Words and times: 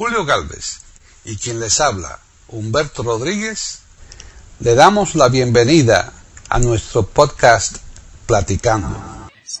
Julio 0.00 0.24
Galvez 0.24 0.80
y 1.26 1.36
quien 1.36 1.60
les 1.60 1.78
habla, 1.78 2.20
Humberto 2.48 3.02
Rodríguez, 3.02 3.82
le 4.60 4.74
damos 4.74 5.14
la 5.14 5.28
bienvenida 5.28 6.14
a 6.48 6.58
nuestro 6.58 7.02
podcast 7.02 7.76
Platicando. 8.24 8.96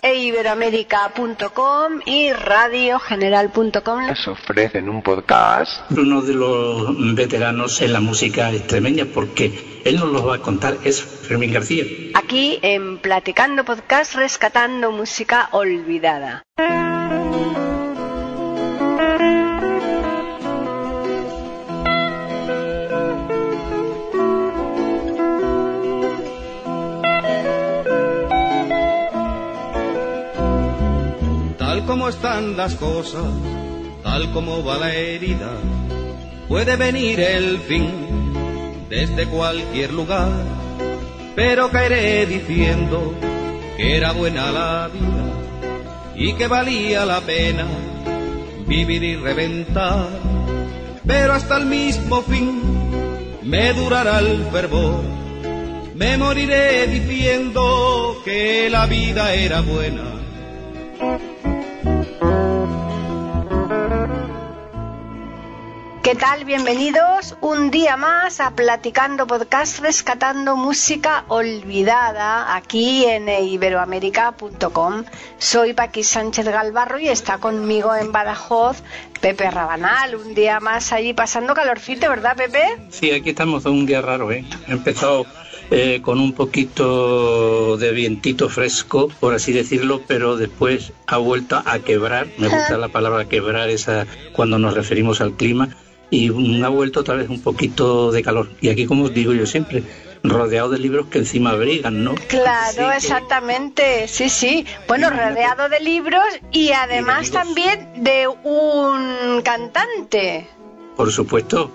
E 0.00 0.14
iberoamérica.com 0.14 2.00
y 2.06 2.32
radiogeneral.com 2.32 4.06
les 4.06 4.28
ofrecen 4.28 4.88
un 4.88 5.02
podcast. 5.02 5.82
Uno 5.90 6.22
de 6.22 6.32
los 6.32 7.14
veteranos 7.14 7.82
en 7.82 7.92
la 7.92 8.00
música 8.00 8.50
extremeña, 8.50 9.04
porque 9.12 9.82
él 9.84 9.96
nos 9.96 10.10
lo 10.10 10.24
va 10.24 10.36
a 10.36 10.38
contar, 10.38 10.78
es 10.84 11.02
Fermín 11.02 11.52
García. 11.52 11.84
Aquí 12.14 12.58
en 12.62 12.96
Platicando 12.96 13.66
Podcast, 13.66 14.14
rescatando 14.14 14.90
música 14.90 15.50
olvidada. 15.52 16.44
Están 32.10 32.56
las 32.56 32.74
cosas, 32.74 33.24
tal 34.02 34.32
como 34.32 34.64
va 34.64 34.78
la 34.78 34.92
herida, 34.94 35.52
puede 36.48 36.76
venir 36.76 37.20
el 37.20 37.58
fin 37.60 37.88
desde 38.88 39.26
cualquier 39.26 39.92
lugar, 39.92 40.32
pero 41.36 41.70
caeré 41.70 42.26
diciendo 42.26 43.14
que 43.76 43.96
era 43.96 44.12
buena 44.12 44.50
la 44.50 44.88
vida 44.92 46.16
y 46.16 46.32
que 46.34 46.48
valía 46.48 47.06
la 47.06 47.20
pena 47.20 47.66
vivir 48.66 49.02
y 49.04 49.16
reventar, 49.16 50.08
pero 51.06 51.32
hasta 51.32 51.58
el 51.58 51.66
mismo 51.66 52.22
fin 52.22 52.60
me 53.44 53.72
durará 53.72 54.18
el 54.18 54.44
fervor, 54.52 55.02
me 55.94 56.16
moriré 56.18 56.88
diciendo 56.88 58.20
que 58.24 58.68
la 58.68 58.86
vida 58.86 59.32
era 59.34 59.60
buena. 59.60 60.10
¿Qué 66.10 66.16
tal? 66.16 66.44
Bienvenidos 66.44 67.36
un 67.40 67.70
día 67.70 67.96
más 67.96 68.40
a 68.40 68.50
Platicando 68.56 69.28
Podcast 69.28 69.78
Rescatando 69.78 70.56
Música 70.56 71.24
Olvidada 71.28 72.56
aquí 72.56 73.04
en 73.04 73.28
iberoamérica.com. 73.28 75.04
Soy 75.38 75.72
Paqui 75.72 76.02
Sánchez 76.02 76.46
Galvarro 76.46 76.98
y 76.98 77.06
está 77.06 77.38
conmigo 77.38 77.94
en 77.94 78.10
Badajoz 78.10 78.82
Pepe 79.20 79.52
Rabanal. 79.52 80.16
Un 80.16 80.34
día 80.34 80.58
más 80.58 80.92
allí 80.92 81.14
pasando 81.14 81.54
calorcito, 81.54 82.10
¿verdad, 82.10 82.34
Pepe? 82.36 82.64
Sí, 82.88 83.12
aquí 83.12 83.30
estamos 83.30 83.64
un 83.66 83.86
día 83.86 84.02
raro, 84.02 84.32
¿eh? 84.32 84.44
He 84.66 84.72
empezado 84.72 85.26
eh, 85.70 86.00
con 86.02 86.18
un 86.18 86.32
poquito 86.32 87.76
de 87.76 87.92
vientito 87.92 88.48
fresco, 88.48 89.12
por 89.20 89.32
así 89.32 89.52
decirlo, 89.52 90.02
pero 90.08 90.36
después 90.36 90.92
ha 91.06 91.18
vuelto 91.18 91.62
a 91.64 91.78
quebrar. 91.78 92.26
Me 92.36 92.48
gusta 92.48 92.78
la 92.78 92.88
palabra 92.88 93.26
quebrar 93.26 93.70
esa 93.70 94.08
cuando 94.32 94.58
nos 94.58 94.74
referimos 94.74 95.20
al 95.20 95.34
clima 95.34 95.68
y 96.10 96.62
ha 96.62 96.68
vuelto 96.68 97.00
otra 97.00 97.14
vez 97.14 97.28
un 97.28 97.40
poquito 97.40 98.10
de 98.10 98.22
calor. 98.22 98.48
Y 98.60 98.68
aquí, 98.68 98.86
como 98.86 99.04
os 99.04 99.14
digo 99.14 99.32
yo 99.32 99.46
siempre, 99.46 99.84
rodeado 100.22 100.70
de 100.70 100.78
libros 100.78 101.06
que 101.06 101.18
encima 101.18 101.50
abrigan, 101.50 102.04
¿no? 102.04 102.14
Claro, 102.28 102.90
exactamente, 102.92 104.08
sí, 104.08 104.28
sí. 104.28 104.66
Bueno, 104.88 105.10
rodeado 105.10 105.68
de 105.68 105.80
libros 105.80 106.24
y 106.52 106.72
además 106.72 107.30
también 107.30 108.02
de 108.02 108.28
un 108.28 109.42
cantante. 109.42 110.46
Por 110.96 111.10
supuesto. 111.12 111.70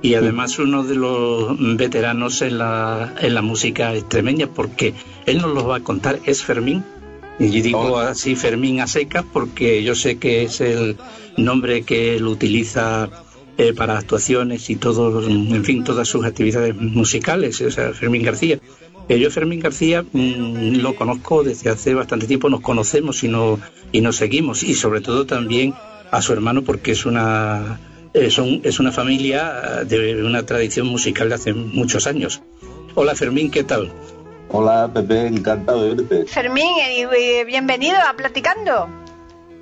Y 0.00 0.14
además 0.14 0.58
uno 0.58 0.82
de 0.82 0.96
los 0.96 1.56
veteranos 1.76 2.42
en 2.42 2.58
la, 2.58 3.14
en 3.20 3.34
la 3.34 3.42
música 3.42 3.94
extremeña, 3.94 4.48
porque 4.48 4.94
él 5.26 5.40
nos 5.40 5.54
lo 5.54 5.68
va 5.68 5.76
a 5.76 5.80
contar, 5.80 6.18
es 6.24 6.42
Fermín. 6.42 6.84
Y 7.38 7.60
digo 7.60 7.98
así 7.98 8.36
Fermín 8.36 8.80
a 8.80 8.86
secas 8.86 9.24
porque 9.32 9.82
yo 9.82 9.94
sé 9.94 10.18
que 10.18 10.42
es 10.42 10.60
el 10.60 10.96
nombre 11.36 11.82
que 11.82 12.16
él 12.16 12.26
utiliza 12.26 13.08
eh, 13.58 13.74
para 13.74 13.98
actuaciones 13.98 14.70
y 14.70 14.76
todo, 14.76 15.22
en 15.28 15.64
fin, 15.64 15.84
todas 15.84 16.08
sus 16.08 16.24
actividades 16.24 16.74
musicales, 16.74 17.60
o 17.60 17.70
sea, 17.70 17.92
Fermín 17.92 18.22
García. 18.22 18.58
Eh, 19.08 19.18
yo 19.18 19.30
Fermín 19.30 19.60
García 19.60 20.04
mmm, 20.12 20.76
lo 20.76 20.94
conozco 20.94 21.42
desde 21.42 21.70
hace 21.70 21.92
bastante 21.94 22.26
tiempo, 22.26 22.48
nos 22.48 22.60
conocemos 22.60 23.22
y, 23.24 23.28
no, 23.28 23.58
y 23.90 24.00
nos 24.00 24.16
seguimos, 24.16 24.62
y 24.62 24.74
sobre 24.74 25.00
todo 25.00 25.26
también 25.26 25.74
a 26.10 26.22
su 26.22 26.32
hermano 26.32 26.62
porque 26.62 26.92
es 26.92 27.04
una, 27.04 27.80
es, 28.14 28.38
un, 28.38 28.60
es 28.64 28.80
una 28.80 28.92
familia 28.92 29.84
de 29.86 30.24
una 30.24 30.44
tradición 30.46 30.86
musical 30.86 31.28
de 31.28 31.34
hace 31.34 31.52
muchos 31.52 32.06
años. 32.06 32.42
Hola 32.94 33.14
Fermín, 33.14 33.50
¿qué 33.50 33.64
tal? 33.64 33.90
Hola 34.50 34.90
Pepe, 34.92 35.26
encantado 35.26 35.82
de 35.82 35.94
verte. 35.94 36.26
Fermín, 36.26 36.74
y 36.86 37.44
bienvenido 37.44 37.96
a 38.08 38.14
Platicando. 38.14 38.88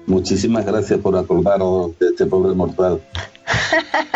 Muchísimas 0.06 0.66
gracias 0.66 0.98
por 0.98 1.16
acordaros 1.16 1.96
de 2.00 2.08
este 2.08 2.26
pobre 2.26 2.54
mortal. 2.54 3.00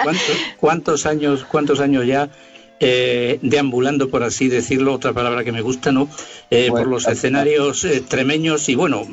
¿Cuántos, 0.03 0.37
cuántos 0.59 1.06
años, 1.06 1.44
cuántos 1.44 1.81
años 1.81 2.06
ya 2.06 2.31
eh, 2.81 3.38
deambulando, 3.41 4.09
por 4.10 4.25
así 4.25 4.49
decirlo, 4.49 4.93
otra 4.94 5.12
palabra 5.12 5.44
que 5.44 5.53
me 5.53 5.62
gusta, 5.62 5.93
¿no? 5.93 6.09
Eh, 6.50 6.69
bueno, 6.71 6.84
por 6.84 6.93
los 6.93 7.06
escenarios 7.06 7.84
eh, 7.84 7.99
extremeños 7.99 8.69
y 8.69 8.75
bueno, 8.75 9.06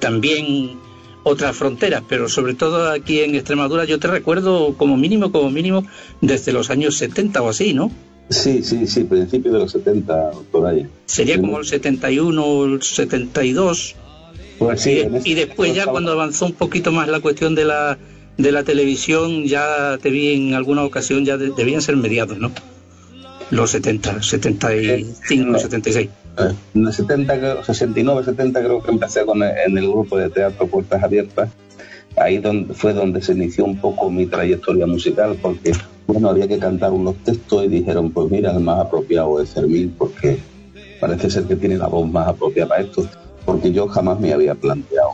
también 0.00 0.78
otras 1.22 1.56
fronteras, 1.56 2.02
pero 2.08 2.28
sobre 2.28 2.54
todo 2.54 2.90
aquí 2.90 3.20
en 3.20 3.34
Extremadura 3.34 3.84
yo 3.84 3.98
te 3.98 4.08
recuerdo 4.08 4.74
como 4.76 4.96
mínimo, 4.96 5.32
como 5.32 5.50
mínimo, 5.50 5.86
desde 6.20 6.52
los 6.52 6.70
años 6.70 6.96
70 6.96 7.40
o 7.40 7.48
así, 7.48 7.72
¿no? 7.72 7.90
Sí, 8.30 8.62
sí, 8.62 8.86
sí, 8.86 9.04
principio 9.04 9.52
de 9.52 9.60
los 9.60 9.72
70, 9.72 10.30
por 10.50 10.66
ahí. 10.66 10.86
Sería 11.06 11.38
como 11.40 11.58
el 11.58 11.64
71, 11.64 12.64
el 12.64 12.82
72. 12.82 13.96
Pues 14.58 14.80
sí, 14.80 14.90
y, 14.90 14.98
este 15.00 15.28
y 15.28 15.34
después 15.34 15.74
ya 15.74 15.86
cuando 15.86 16.12
avanzó 16.12 16.46
un 16.46 16.52
poquito 16.52 16.90
más 16.90 17.08
la 17.08 17.20
cuestión 17.20 17.54
de 17.54 17.64
la 17.64 17.98
de 18.36 18.52
la 18.52 18.64
televisión 18.64 19.44
ya 19.44 19.98
te 20.00 20.10
vi 20.10 20.34
en 20.34 20.54
alguna 20.54 20.84
ocasión, 20.84 21.24
ya 21.24 21.36
de, 21.36 21.50
debían 21.50 21.82
ser 21.82 21.96
mediados, 21.96 22.38
¿no? 22.38 22.50
Los 23.50 23.70
70, 23.70 24.22
75, 24.22 25.56
eh, 25.56 25.58
76. 25.58 26.08
Eh, 26.38 26.52
en 26.74 26.86
el 26.86 26.92
70, 26.92 27.64
69, 27.64 28.24
70 28.24 28.60
creo 28.60 28.82
que 28.82 28.90
empecé 28.90 29.24
con 29.24 29.42
el, 29.42 29.52
en 29.66 29.78
el 29.78 29.88
grupo 29.88 30.16
de 30.16 30.30
teatro 30.30 30.66
Puertas 30.66 31.02
Abiertas. 31.02 31.50
Ahí 32.16 32.38
donde, 32.38 32.74
fue 32.74 32.92
donde 32.92 33.20
se 33.20 33.32
inició 33.32 33.64
un 33.64 33.78
poco 33.78 34.10
mi 34.10 34.26
trayectoria 34.26 34.86
musical, 34.86 35.36
porque 35.40 35.72
bueno, 36.06 36.28
había 36.28 36.46
que 36.46 36.58
cantar 36.58 36.92
unos 36.92 37.16
textos 37.24 37.64
y 37.64 37.68
dijeron, 37.68 38.10
pues 38.10 38.30
mira, 38.30 38.52
el 38.52 38.60
más 38.60 38.80
apropiado 38.80 39.40
es 39.40 39.50
Fermín, 39.50 39.94
porque 39.96 40.38
parece 41.00 41.30
ser 41.30 41.44
que 41.44 41.56
tiene 41.56 41.76
la 41.76 41.88
voz 41.88 42.08
más 42.08 42.28
apropiada 42.28 42.68
para 42.68 42.82
esto, 42.82 43.08
porque 43.44 43.72
yo 43.72 43.88
jamás 43.88 44.20
me 44.20 44.32
había 44.32 44.54
planteado 44.54 45.10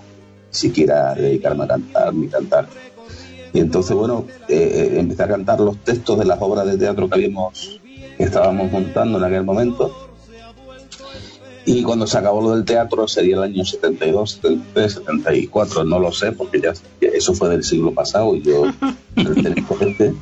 siquiera 0.51 1.15
dedicarme 1.15 1.65
a 1.65 1.69
cantar 1.69 2.15
ni 2.15 2.29
cantar. 2.29 2.67
Y 3.53 3.61
entonces, 3.61 3.97
bueno, 3.97 4.27
eh, 4.49 4.95
empecé 4.97 5.23
a 5.25 5.29
cantar 5.29 5.61
los 5.61 5.77
textos 5.79 6.19
de 6.19 6.25
las 6.25 6.41
obras 6.41 6.67
de 6.67 6.79
teatro 6.79 7.09
que 7.09 7.15
habíamos, 7.15 7.81
que 8.17 8.25
estábamos 8.25 8.71
montando 8.71 9.19
en 9.19 9.25
aquel 9.25 9.45
momento. 9.45 10.11
Y 11.65 11.83
cuando 11.83 12.07
se 12.07 12.19
acabó 12.19 12.41
lo 12.41 12.57
del 12.57 12.65
teatro 12.65 13.07
sería 13.07 13.37
el 13.37 13.43
año 13.43 13.65
72, 13.65 14.33
73, 14.43 14.93
74, 14.95 15.85
no 15.85 15.99
lo 15.99 16.11
sé, 16.11 16.33
porque 16.33 16.61
ya, 16.61 16.73
eso 17.01 17.35
fue 17.35 17.51
del 17.51 17.63
siglo 17.63 17.93
pasado 17.93 18.35
y 18.35 18.43
yo 18.43 18.67
este. 19.17 20.15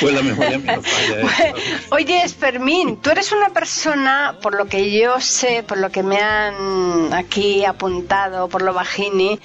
pues 0.00 0.14
la 0.14 0.22
memoria 0.22 0.58
me 0.58 0.80
falla. 0.80 1.20
¿eh? 1.20 1.54
Oye, 1.90 2.28
Fermín, 2.28 2.98
tú 3.02 3.10
eres 3.10 3.32
una 3.32 3.50
persona, 3.50 4.36
por 4.40 4.54
lo 4.54 4.66
que 4.66 4.98
yo 4.98 5.20
sé, 5.20 5.64
por 5.66 5.78
lo 5.78 5.90
que 5.90 6.02
me 6.02 6.18
han 6.18 7.12
aquí 7.12 7.64
apuntado, 7.64 8.48
por 8.48 8.62
lo 8.62 8.72
bajini, 8.72 9.40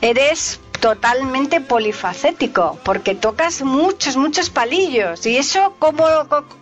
eres 0.00 0.60
totalmente 0.80 1.60
polifacético, 1.60 2.78
porque 2.84 3.14
tocas 3.14 3.62
muchos, 3.62 4.16
muchos 4.16 4.50
palillos. 4.50 5.26
¿Y 5.26 5.36
eso 5.36 5.74
cómo, 5.78 6.04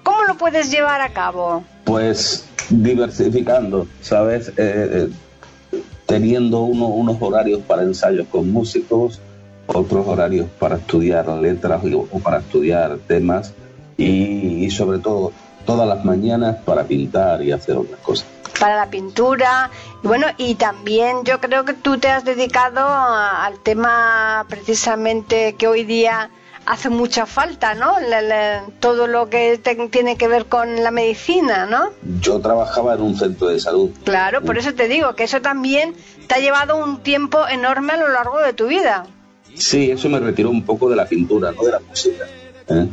cómo 0.02 0.22
lo 0.26 0.36
puedes 0.36 0.70
llevar 0.70 1.00
a 1.00 1.12
cabo? 1.12 1.64
Pues 1.84 2.48
diversificando, 2.70 3.86
¿sabes? 4.00 4.48
Eh, 4.48 4.52
eh, 4.56 5.78
teniendo 6.06 6.60
uno, 6.60 6.86
unos 6.86 7.16
horarios 7.20 7.60
para 7.62 7.82
ensayos 7.82 8.26
con 8.28 8.50
músicos, 8.50 9.20
otros 9.66 10.06
horarios 10.06 10.46
para 10.58 10.76
estudiar 10.76 11.28
letras 11.28 11.82
o 11.84 12.19
para 12.19 12.38
estudiar 12.38 12.98
temas 13.06 13.54
y, 13.96 14.64
y 14.64 14.70
sobre 14.70 14.98
todo 14.98 15.32
todas 15.64 15.88
las 15.88 16.04
mañanas 16.04 16.56
para 16.64 16.84
pintar 16.84 17.42
y 17.42 17.52
hacer 17.52 17.76
otras 17.76 18.00
cosas 18.00 18.26
para 18.58 18.76
la 18.76 18.90
pintura 18.90 19.70
y 20.02 20.06
bueno 20.06 20.26
y 20.37 20.54
también 20.54 21.25
yo 21.25 21.40
creo 21.40 21.64
que 21.64 21.75
tú 21.75 21.99
te 21.99 22.08
has 22.08 22.25
dedicado 22.25 22.81
a, 22.81 23.44
al 23.44 23.58
tema 23.58 24.44
precisamente 24.49 25.54
que 25.54 25.66
hoy 25.66 25.84
día 25.84 26.31
hace 26.66 26.88
mucha 26.88 27.26
falta, 27.26 27.75
¿no? 27.75 27.99
Le, 28.00 28.22
le, 28.22 28.60
todo 28.81 29.06
lo 29.06 29.28
que 29.28 29.58
te, 29.58 29.75
tiene 29.88 30.16
que 30.16 30.28
ver 30.28 30.46
con 30.46 30.82
la 30.82 30.90
medicina, 30.90 31.66
¿no? 31.66 31.90
Yo 32.20 32.40
trabajaba 32.40 32.94
en 32.94 33.02
un 33.02 33.16
centro 33.19 33.49
de 33.49 33.58
salud. 33.58 33.90
Claro, 34.04 34.43
por 34.43 34.58
eso 34.58 34.72
te 34.75 34.88
digo 34.88 35.14
que 35.14 35.25
eso 35.25 35.40
también 35.40 35.94
te 36.28 36.34
ha 36.34 36.38
llevado 36.38 36.76
un 36.76 37.02
tiempo 37.02 37.46
enorme 37.48 37.94
a 37.94 37.96
lo 37.96 38.08
largo 38.08 38.38
de 38.38 38.52
tu 38.52 38.69
vida. 38.69 39.06
Sí, 39.55 39.90
eso 39.90 40.08
me 40.08 40.20
retiró 40.20 40.50
un 40.50 40.64
poco 40.64 40.88
de 40.88 40.96
la 40.96 41.06
pintura, 41.06 41.52
no 41.52 41.62
de 41.64 41.72
la 41.72 41.81
música. 41.81 42.25
¿eh? 42.69 42.88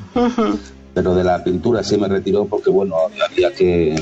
Pero 0.94 1.16
de 1.16 1.24
la 1.24 1.44
pintura 1.44 1.84
sí 1.84 1.98
me 1.98 2.08
retiró 2.08 2.46
porque, 2.46 2.70
bueno, 2.70 2.96
había 3.30 3.54
que 3.54 3.96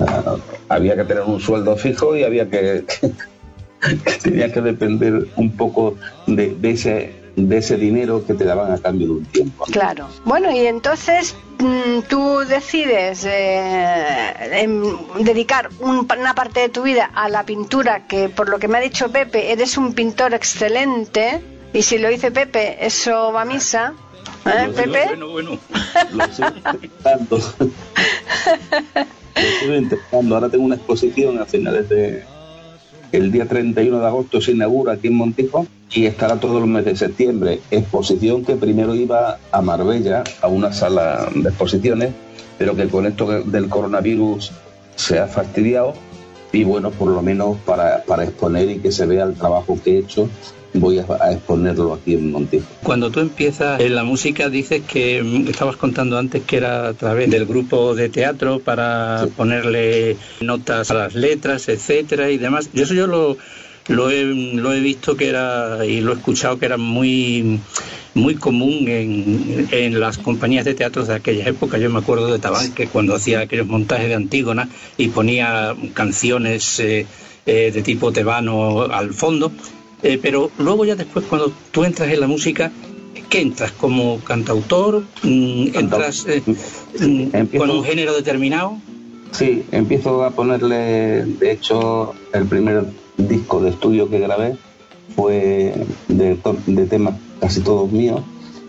ah, 0.00 0.36
había 0.68 0.96
que 0.96 1.04
tener 1.04 1.22
un 1.24 1.40
sueldo 1.40 1.76
fijo 1.76 2.16
y 2.16 2.24
había 2.24 2.48
que, 2.48 2.84
tenía 4.22 4.52
que 4.52 4.60
depender 4.60 5.26
un 5.36 5.56
poco 5.56 5.96
de, 6.26 6.56
ese 6.62 7.24
de 7.36 7.58
ese 7.58 7.76
dinero 7.76 8.24
que 8.24 8.34
te 8.34 8.44
daban 8.44 8.70
a 8.70 8.78
cambio 8.78 9.08
de 9.08 9.12
un 9.14 9.24
tiempo. 9.24 9.64
Claro. 9.64 10.06
Bueno, 10.24 10.52
y 10.52 10.66
entonces 10.66 11.34
mm, 11.58 12.02
tú 12.08 12.38
decides 12.48 13.24
eh, 13.28 14.68
dedicar 15.18 15.70
una 15.80 16.34
parte 16.34 16.60
de 16.60 16.68
tu 16.68 16.82
vida 16.82 17.10
a 17.12 17.28
la 17.28 17.44
pintura, 17.44 18.06
que 18.06 18.28
por 18.28 18.48
lo 18.48 18.60
que 18.60 18.68
me 18.68 18.78
ha 18.78 18.80
dicho 18.80 19.10
Pepe, 19.10 19.50
eres 19.50 19.76
un 19.76 19.94
pintor 19.94 20.32
excelente, 20.32 21.42
y 21.72 21.82
si 21.82 21.98
lo 21.98 22.08
dice 22.08 22.30
Pepe, 22.30 22.86
eso 22.86 23.32
va 23.32 23.42
a 23.42 23.44
misa. 23.44 23.94
¿Eh, 24.46 24.70
Pepe? 24.74 25.06
Bueno, 25.08 25.28
bueno. 25.30 25.58
Lo 26.12 26.24
intentando. 26.74 27.40
estoy 29.34 29.76
intentando. 29.76 30.34
Ahora 30.34 30.48
tengo 30.48 30.64
una 30.64 30.76
exposición 30.76 31.38
a 31.38 31.46
finales 31.46 31.88
de, 31.88 32.22
el 33.12 33.30
día 33.30 33.46
31 33.46 34.00
de 34.00 34.06
agosto 34.06 34.40
se 34.40 34.52
inaugura 34.52 34.94
aquí 34.94 35.08
en 35.08 35.14
Montijo 35.14 35.66
y 35.92 36.06
estará 36.06 36.40
todos 36.40 36.60
los 36.60 36.68
meses 36.68 36.98
de 36.98 37.06
septiembre. 37.06 37.60
Exposición 37.70 38.44
que 38.44 38.56
primero 38.56 38.94
iba 38.94 39.38
a 39.52 39.62
Marbella, 39.62 40.24
a 40.40 40.48
una 40.48 40.72
sala 40.72 41.28
de 41.34 41.48
exposiciones, 41.48 42.10
pero 42.58 42.74
que 42.74 42.88
con 42.88 43.06
esto 43.06 43.42
del 43.42 43.68
coronavirus 43.68 44.50
se 44.96 45.18
ha 45.18 45.26
fastidiado 45.26 45.94
y 46.52 46.64
bueno, 46.64 46.90
por 46.90 47.08
lo 47.08 47.22
menos 47.22 47.56
para, 47.64 48.02
para 48.04 48.24
exponer 48.24 48.70
y 48.70 48.78
que 48.78 48.92
se 48.92 49.06
vea 49.06 49.24
el 49.24 49.34
trabajo 49.34 49.78
que 49.82 49.96
he 49.96 49.98
hecho 49.98 50.28
voy 50.74 50.98
a, 50.98 51.32
exponerlo 51.32 51.94
aquí 51.94 52.14
en 52.14 52.30
Montijo. 52.30 52.66
Cuando 52.82 53.10
tú 53.10 53.20
empiezas 53.20 53.80
en 53.80 53.94
la 53.94 54.04
música, 54.04 54.50
dices 54.50 54.82
que 54.86 55.22
mm, 55.22 55.48
estabas 55.48 55.76
contando 55.76 56.18
antes 56.18 56.42
que 56.42 56.56
era 56.56 56.88
a 56.88 56.92
través 56.94 57.30
del 57.30 57.46
grupo 57.46 57.94
de 57.94 58.08
teatro 58.08 58.58
para 58.58 59.26
ponerle 59.36 60.16
notas 60.40 60.90
a 60.90 60.94
las 60.94 61.14
letras, 61.14 61.68
etcétera 61.68 62.30
y 62.30 62.38
demás. 62.38 62.68
Y 62.72 62.82
eso 62.82 62.94
yo 62.94 63.06
lo, 63.06 63.36
lo 63.88 64.10
he, 64.10 64.24
lo 64.24 64.72
he 64.72 64.80
visto 64.80 65.16
que 65.16 65.28
era 65.28 65.84
y 65.86 66.00
lo 66.00 66.12
he 66.12 66.16
escuchado 66.16 66.58
que 66.58 66.66
era 66.66 66.76
muy 66.76 67.60
muy 68.14 68.36
común 68.36 68.86
en, 68.86 69.68
en, 69.72 69.98
las 69.98 70.18
compañías 70.18 70.64
de 70.64 70.74
teatro 70.74 71.04
de 71.04 71.14
aquella 71.14 71.48
época. 71.48 71.78
Yo 71.78 71.90
me 71.90 71.98
acuerdo 71.98 72.32
de 72.32 72.38
Tabán 72.38 72.72
que 72.72 72.86
cuando 72.86 73.14
hacía 73.14 73.40
aquellos 73.40 73.66
montajes 73.66 74.08
de 74.08 74.14
Antígona 74.14 74.68
y 74.96 75.08
ponía 75.08 75.74
canciones 75.94 76.78
eh, 76.78 77.06
eh, 77.46 77.72
de 77.74 77.82
tipo 77.82 78.12
tebano 78.12 78.82
al 78.82 79.12
fondo, 79.12 79.52
eh, 80.04 80.18
pero 80.20 80.50
luego 80.58 80.84
ya 80.84 80.94
después 80.94 81.24
cuando 81.24 81.52
tú 81.72 81.84
entras 81.84 82.10
en 82.10 82.20
la 82.20 82.26
música, 82.26 82.70
¿qué 83.28 83.40
entras? 83.40 83.72
¿Como 83.72 84.20
cantautor? 84.20 85.02
Mm, 85.22 85.68
¿Entras 85.74 86.26
eh, 86.28 86.42
mm, 87.00 87.56
con 87.56 87.70
un 87.70 87.82
género 87.82 88.14
determinado? 88.14 88.78
Sí, 89.32 89.64
empiezo 89.72 90.22
a 90.22 90.30
ponerle, 90.30 91.24
de 91.24 91.50
hecho, 91.50 92.14
el 92.32 92.46
primer 92.46 92.84
disco 93.16 93.60
de 93.60 93.70
estudio 93.70 94.08
que 94.08 94.20
grabé 94.20 94.56
fue 95.16 95.74
de, 96.08 96.38
de 96.66 96.86
temas 96.86 97.14
casi 97.40 97.60
todos 97.60 97.90
míos, 97.90 98.20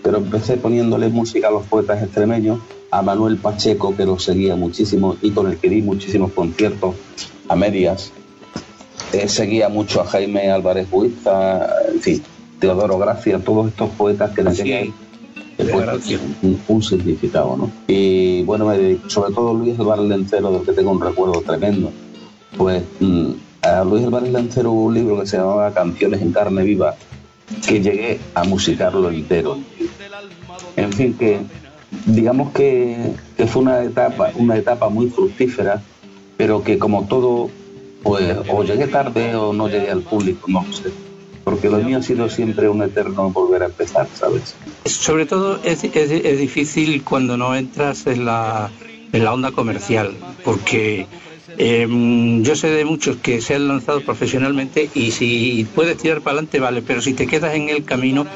pero 0.02 0.18
empecé 0.18 0.58
poniéndole 0.58 1.10
música 1.10 1.50
a 1.50 1.52
los 1.52 1.68
poetas 1.68 2.02
extremeños, 2.02 2.60
a 2.92 3.02
Manuel 3.02 3.38
Pacheco, 3.38 3.96
que 3.96 4.06
lo 4.06 4.18
seguía 4.20 4.56
muchísimo 4.56 5.18
y 5.22 5.32
con 5.32 5.48
el 5.48 5.58
que 5.58 5.70
di 5.70 5.82
muchísimos 5.82 6.32
conciertos 6.32 6.96
a 7.48 7.56
medias, 7.56 8.12
eh, 9.24 9.30
seguía 9.30 9.70
mucho 9.70 10.02
a 10.02 10.06
Jaime 10.06 10.50
Álvarez 10.52 10.90
Buiza, 10.90 11.68
en 11.94 12.02
fin, 12.02 12.22
Teodoro 12.60 12.98
Gracia, 12.98 13.40
todos 13.40 13.68
estos 13.68 13.90
poetas 13.92 14.32
que 14.32 14.44
le 14.44 14.52
tenían 14.52 14.94
un, 16.68 16.84
significado, 16.84 17.56
¿no? 17.56 17.72
Y 17.88 18.44
bueno, 18.44 18.72
sobre 19.08 19.34
todo 19.34 19.54
Luis 19.54 19.80
Álvarez 19.80 20.06
Lencero, 20.06 20.52
del 20.52 20.64
que 20.64 20.74
tengo 20.74 20.92
un 20.92 21.02
recuerdo 21.02 21.42
tremendo, 21.42 21.92
pues 22.58 22.84
mm, 23.00 23.32
a 23.62 23.84
Luis 23.84 24.04
Álvarez 24.04 24.32
Lencero 24.32 24.72
hubo 24.72 24.86
un 24.86 24.94
libro 24.94 25.20
que 25.20 25.28
se 25.28 25.38
llamaba 25.38 25.74
Canciones 25.74 26.22
en 26.22 26.32
carne 26.32 26.64
viva, 26.64 26.96
que 27.66 27.82
llegué 27.82 28.20
a 28.34 28.44
musicarlo 28.44 29.10
entero. 29.10 29.58
En 30.76 30.92
fin, 30.92 31.14
que 31.14 31.40
digamos 32.06 32.52
que, 32.52 33.14
que 33.38 33.48
fue 33.48 33.62
una 33.62 33.84
etapa, 33.84 34.32
una 34.36 34.58
etapa 34.58 34.90
muy 34.90 35.10
fructífera, 35.10 35.82
pero 36.38 36.64
que 36.64 36.78
como 36.78 37.06
todo 37.06 37.50
pues 38.06 38.38
o 38.48 38.64
llegué 38.64 38.86
tarde 38.86 39.36
o 39.36 39.52
no 39.52 39.68
llegué 39.68 39.90
al 39.90 40.02
público, 40.02 40.46
no 40.48 40.64
sé. 40.72 40.92
Porque 41.44 41.70
lo 41.70 41.78
mío 41.80 41.98
ha 41.98 42.04
sido 42.04 42.30
siempre 42.30 42.70
un 42.70 42.84
eterno 42.84 43.32
volver 43.32 43.64
a 43.64 43.66
empezar, 43.66 44.08
¿sabes? 44.14 44.54
Sobre 44.86 45.26
todo 45.26 45.60
es, 45.64 45.84
es, 45.84 46.40
difícil 46.40 47.04
cuando 47.04 47.36
no 47.36 47.56
entras 47.56 48.06
en 48.06 48.26
la, 48.26 48.70
en 49.12 49.24
la 49.24 49.34
onda 49.34 49.52
comercial, 49.52 50.16
porque 50.44 51.08
em, 51.58 52.44
yo 52.44 52.56
sé 52.56 52.68
de 52.70 52.86
muchos 52.86 53.18
que 53.18 53.42
se 53.42 53.56
han 53.56 53.68
lanzado 53.68 54.02
profesionalmente 54.02 54.88
y 54.94 55.10
si 55.10 55.68
puedes 55.74 55.98
tirar 55.98 56.22
para 56.22 56.34
adelante, 56.34 56.60
vale, 56.60 56.84
pero 56.84 57.02
si 57.02 57.14
te 57.16 57.26
quedas 57.26 57.56
en 57.56 57.70
el 57.70 57.86
camino, 57.86 58.28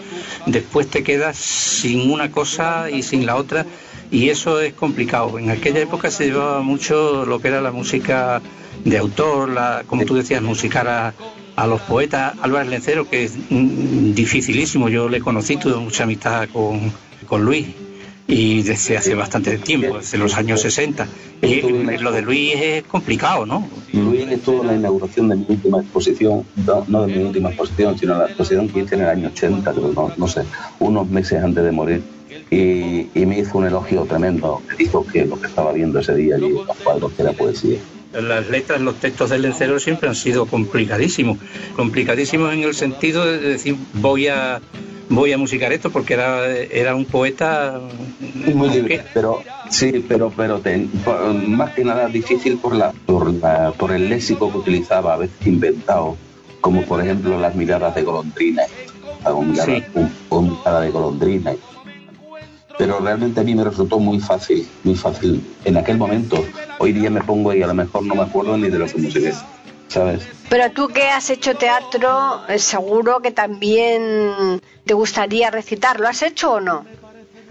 después 0.48 0.88
te 0.88 1.04
quedas 1.04 1.38
sin 1.38 2.10
una 2.10 2.32
cosa 2.32 2.90
y 2.90 3.04
sin 3.04 3.28
la 3.28 3.36
otra 3.36 3.68
y 4.10 4.30
eso 4.30 4.62
es 4.62 4.74
complicado. 4.74 5.38
En 5.38 5.52
aquella 5.52 5.80
época 5.80 6.10
se 6.10 6.26
llevaba 6.26 6.62
mucho 6.62 7.24
lo 7.26 7.40
que 7.40 7.50
era 7.50 7.62
la 7.62 7.72
música 7.72 8.42
de 8.84 8.98
autor, 8.98 9.50
la, 9.50 9.84
como 9.88 10.06
tú 10.06 10.16
decías, 10.16 10.42
musicar 10.42 10.88
a, 10.88 11.14
a 11.56 11.68
los 11.68 11.82
poetas. 11.82 12.34
Álvarez 12.42 12.70
Lencero, 12.70 13.10
que 13.10 13.26
es 13.26 13.38
mm, 13.50 14.14
dificilísimo, 14.14 14.90
yo 14.90 15.10
le 15.10 15.20
conocí, 15.20 15.58
tuve 15.58 15.76
mucha 15.76 16.04
amistad 16.04 16.48
con, 16.54 16.92
con 17.28 17.44
Luis 17.44 17.68
y 18.28 18.62
desde 18.62 18.96
hace 18.96 19.16
bastante 19.16 19.58
tiempo, 19.58 19.98
desde 19.98 20.18
los 20.20 20.36
años 20.38 20.62
60. 20.62 21.08
Y 21.42 21.62
lo 21.98 22.12
de 22.12 22.22
Luis 22.22 22.54
es 22.56 22.84
complicado, 22.84 23.46
¿no? 23.46 23.68
Luis 23.92 24.28
estuvo 24.30 24.62
en 24.62 24.68
la 24.68 24.76
inauguración 24.76 25.30
de 25.30 25.36
mi 25.36 25.46
última 25.50 25.82
exposición, 25.82 26.46
no, 26.88 27.08
de 27.08 27.16
mi 27.16 27.24
última 27.24 27.50
exposición, 27.50 27.98
sino 27.98 28.18
la 28.20 28.26
exposición 28.26 28.70
que 28.70 28.82
hice 28.82 28.96
en 28.96 29.02
el 29.02 29.10
año 29.10 29.28
80, 29.30 29.74
no, 29.74 30.14
no 30.16 30.28
sé, 30.28 30.44
unos 30.80 31.10
meses 31.10 31.44
antes 31.44 31.64
de 31.64 31.72
morir. 31.72 32.04
Y, 32.52 33.08
y, 33.20 33.26
me 33.26 33.40
hizo 33.40 33.58
un 33.58 33.66
elogio 33.66 34.04
tremendo. 34.06 34.62
Me 34.68 34.76
dijo 34.76 35.06
que 35.06 35.26
lo 35.26 35.40
que 35.40 35.48
estaba 35.48 35.72
viendo 35.72 36.00
ese 36.00 36.16
día 36.16 36.36
allí, 36.36 36.50
los 36.50 36.78
cuadros, 36.78 37.12
que 37.14 37.22
era 37.22 37.34
poesía 37.34 37.80
las 38.14 38.50
letras, 38.50 38.82
los 38.82 38.96
textos 38.96 39.30
del 39.30 39.44
Lencero 39.44 39.80
siempre 39.80 40.10
han 40.10 40.16
sido 40.16 40.46
complicadísimos. 40.46 41.38
Complicadísimos 41.76 42.54
en 42.54 42.64
el 42.64 42.74
sentido 42.74 43.26
de 43.26 43.40
decir, 43.40 43.76
voy 43.94 44.28
a 44.28 44.62
voy 45.10 45.34
a 45.34 45.38
musicar 45.40 45.74
esto 45.74 45.90
porque 45.90 46.14
era, 46.14 46.48
era 46.48 46.94
un 46.94 47.06
poeta 47.06 47.82
muy 48.54 48.70
libre 48.70 49.04
pero 49.12 49.42
sí 49.72 50.06
pero 50.08 50.32
pero 50.38 50.62
más 51.48 51.72
que 51.74 51.84
nada 51.84 52.08
difícil 52.08 52.60
por 52.60 52.76
la, 52.76 52.92
por 53.08 53.34
la 53.34 53.72
por 53.72 53.92
el 53.92 54.08
léxico 54.08 54.52
que 54.52 54.60
utilizaba 54.60 55.16
a 55.16 55.18
veces 55.18 55.48
inventado 55.48 56.16
como 56.62 56.84
por 56.84 57.02
ejemplo 57.02 57.40
las 57.40 57.56
miradas 57.56 57.96
de 57.96 58.04
golondrina. 58.04 58.64
O 59.26 59.42
mirada, 59.42 60.82
de 60.82 60.92
golondrina 60.92 61.56
pero 62.80 62.98
realmente 63.02 63.42
a 63.42 63.44
mí 63.44 63.54
me 63.54 63.66
resultó 63.66 64.00
muy 64.00 64.22
fácil, 64.22 64.66
muy 64.86 64.96
fácil 64.96 65.44
en 65.66 65.76
aquel 65.76 65.98
momento. 65.98 66.46
Hoy 66.78 66.94
día 66.94 67.10
me 67.10 67.22
pongo 67.22 67.54
y 67.54 67.62
a 67.62 67.68
lo 67.68 67.74
mejor 67.74 68.06
no 68.06 68.16
me 68.16 68.22
acuerdo 68.22 68.58
ni 68.58 68.70
de 68.70 68.80
lo 68.80 68.86
que 68.86 68.98
musiqué, 68.98 69.34
¿sabes? 69.90 70.22
Pero 70.50 70.72
tú 70.72 70.88
que 70.88 71.04
has 71.04 71.30
hecho 71.30 71.56
teatro, 71.56 72.48
eh, 72.48 72.58
seguro 72.58 73.20
que 73.20 73.32
también 73.32 74.62
te 74.86 74.94
gustaría 74.94 75.52
recitar, 75.52 76.00
¿lo 76.00 76.08
has 76.08 76.22
hecho 76.22 76.54
o 76.54 76.62
no? 76.62 76.86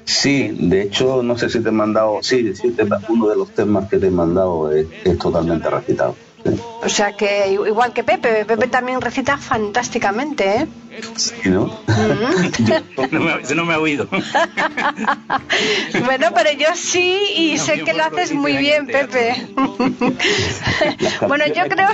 Sí, 0.06 0.48
de 0.58 0.80
hecho, 0.80 1.22
no 1.22 1.36
sé 1.36 1.50
si 1.50 1.60
te 1.60 1.68
he 1.68 1.72
mandado, 1.72 2.20
sí, 2.22 2.54
sí 2.54 2.74
uno 3.10 3.28
de 3.28 3.36
los 3.36 3.50
temas 3.50 3.86
que 3.90 3.98
te 3.98 4.06
he 4.06 4.10
mandado 4.10 4.72
es 4.72 4.86
totalmente 5.18 5.68
recitado. 5.68 6.16
O 6.44 6.88
sea 6.88 7.12
que 7.16 7.50
igual 7.50 7.92
que 7.92 8.04
Pepe, 8.04 8.44
Pepe 8.44 8.68
también 8.68 9.00
recita 9.00 9.36
fantásticamente, 9.36 10.62
¿eh? 10.62 10.68
Sí, 11.16 11.34
¿no? 11.44 11.78
no, 13.54 13.64
me, 13.64 13.74
ha 13.74 13.78
oído. 13.78 14.08
bueno, 16.04 16.28
pero 16.34 16.52
yo 16.58 16.68
sí 16.74 17.18
y 17.36 17.58
sé 17.58 17.84
que 17.84 17.92
lo 17.92 18.04
haces 18.04 18.32
muy 18.32 18.56
bien, 18.56 18.86
Pepe. 18.86 19.48
bueno, 21.28 21.44
yo 21.46 21.68
creo 21.68 21.88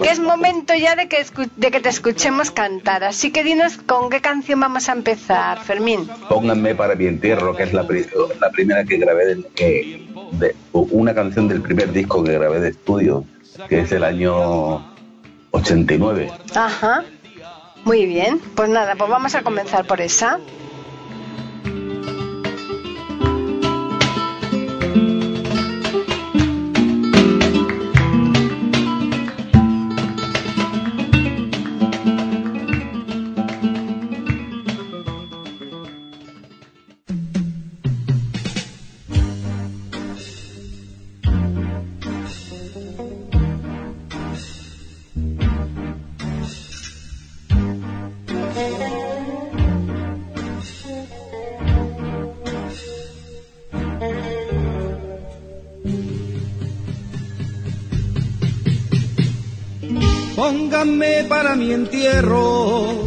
que 0.00 0.10
es 0.10 0.20
momento 0.20 0.74
ya 0.74 0.96
de 0.96 1.08
que, 1.08 1.26
de 1.56 1.70
que 1.70 1.80
te 1.80 1.88
escuchemos 1.88 2.50
cantar. 2.50 3.04
Así 3.04 3.30
que 3.30 3.42
dinos 3.42 3.78
con 3.78 4.10
qué 4.10 4.20
canción 4.20 4.60
vamos 4.60 4.88
a 4.88 4.92
empezar, 4.92 5.62
Fermín. 5.62 6.08
Pónganme 6.28 6.74
para 6.74 6.94
mi 6.94 7.06
entierro, 7.06 7.56
que 7.56 7.64
es 7.64 7.72
la, 7.72 7.82
la 8.40 8.50
primera 8.50 8.84
que 8.84 8.96
grabé, 8.96 9.36
de, 10.32 10.56
una 10.72 11.14
canción 11.14 11.48
del 11.48 11.60
primer 11.60 11.92
disco 11.92 12.22
que 12.22 12.32
grabé 12.32 12.60
de 12.60 12.68
estudio 12.70 13.24
que 13.68 13.80
es 13.80 13.92
el 13.92 14.04
año 14.04 14.84
89. 15.50 16.30
Ajá. 16.54 17.04
Muy 17.84 18.06
bien. 18.06 18.40
Pues 18.54 18.68
nada, 18.68 18.94
pues 18.96 19.10
vamos 19.10 19.34
a 19.34 19.42
comenzar 19.42 19.86
por 19.86 20.00
esa. 20.00 20.38
Pónganme 60.50 61.26
para 61.28 61.54
mi 61.54 61.72
entierro. 61.72 63.04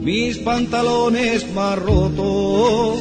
Mis 0.00 0.38
pantalones 0.38 1.52
más 1.52 1.78
rotos. 1.78 3.00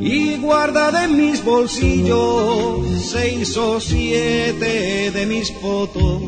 Y 0.00 0.36
guarda 0.36 1.04
en 1.04 1.14
mis 1.18 1.44
bolsillos 1.44 2.86
seis 3.12 3.54
o 3.58 3.78
siete 3.80 5.10
de 5.10 5.26
mis 5.26 5.52
fotos. 5.52 6.22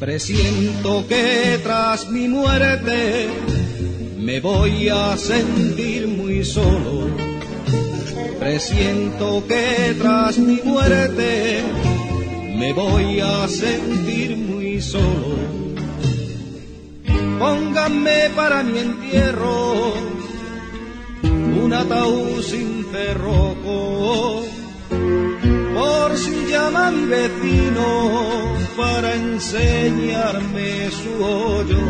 Presiento 0.00 1.06
que 1.06 1.60
tras 1.62 2.10
mi 2.10 2.26
muerte 2.26 3.28
me 4.18 4.40
voy 4.40 4.88
a 4.88 5.16
sentir 5.16 6.08
muy 6.08 6.44
solo 6.44 7.23
Presiento 8.44 9.42
que 9.48 9.96
tras 9.98 10.36
mi 10.36 10.60
muerte 10.62 11.62
me 12.54 12.74
voy 12.74 13.18
a 13.18 13.48
sentir 13.48 14.36
muy 14.36 14.82
solo. 14.82 15.38
Pónganme 17.38 18.28
para 18.36 18.62
mi 18.62 18.80
entierro 18.80 19.94
un 21.64 21.72
ataúd 21.72 22.42
sin 22.42 22.84
cerrojo, 22.92 24.44
por 25.74 26.14
si 26.18 26.44
llama 26.52 26.90
mi 26.90 27.06
vecino 27.06 28.58
para 28.76 29.14
enseñarme 29.14 30.90
su 30.90 31.24
hoyo 31.24 31.80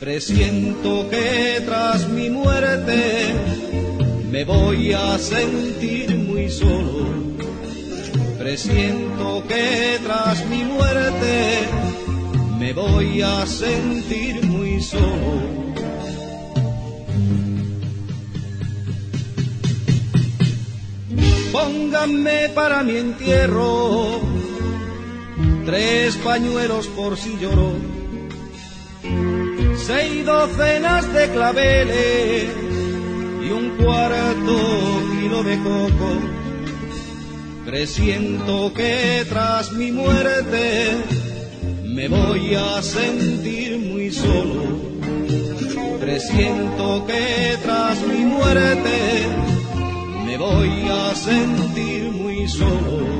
Presiento 0.00 1.10
que 1.10 1.62
tras 1.66 2.08
mi 2.08 2.30
muerte 2.30 3.34
me 4.30 4.44
voy 4.44 4.94
a 4.94 5.18
sentir 5.18 6.16
muy 6.16 6.48
solo. 6.48 7.04
Presiento 8.38 9.44
que 9.46 9.98
tras 10.02 10.46
mi 10.46 10.64
muerte 10.64 11.68
me 12.58 12.72
voy 12.72 13.20
a 13.20 13.44
sentir 13.44 14.42
muy 14.46 14.80
solo. 14.80 15.42
Pónganme 21.52 22.48
para 22.54 22.82
mi 22.82 22.96
entierro 22.96 24.18
tres 25.66 26.16
pañuelos 26.16 26.86
por 26.86 27.18
si 27.18 27.36
lloro 27.36 27.99
seis 29.90 30.24
docenas 30.24 31.12
de 31.12 31.28
claveles 31.30 32.48
y 33.44 33.50
un 33.50 33.70
cuarto 33.70 34.56
kilo 35.20 35.42
de 35.42 35.56
coco. 35.58 36.10
Presiento 37.66 38.72
que 38.72 39.26
tras 39.28 39.72
mi 39.72 39.90
muerte 39.90 40.92
me 41.82 42.06
voy 42.06 42.54
a 42.54 42.80
sentir 42.82 43.78
muy 43.78 44.12
solo. 44.12 44.62
Presiento 45.98 47.04
que 47.08 47.58
tras 47.64 48.00
mi 48.06 48.20
muerte 48.36 48.96
me 50.24 50.38
voy 50.38 50.88
a 50.88 51.16
sentir 51.16 52.12
muy 52.12 52.46
solo. 52.48 53.19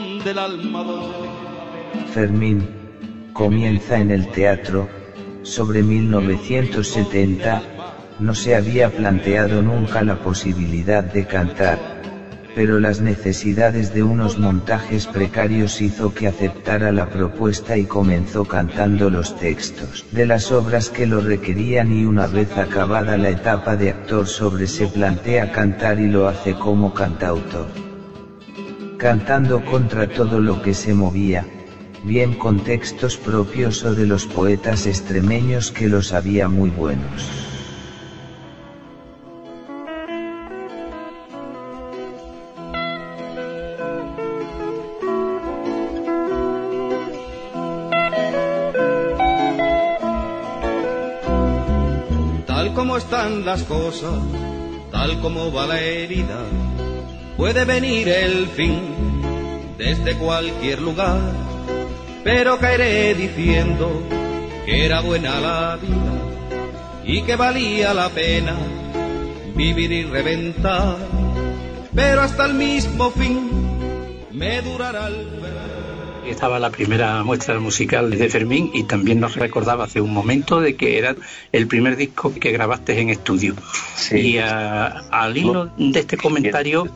del 0.23 0.37
alma. 0.37 0.85
Fermín 2.13 2.67
comienza 3.33 3.97
en 3.97 4.11
el 4.11 4.27
teatro 4.27 4.87
sobre 5.43 5.81
1970 5.81 7.61
no 8.19 8.35
se 8.35 8.55
había 8.55 8.89
planteado 8.91 9.61
nunca 9.63 10.03
la 10.03 10.17
posibilidad 10.19 11.03
de 11.03 11.25
cantar, 11.25 11.79
pero 12.53 12.79
las 12.79 13.01
necesidades 13.01 13.93
de 13.93 14.03
unos 14.03 14.37
montajes 14.37 15.07
precarios 15.07 15.81
hizo 15.81 16.13
que 16.13 16.27
aceptara 16.27 16.91
la 16.91 17.09
propuesta 17.09 17.77
y 17.77 17.85
comenzó 17.85 18.45
cantando 18.45 19.09
los 19.09 19.35
textos 19.37 20.05
de 20.11 20.27
las 20.27 20.51
obras 20.51 20.89
que 20.89 21.07
lo 21.07 21.21
requerían 21.21 21.91
y 21.91 22.05
una 22.05 22.27
vez 22.27 22.55
acabada 22.57 23.17
la 23.17 23.29
etapa 23.29 23.75
de 23.75 23.89
actor 23.89 24.27
sobre 24.27 24.67
se 24.67 24.87
plantea 24.87 25.51
cantar 25.51 25.99
y 25.99 26.07
lo 26.07 26.27
hace 26.27 26.53
como 26.53 26.93
cantautor. 26.93 27.90
Cantando 29.01 29.65
contra 29.65 30.07
todo 30.07 30.39
lo 30.39 30.61
que 30.61 30.75
se 30.75 30.93
movía, 30.93 31.43
bien 32.03 32.35
con 32.35 32.59
textos 32.59 33.17
propios 33.17 33.83
o 33.83 33.95
de 33.95 34.05
los 34.05 34.27
poetas 34.27 34.85
extremeños 34.85 35.71
que 35.71 35.87
los 35.87 36.13
había 36.13 36.47
muy 36.47 36.69
buenos. 36.69 37.41
están 53.11 53.45
las 53.45 53.63
cosas, 53.63 54.21
tal 54.91 55.19
como 55.21 55.51
va 55.51 55.65
la 55.65 55.79
herida, 55.81 56.39
puede 57.37 57.65
venir 57.65 58.07
el 58.09 58.47
fin 58.47 58.79
desde 59.77 60.15
cualquier 60.15 60.81
lugar, 60.81 61.19
pero 62.23 62.59
caeré 62.59 63.13
diciendo 63.15 64.01
que 64.65 64.85
era 64.85 65.01
buena 65.01 65.39
la 65.39 65.77
vida 65.77 67.03
y 67.03 67.21
que 67.23 67.35
valía 67.35 67.93
la 67.93 68.09
pena 68.09 68.55
vivir 69.55 69.91
y 69.91 70.03
reventar, 70.03 70.97
pero 71.95 72.21
hasta 72.21 72.45
el 72.45 72.53
mismo 72.53 73.11
fin 73.11 73.49
me 74.31 74.61
durará 74.61 75.07
el 75.07 75.41
estaba 76.31 76.59
la 76.59 76.69
primera 76.69 77.23
muestra 77.23 77.59
musical 77.59 78.09
de 78.09 78.29
Fermín 78.29 78.71
y 78.73 78.83
también 78.83 79.19
nos 79.19 79.35
recordaba 79.35 79.85
hace 79.85 80.01
un 80.01 80.13
momento 80.13 80.59
de 80.59 80.75
que 80.75 80.97
era 80.97 81.15
el 81.51 81.67
primer 81.67 81.95
disco 81.97 82.33
que 82.33 82.51
grabaste 82.51 82.99
en 82.99 83.09
estudio. 83.09 83.55
Y 84.11 84.37
al 84.37 85.37
hilo 85.37 85.71
de 85.77 85.99
este 85.99 86.17
comentario 86.17 86.87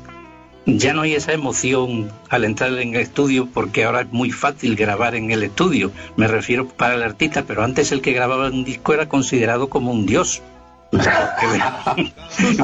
ya 0.66 0.94
no 0.94 1.02
hay 1.02 1.14
esa 1.14 1.34
emoción 1.34 2.12
al 2.30 2.44
entrar 2.44 2.74
en 2.74 2.96
el 2.96 3.02
estudio 3.02 3.48
porque 3.54 3.86
ahora 3.86 4.02
es 4.02 4.12
muy 4.12 4.32
fácil 4.32 4.76
grabar 4.76 5.16
en 5.16 5.32
el 5.32 5.44
estudio. 5.44 5.92
Me 6.16 6.28
refiero 6.28 6.68
para 6.68 6.96
el 6.96 7.04
artista, 7.04 7.44
pero 7.44 7.64
antes 7.64 7.92
el 7.92 8.02
que 8.02 8.14
grababa 8.14 8.50
un 8.50 8.64
disco 8.64 8.94
era 8.94 9.08
considerado 9.08 9.70
como 9.70 9.92
un 9.92 10.06
dios. 10.06 10.42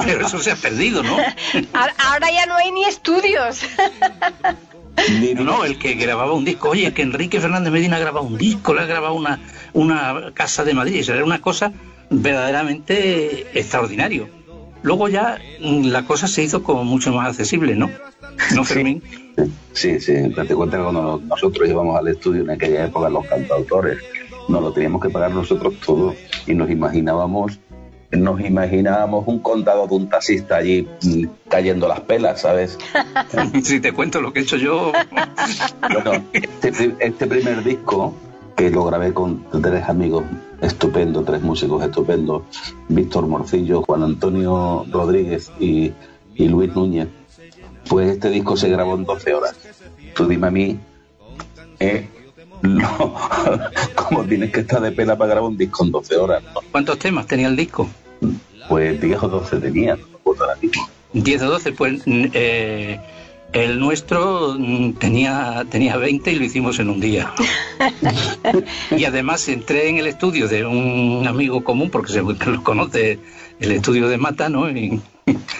pero 0.05 0.25
eso 0.25 0.39
se 0.39 0.51
ha 0.51 0.55
perdido, 0.55 1.03
¿no? 1.03 1.17
Ahora 1.73 2.31
ya 2.31 2.45
no 2.45 2.55
hay 2.55 2.71
ni 2.71 2.85
estudios. 2.85 3.61
No, 5.35 5.65
el 5.65 5.77
que 5.77 5.93
grababa 5.93 6.33
un 6.33 6.45
disco. 6.45 6.69
Oye, 6.69 6.93
que 6.93 7.01
Enrique 7.01 7.39
Fernández 7.39 7.71
Medina 7.71 7.97
ha 7.97 7.99
grabado 7.99 8.25
un 8.25 8.37
disco, 8.37 8.73
le 8.73 8.81
ha 8.81 8.85
grabado 8.85 9.13
una, 9.13 9.39
una 9.73 10.31
casa 10.33 10.63
de 10.63 10.73
Madrid, 10.73 11.07
era 11.09 11.23
una 11.23 11.41
cosa 11.41 11.71
verdaderamente 12.09 13.47
extraordinario. 13.57 14.40
Luego 14.83 15.09
ya 15.09 15.37
mm, 15.59 15.87
la 15.87 16.03
cosa 16.03 16.27
se 16.27 16.43
hizo 16.43 16.63
como 16.63 16.83
mucho 16.83 17.13
más 17.13 17.29
accesible, 17.29 17.75
¿no? 17.75 17.89
¿No, 18.55 18.63
Fermín? 18.63 19.01
Sí, 19.73 19.99
sí, 19.99 20.13
date 20.35 20.55
cuenta 20.55 20.77
que 20.77 20.83
cuando 20.83 21.21
nosotros 21.25 21.67
íbamos 21.67 21.97
al 21.97 22.07
estudio 22.07 22.41
en 22.41 22.49
aquella 22.49 22.85
época, 22.85 23.09
los 23.09 23.25
cantautores, 23.25 23.99
nos 24.49 24.61
lo 24.61 24.73
teníamos 24.73 25.01
que 25.01 25.09
pagar 25.09 25.31
nosotros 25.31 25.75
todo 25.85 26.15
y 26.47 26.53
nos 26.53 26.69
imaginábamos 26.69 27.59
nos 28.11 28.41
imaginábamos 28.41 29.25
un 29.25 29.39
contado 29.39 29.87
de 29.87 29.95
un 29.95 30.09
taxista 30.09 30.57
allí 30.57 30.87
mm, 31.01 31.25
cayendo 31.47 31.87
las 31.87 32.01
pelas, 32.01 32.41
¿sabes? 32.41 32.77
si 33.63 33.79
te 33.79 33.93
cuento 33.93 34.21
lo 34.21 34.33
que 34.33 34.41
he 34.41 34.43
hecho 34.43 34.57
yo. 34.57 34.91
bueno, 35.81 36.23
este, 36.33 36.95
este, 36.99 37.27
primer 37.27 37.63
disco, 37.63 38.13
que 38.55 38.69
lo 38.69 38.83
grabé 38.83 39.13
con 39.13 39.45
tres 39.61 39.87
amigos 39.87 40.25
estupendos, 40.61 41.25
tres 41.25 41.41
músicos 41.41 41.83
estupendos, 41.83 42.43
Víctor 42.87 43.27
Morcillo, 43.27 43.81
Juan 43.83 44.03
Antonio 44.03 44.85
Rodríguez 44.89 45.51
y, 45.59 45.91
y 46.35 46.47
Luis 46.47 46.73
Núñez, 46.73 47.07
pues 47.89 48.11
este 48.11 48.29
disco 48.29 48.55
se 48.55 48.69
grabó 48.69 48.95
en 48.95 49.05
12 49.05 49.33
horas. 49.33 49.55
Tú 50.15 50.27
dime 50.27 50.47
a 50.47 50.51
mí, 50.51 50.79
eh, 51.79 52.07
no, 52.61 53.15
¿cómo 53.95 54.23
tienes 54.25 54.51
que 54.51 54.61
estar 54.61 54.81
de 54.81 54.91
pena 54.91 55.17
para 55.17 55.31
grabar 55.31 55.49
un 55.49 55.57
disco 55.57 55.83
en 55.83 55.91
12 55.91 56.15
horas? 56.15 56.43
¿Cuántos 56.71 56.99
temas 56.99 57.25
tenía 57.25 57.47
el 57.47 57.55
disco? 57.55 57.89
Pues 58.69 59.01
10 59.01 59.23
o 59.23 59.27
12 59.27 59.57
tenía, 59.57 59.95
no 59.95 60.01
ahora 60.25 60.55
mismo. 60.61 60.87
10 61.13 61.41
o 61.41 61.49
12, 61.49 61.71
pues 61.73 62.03
eh, 62.05 62.99
el 63.53 63.79
nuestro 63.79 64.55
mm, 64.57 64.93
tenía, 64.93 65.65
tenía 65.69 65.97
20 65.97 66.31
y 66.31 66.35
lo 66.35 66.45
hicimos 66.45 66.79
en 66.79 66.89
un 66.89 66.99
día. 66.99 67.33
y 68.97 69.05
además 69.05 69.47
entré 69.47 69.89
en 69.89 69.97
el 69.97 70.07
estudio 70.07 70.47
de 70.47 70.65
un 70.65 71.25
amigo 71.27 71.63
común, 71.63 71.89
porque 71.89 72.13
se 72.13 72.21
lo 72.21 72.63
conoce, 72.63 73.19
el 73.59 73.71
estudio 73.71 74.07
de 74.07 74.17
Mata, 74.17 74.49
¿no? 74.49 74.67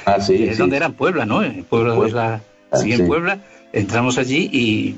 ah, 0.06 0.20
sí, 0.20 0.44
es 0.44 0.58
donde 0.58 0.78
era 0.78 0.88
en 0.88 0.94
Puebla, 0.94 1.26
¿no? 1.26 1.44
En 1.44 1.64
Puebla, 1.64 1.96
pues, 1.96 2.14
la, 2.14 2.42
ah, 2.72 2.78
sí, 2.78 2.94
en 2.94 3.06
Puebla. 3.06 3.40
Entramos 3.74 4.18
allí 4.18 4.50
y 4.52 4.96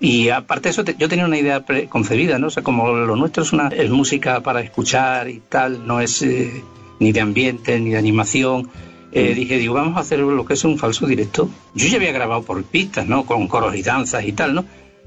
y 0.00 0.28
aparte 0.28 0.68
de 0.68 0.70
eso, 0.70 0.84
yo 0.84 1.08
tenía 1.08 1.24
una 1.24 1.38
idea 1.38 1.64
preconcebida, 1.64 2.38
¿no? 2.38 2.48
O 2.48 2.50
sea, 2.50 2.62
como 2.62 2.92
lo 2.92 3.16
nuestro 3.16 3.42
es, 3.42 3.52
una, 3.52 3.68
es 3.68 3.90
música 3.90 4.40
para 4.42 4.60
escuchar 4.60 5.28
y 5.28 5.40
tal, 5.48 5.86
no 5.86 6.00
es 6.00 6.22
eh, 6.22 6.62
ni 7.00 7.10
de 7.10 7.20
ambiente, 7.20 7.78
ni 7.80 7.90
de 7.90 7.98
animación. 7.98 8.70
Eh, 9.12 9.34
dije, 9.34 9.56
digo, 9.56 9.74
vamos 9.74 9.96
a 9.96 10.00
hacer 10.00 10.18
lo 10.18 10.44
que 10.44 10.54
es 10.54 10.64
un 10.64 10.78
falso 10.78 11.06
directo. 11.06 11.48
Yo 11.74 11.88
ya 11.88 11.96
había 11.96 12.12
grabado 12.12 12.42
por 12.42 12.62
pistas, 12.64 13.06
¿no? 13.06 13.24
Con 13.24 13.48
coros 13.48 13.74
y 13.74 13.82
danzas 13.82 14.24
y 14.24 14.32
tal, 14.32 14.54
¿no? 14.54 14.64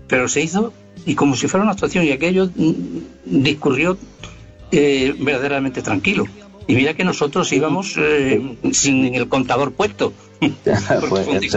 Pero 0.08 0.28
se 0.28 0.42
hizo 0.42 0.74
y 1.06 1.16
como 1.16 1.36
si 1.36 1.48
fuera 1.48 1.64
una 1.64 1.74
actuación 1.74 2.06
y 2.06 2.12
aquello 2.12 2.50
mm, 2.54 2.74
discurrió 3.26 3.98
eh, 4.72 5.16
verdaderamente 5.20 5.82
tranquilo. 5.82 6.26
Y 6.68 6.76
mira 6.76 6.94
que 6.94 7.04
nosotros 7.04 7.52
íbamos 7.52 7.96
sin 8.72 9.16
el 9.16 9.28
contador 9.28 9.74
puesto. 9.74 10.14
pues, 11.10 11.54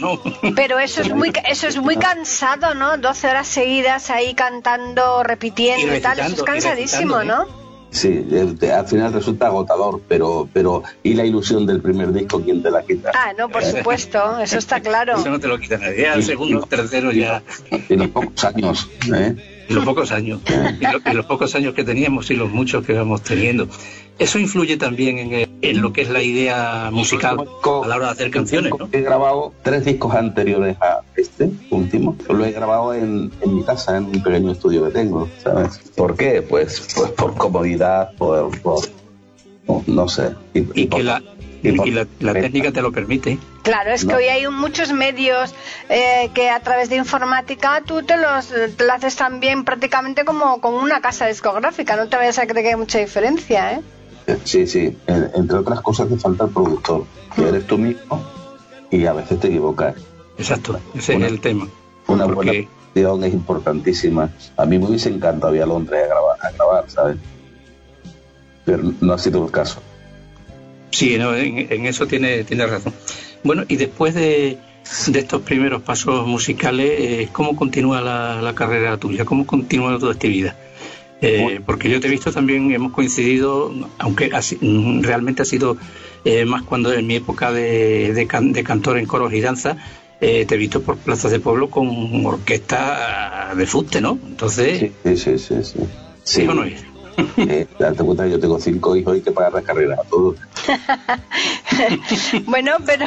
¿no? 0.00 0.20
Pero 0.54 0.78
eso 0.78 1.00
es 1.00 1.12
muy 1.12 1.32
eso 1.48 1.66
es 1.66 1.78
muy 1.78 1.96
cansado, 1.96 2.74
¿no? 2.74 2.96
12 2.96 3.28
horas 3.28 3.48
seguidas 3.48 4.10
ahí 4.10 4.34
cantando, 4.34 5.24
repitiendo 5.24 5.96
y, 5.96 6.00
tal, 6.00 6.20
eso 6.20 6.36
es 6.36 6.42
cansadísimo, 6.44 7.24
¿no? 7.24 7.67
Sí, 7.90 8.26
al 8.70 8.86
final 8.86 9.12
resulta 9.12 9.46
agotador, 9.46 10.00
pero 10.06 10.48
pero 10.52 10.82
y 11.02 11.14
la 11.14 11.24
ilusión 11.24 11.66
del 11.66 11.80
primer 11.80 12.12
disco, 12.12 12.40
¿quién 12.42 12.62
te 12.62 12.70
la 12.70 12.82
quita? 12.82 13.12
Ah, 13.14 13.32
no, 13.38 13.48
por 13.48 13.64
supuesto, 13.64 14.38
eso 14.40 14.58
está 14.58 14.80
claro. 14.80 15.16
Eso 15.16 15.30
no 15.30 15.40
te 15.40 15.48
lo 15.48 15.58
quita 15.58 15.78
nadie, 15.78 16.06
al 16.06 16.22
segundo, 16.22 16.60
tercero 16.62 17.12
ya. 17.12 17.42
En 17.70 17.98
los 17.98 18.08
pocos 18.08 18.44
años, 18.44 18.88
¿eh? 19.14 19.57
En 19.68 19.74
los 19.74 19.84
pocos 19.84 20.12
años, 20.12 20.40
y, 20.80 21.14
los 21.14 21.26
pocos 21.26 21.54
años 21.54 21.74
que 21.74 21.84
teníamos 21.84 22.30
y 22.30 22.34
los 22.34 22.50
muchos 22.50 22.84
que 22.86 22.94
vamos 22.94 23.22
teniendo. 23.22 23.68
Eso 24.18 24.38
influye 24.38 24.76
también 24.76 25.18
en, 25.18 25.48
en 25.60 25.80
lo 25.82 25.92
que 25.92 26.02
es 26.02 26.08
la 26.08 26.22
idea 26.22 26.90
musical 26.90 27.38
a 27.38 27.86
la 27.86 27.96
hora 27.96 28.06
de 28.06 28.12
hacer 28.12 28.30
canciones. 28.30 28.72
¿no? 28.78 28.88
He 28.92 29.02
grabado 29.02 29.52
tres 29.62 29.84
discos 29.84 30.14
anteriores 30.14 30.76
a 30.80 31.02
este 31.16 31.50
último. 31.70 32.16
Lo 32.28 32.44
he 32.44 32.52
grabado 32.52 32.94
en, 32.94 33.30
en 33.42 33.54
mi 33.54 33.62
casa, 33.62 33.96
en 33.96 34.06
un 34.06 34.22
pequeño 34.22 34.52
estudio 34.52 34.84
que 34.86 34.90
tengo, 34.90 35.28
¿sabes? 35.42 35.78
¿Por 35.94 36.16
qué? 36.16 36.42
Pues, 36.42 36.88
pues 36.94 37.10
por 37.12 37.34
comodidad, 37.36 38.12
por, 38.16 38.50
no 39.86 40.08
sé. 40.08 40.34
Y, 40.54 40.86
que 40.86 41.02
la, 41.02 41.22
y, 41.62 41.90
la, 41.90 42.06
técnica 42.32 42.72
te 42.72 42.82
lo 42.82 42.92
permite. 42.92 43.38
Claro, 43.62 43.90
es 43.90 44.04
que 44.04 44.14
hoy 44.14 44.24
hay 44.24 44.48
muchos 44.48 44.92
medios 44.92 45.54
eh, 45.88 46.30
que 46.34 46.50
a 46.50 46.60
través 46.60 46.88
de 46.88 46.96
informática 46.96 47.82
tú 47.84 48.02
te 48.02 48.16
los 48.16 48.48
te 48.48 48.86
lo 48.86 48.92
haces 48.92 49.16
también 49.16 49.64
prácticamente 49.64 50.24
como, 50.24 50.60
como 50.60 50.78
una 50.78 51.00
casa 51.00 51.26
discográfica. 51.26 51.96
No 51.96 52.08
te 52.08 52.16
vayas 52.16 52.38
a 52.38 52.46
creer 52.46 52.64
que 52.64 52.70
hay 52.70 52.76
mucha 52.76 52.98
diferencia, 52.98 53.72
¿eh? 53.74 53.80
Sí, 54.44 54.66
sí. 54.66 54.96
Entre 55.06 55.58
otras 55.58 55.80
cosas, 55.80 56.08
te 56.08 56.16
falta 56.16 56.44
el 56.44 56.50
productor, 56.50 57.04
que 57.34 57.48
eres 57.48 57.66
tú 57.66 57.78
mismo 57.78 58.22
y 58.90 59.06
a 59.06 59.12
veces 59.12 59.40
te 59.40 59.48
equivocas. 59.48 59.96
Exacto, 60.36 60.78
ese 60.94 61.16
es 61.16 61.22
el 61.22 61.40
tema. 61.40 61.68
Una 62.06 62.26
buena 62.26 62.52
producción 62.52 63.24
es 63.24 63.34
importantísima. 63.34 64.30
A 64.56 64.64
mí 64.64 64.78
me 64.78 64.86
hubiese 64.86 65.08
encantado 65.08 65.54
ir 65.54 65.62
a 65.62 65.66
Londres 65.66 66.04
a 66.04 66.06
grabar, 66.08 66.38
a 66.40 66.50
grabar 66.52 66.90
¿sabes? 66.90 67.16
Pero 68.64 68.92
no 69.00 69.12
ha 69.12 69.18
sido 69.18 69.44
el 69.44 69.50
caso. 69.50 69.80
Sí, 70.90 71.14
en, 71.14 71.86
eso 71.86 72.06
tiene, 72.06 72.44
tiene 72.44 72.66
razón. 72.66 72.92
Bueno, 73.44 73.64
y 73.68 73.76
después 73.76 74.14
de, 74.14 74.58
de 75.08 75.18
estos 75.18 75.42
primeros 75.42 75.82
pasos 75.82 76.26
musicales, 76.26 76.90
eh, 76.98 77.28
¿cómo 77.32 77.56
continúa 77.56 78.00
la, 78.00 78.42
la 78.42 78.54
carrera 78.54 78.96
tuya? 78.96 79.24
¿Cómo 79.24 79.46
continúa 79.46 79.98
tu 79.98 80.08
actividad? 80.10 80.56
Eh, 81.20 81.60
porque 81.66 81.90
yo 81.90 82.00
te 82.00 82.06
he 82.06 82.10
visto 82.10 82.32
también, 82.32 82.70
hemos 82.70 82.92
coincidido, 82.92 83.72
aunque 83.98 84.30
mm, 84.60 85.02
realmente 85.02 85.42
ha 85.42 85.44
sido 85.44 85.76
eh, 86.24 86.44
más 86.44 86.62
cuando 86.62 86.92
en 86.92 87.06
mi 87.06 87.16
época 87.16 87.52
de, 87.52 88.12
de, 88.12 88.26
cantor 88.64 88.98
en 88.98 89.06
coros 89.06 89.32
y 89.32 89.40
danza, 89.40 89.76
eh, 90.20 90.44
te 90.46 90.54
he 90.54 90.58
visto 90.58 90.82
por 90.82 90.96
plazas 90.96 91.32
de 91.32 91.40
pueblo 91.40 91.70
con 91.70 92.24
orquesta 92.24 93.52
de 93.56 93.66
fuste, 93.66 94.00
¿no? 94.00 94.18
Entonces... 94.26 94.90
Sí, 95.04 95.16
sí, 95.16 95.38
sí. 95.38 95.54
sí. 95.62 95.78
¿Sí, 96.22 96.46
o 96.46 96.52
no 96.52 96.62
es? 96.62 96.84
Eh, 97.38 97.66
date 97.78 98.04
cuenta 98.04 98.26
yo 98.26 98.38
tengo 98.38 98.58
cinco 98.58 98.94
hijos 98.96 99.16
y 99.16 99.20
que 99.20 99.32
pagar 99.32 99.52
la 99.52 99.62
carrera 99.62 99.94
a 99.94 100.04
todos. 100.04 100.36
bueno, 102.46 102.72
pero 102.84 103.06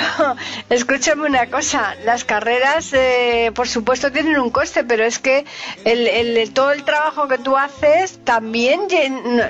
escúchame 0.69 1.27
una 1.27 1.49
cosa, 1.49 1.95
las 2.05 2.23
carreras 2.23 2.91
eh, 2.93 3.51
por 3.53 3.67
supuesto 3.67 4.11
tienen 4.11 4.37
un 4.39 4.49
coste, 4.49 4.83
pero 4.83 5.03
es 5.03 5.19
que 5.19 5.45
el, 5.85 6.51
todo 6.53 6.71
el 6.71 6.83
trabajo 6.83 7.27
que 7.27 7.37
tú 7.37 7.57
haces 7.57 8.19
también, 8.23 8.81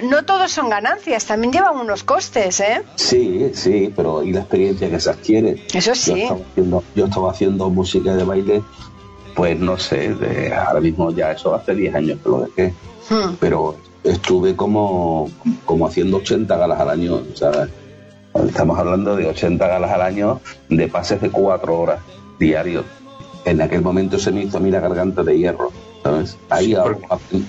no, 0.04 0.26
todos 0.26 0.52
son 0.52 0.70
ganancias, 0.70 1.26
también 1.26 1.54
llevan 1.54 1.78
unos 1.78 2.04
costes, 2.04 2.60
¿eh? 2.60 2.82
Sí, 2.96 3.52
sí, 3.54 3.94
pero 3.96 4.24
y 4.24 4.34
la 4.34 4.42
experiencia 4.42 4.90
que 4.90 5.00
se 5.00 5.10
adquiere. 5.10 5.64
Eso 5.74 5.96
sí. 5.96 6.28
Yo 6.96 7.06
estaba 7.06 7.32
haciendo, 7.32 7.70
música 7.70 8.16
de 8.16 8.24
baile, 8.24 8.64
pues 9.36 9.58
no 9.60 9.78
sé, 9.78 10.14
de, 10.14 10.54
ahora 10.54 10.82
mismo 10.82 11.12
ya 11.12 11.32
eso 11.32 11.56
hace 11.56 11.74
10 11.74 11.96
años 11.96 12.20
que 12.22 12.30
lo 12.30 12.42
dejé. 12.42 12.74
Hmm. 13.10 13.36
Pero 13.40 13.76
estuve 14.04 14.56
como, 14.56 15.30
como 15.66 15.88
haciendo 15.88 16.18
80 16.18 16.56
galas 16.58 16.80
al 16.80 16.90
año, 16.90 17.22
¿sabes? 17.36 17.70
Estamos 18.48 18.80
hablando 18.80 19.16
de 19.16 19.28
80 19.28 19.68
galas 19.68 19.92
al 19.92 20.02
año 20.02 20.42
de 20.70 20.88
pases 20.88 21.22
de 21.22 21.30
4 21.30 21.80
horas 21.80 22.00
diarios. 22.40 22.86
En 23.46 23.62
aquel 23.62 23.82
momento 23.82 24.20
se 24.20 24.32
me 24.32 24.44
hizo 24.44 24.58
a 24.58 24.60
mí 24.62 24.72
la 24.72 24.80
garganta 24.80 25.24
de 25.24 25.38
hierro, 25.38 25.72
¿sabes? 26.04 26.38
Ahí 26.50 26.76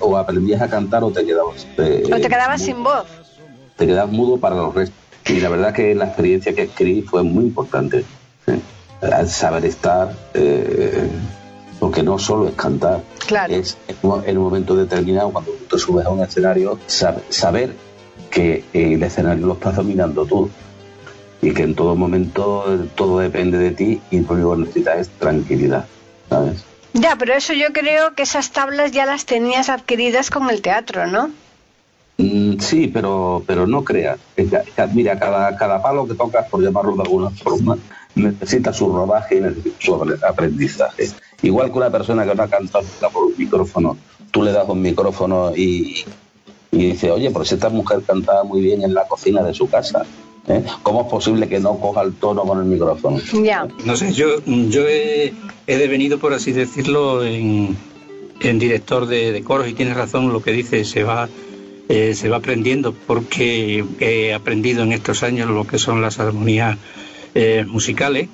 o, 0.00 0.16
aprendías 0.16 0.60
a 0.62 0.68
cantar 0.68 1.04
o 1.04 1.10
te 1.10 1.24
quedabas... 1.24 1.66
Eh, 1.78 2.04
o 2.06 2.16
te 2.16 2.28
quedabas 2.28 2.62
sin 2.62 2.82
voz. 2.82 3.06
Te 3.76 3.86
quedabas 3.86 4.12
mudo 4.12 4.38
para 4.38 4.56
los 4.56 4.74
restos. 4.74 4.96
Y 5.26 5.40
la 5.40 5.50
verdad 5.50 5.72
que 5.72 5.94
la 5.94 6.06
experiencia 6.06 6.54
que 6.54 6.62
escribí 6.62 7.02
fue 7.02 7.22
muy 7.22 7.44
importante. 7.44 8.04
Al 9.00 9.28
saber 9.28 9.64
estar... 9.66 10.12
Eh, 10.34 11.08
porque 11.82 12.04
no 12.04 12.16
solo 12.16 12.46
es 12.46 12.54
cantar, 12.54 13.02
es 13.48 13.76
en 13.88 14.38
un 14.38 14.44
momento 14.44 14.76
determinado, 14.76 15.32
cuando 15.32 15.50
tú 15.50 15.64
te 15.64 15.78
subes 15.80 16.06
a 16.06 16.10
un 16.10 16.22
escenario, 16.22 16.78
saber 16.86 17.74
que 18.30 18.62
el 18.72 19.02
escenario 19.02 19.48
lo 19.48 19.54
estás 19.54 19.74
dominando 19.74 20.24
tú 20.24 20.48
y 21.40 21.52
que 21.52 21.64
en 21.64 21.74
todo 21.74 21.96
momento 21.96 22.86
todo 22.94 23.18
depende 23.18 23.58
de 23.58 23.72
ti 23.72 24.00
y 24.12 24.20
lo 24.20 24.32
único 24.32 24.52
que 24.52 24.60
necesitas 24.60 24.98
es 25.00 25.08
tranquilidad, 25.08 25.84
¿sabes? 26.28 26.64
Ya, 26.92 27.16
pero 27.16 27.34
eso 27.34 27.52
yo 27.52 27.72
creo 27.72 28.14
que 28.14 28.22
esas 28.22 28.52
tablas 28.52 28.92
ya 28.92 29.04
las 29.04 29.26
tenías 29.26 29.68
adquiridas 29.68 30.30
con 30.30 30.50
el 30.50 30.62
teatro, 30.62 31.08
¿no? 31.08 31.32
Mm, 32.18 32.60
sí, 32.60 32.86
pero 32.94 33.42
pero 33.44 33.66
no 33.66 33.82
creas. 33.82 34.20
Mira, 34.94 35.18
cada, 35.18 35.56
cada 35.56 35.82
palo 35.82 36.06
que 36.06 36.14
tocas, 36.14 36.48
por 36.48 36.62
llamarlo 36.62 36.94
de 36.94 37.02
alguna 37.02 37.30
forma, 37.30 37.76
necesita 38.14 38.72
su 38.72 38.94
rodaje 38.94 39.38
y 39.38 39.40
necesita 39.40 39.76
su 39.80 40.16
aprendizaje. 40.28 41.10
Igual 41.42 41.70
que 41.72 41.78
una 41.78 41.90
persona 41.90 42.24
que 42.26 42.34
no 42.34 42.42
ha 42.42 42.48
cantado 42.48 42.84
por 43.12 43.24
un 43.24 43.34
micrófono, 43.36 43.96
tú 44.30 44.42
le 44.42 44.52
das 44.52 44.68
un 44.68 44.80
micrófono 44.80 45.52
y, 45.54 46.04
y 46.70 46.78
dice, 46.92 47.10
oye, 47.10 47.30
pero 47.30 47.44
si 47.44 47.54
esta 47.54 47.68
mujer 47.68 48.02
cantaba 48.06 48.44
muy 48.44 48.60
bien 48.60 48.82
en 48.82 48.94
la 48.94 49.06
cocina 49.06 49.42
de 49.42 49.52
su 49.52 49.68
casa, 49.68 50.04
¿eh? 50.48 50.62
¿cómo 50.82 51.02
es 51.02 51.08
posible 51.08 51.48
que 51.48 51.58
no 51.58 51.78
coja 51.78 52.02
el 52.02 52.14
tono 52.14 52.42
con 52.42 52.58
el 52.58 52.64
micrófono? 52.64 53.18
Ya. 53.42 53.66
No 53.84 53.96
sé, 53.96 54.12
yo, 54.12 54.42
yo 54.46 54.88
he, 54.88 55.32
he 55.66 55.76
devenido, 55.76 56.18
por 56.18 56.32
así 56.32 56.52
decirlo, 56.52 57.24
en, 57.24 57.76
en 58.40 58.58
director 58.58 59.06
de, 59.06 59.32
de 59.32 59.42
coros 59.42 59.68
y 59.68 59.74
tienes 59.74 59.96
razón 59.96 60.32
lo 60.32 60.42
que 60.42 60.52
dice, 60.52 60.84
se 60.84 61.02
va 61.02 61.28
eh, 61.88 62.14
se 62.14 62.28
va 62.28 62.36
aprendiendo 62.38 62.94
porque 63.06 63.84
he 64.00 64.32
aprendido 64.32 64.82
en 64.82 64.92
estos 64.92 65.22
años 65.22 65.50
lo 65.50 65.66
que 65.66 65.78
son 65.78 66.00
las 66.00 66.20
armonías 66.20 66.78
eh, 67.34 67.64
musicales. 67.66 68.28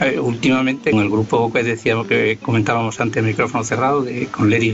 Eh, 0.00 0.18
últimamente 0.20 0.90
en 0.90 0.98
el 0.98 1.08
grupo 1.08 1.52
que 1.52 1.62
decíamos 1.62 2.06
que 2.06 2.38
comentábamos 2.40 3.00
antes, 3.00 3.22
micrófono 3.22 3.64
cerrado, 3.64 4.02
de, 4.02 4.26
con 4.26 4.50
Lady 4.50 4.70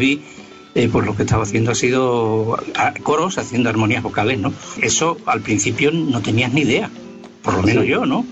B, 0.74 0.88
pues 0.88 1.06
lo 1.06 1.14
que 1.14 1.22
estaba 1.22 1.44
haciendo 1.44 1.70
ha 1.70 1.74
sido 1.74 2.58
coros 3.02 3.38
haciendo 3.38 3.68
armonías 3.68 4.02
vocales, 4.02 4.38
¿no? 4.38 4.52
Eso 4.80 5.18
al 5.26 5.40
principio 5.42 5.92
no 5.92 6.22
tenías 6.22 6.52
ni 6.52 6.62
idea, 6.62 6.90
por 7.42 7.54
lo 7.54 7.62
menos 7.62 7.84
yo, 7.84 8.06
¿no? 8.06 8.24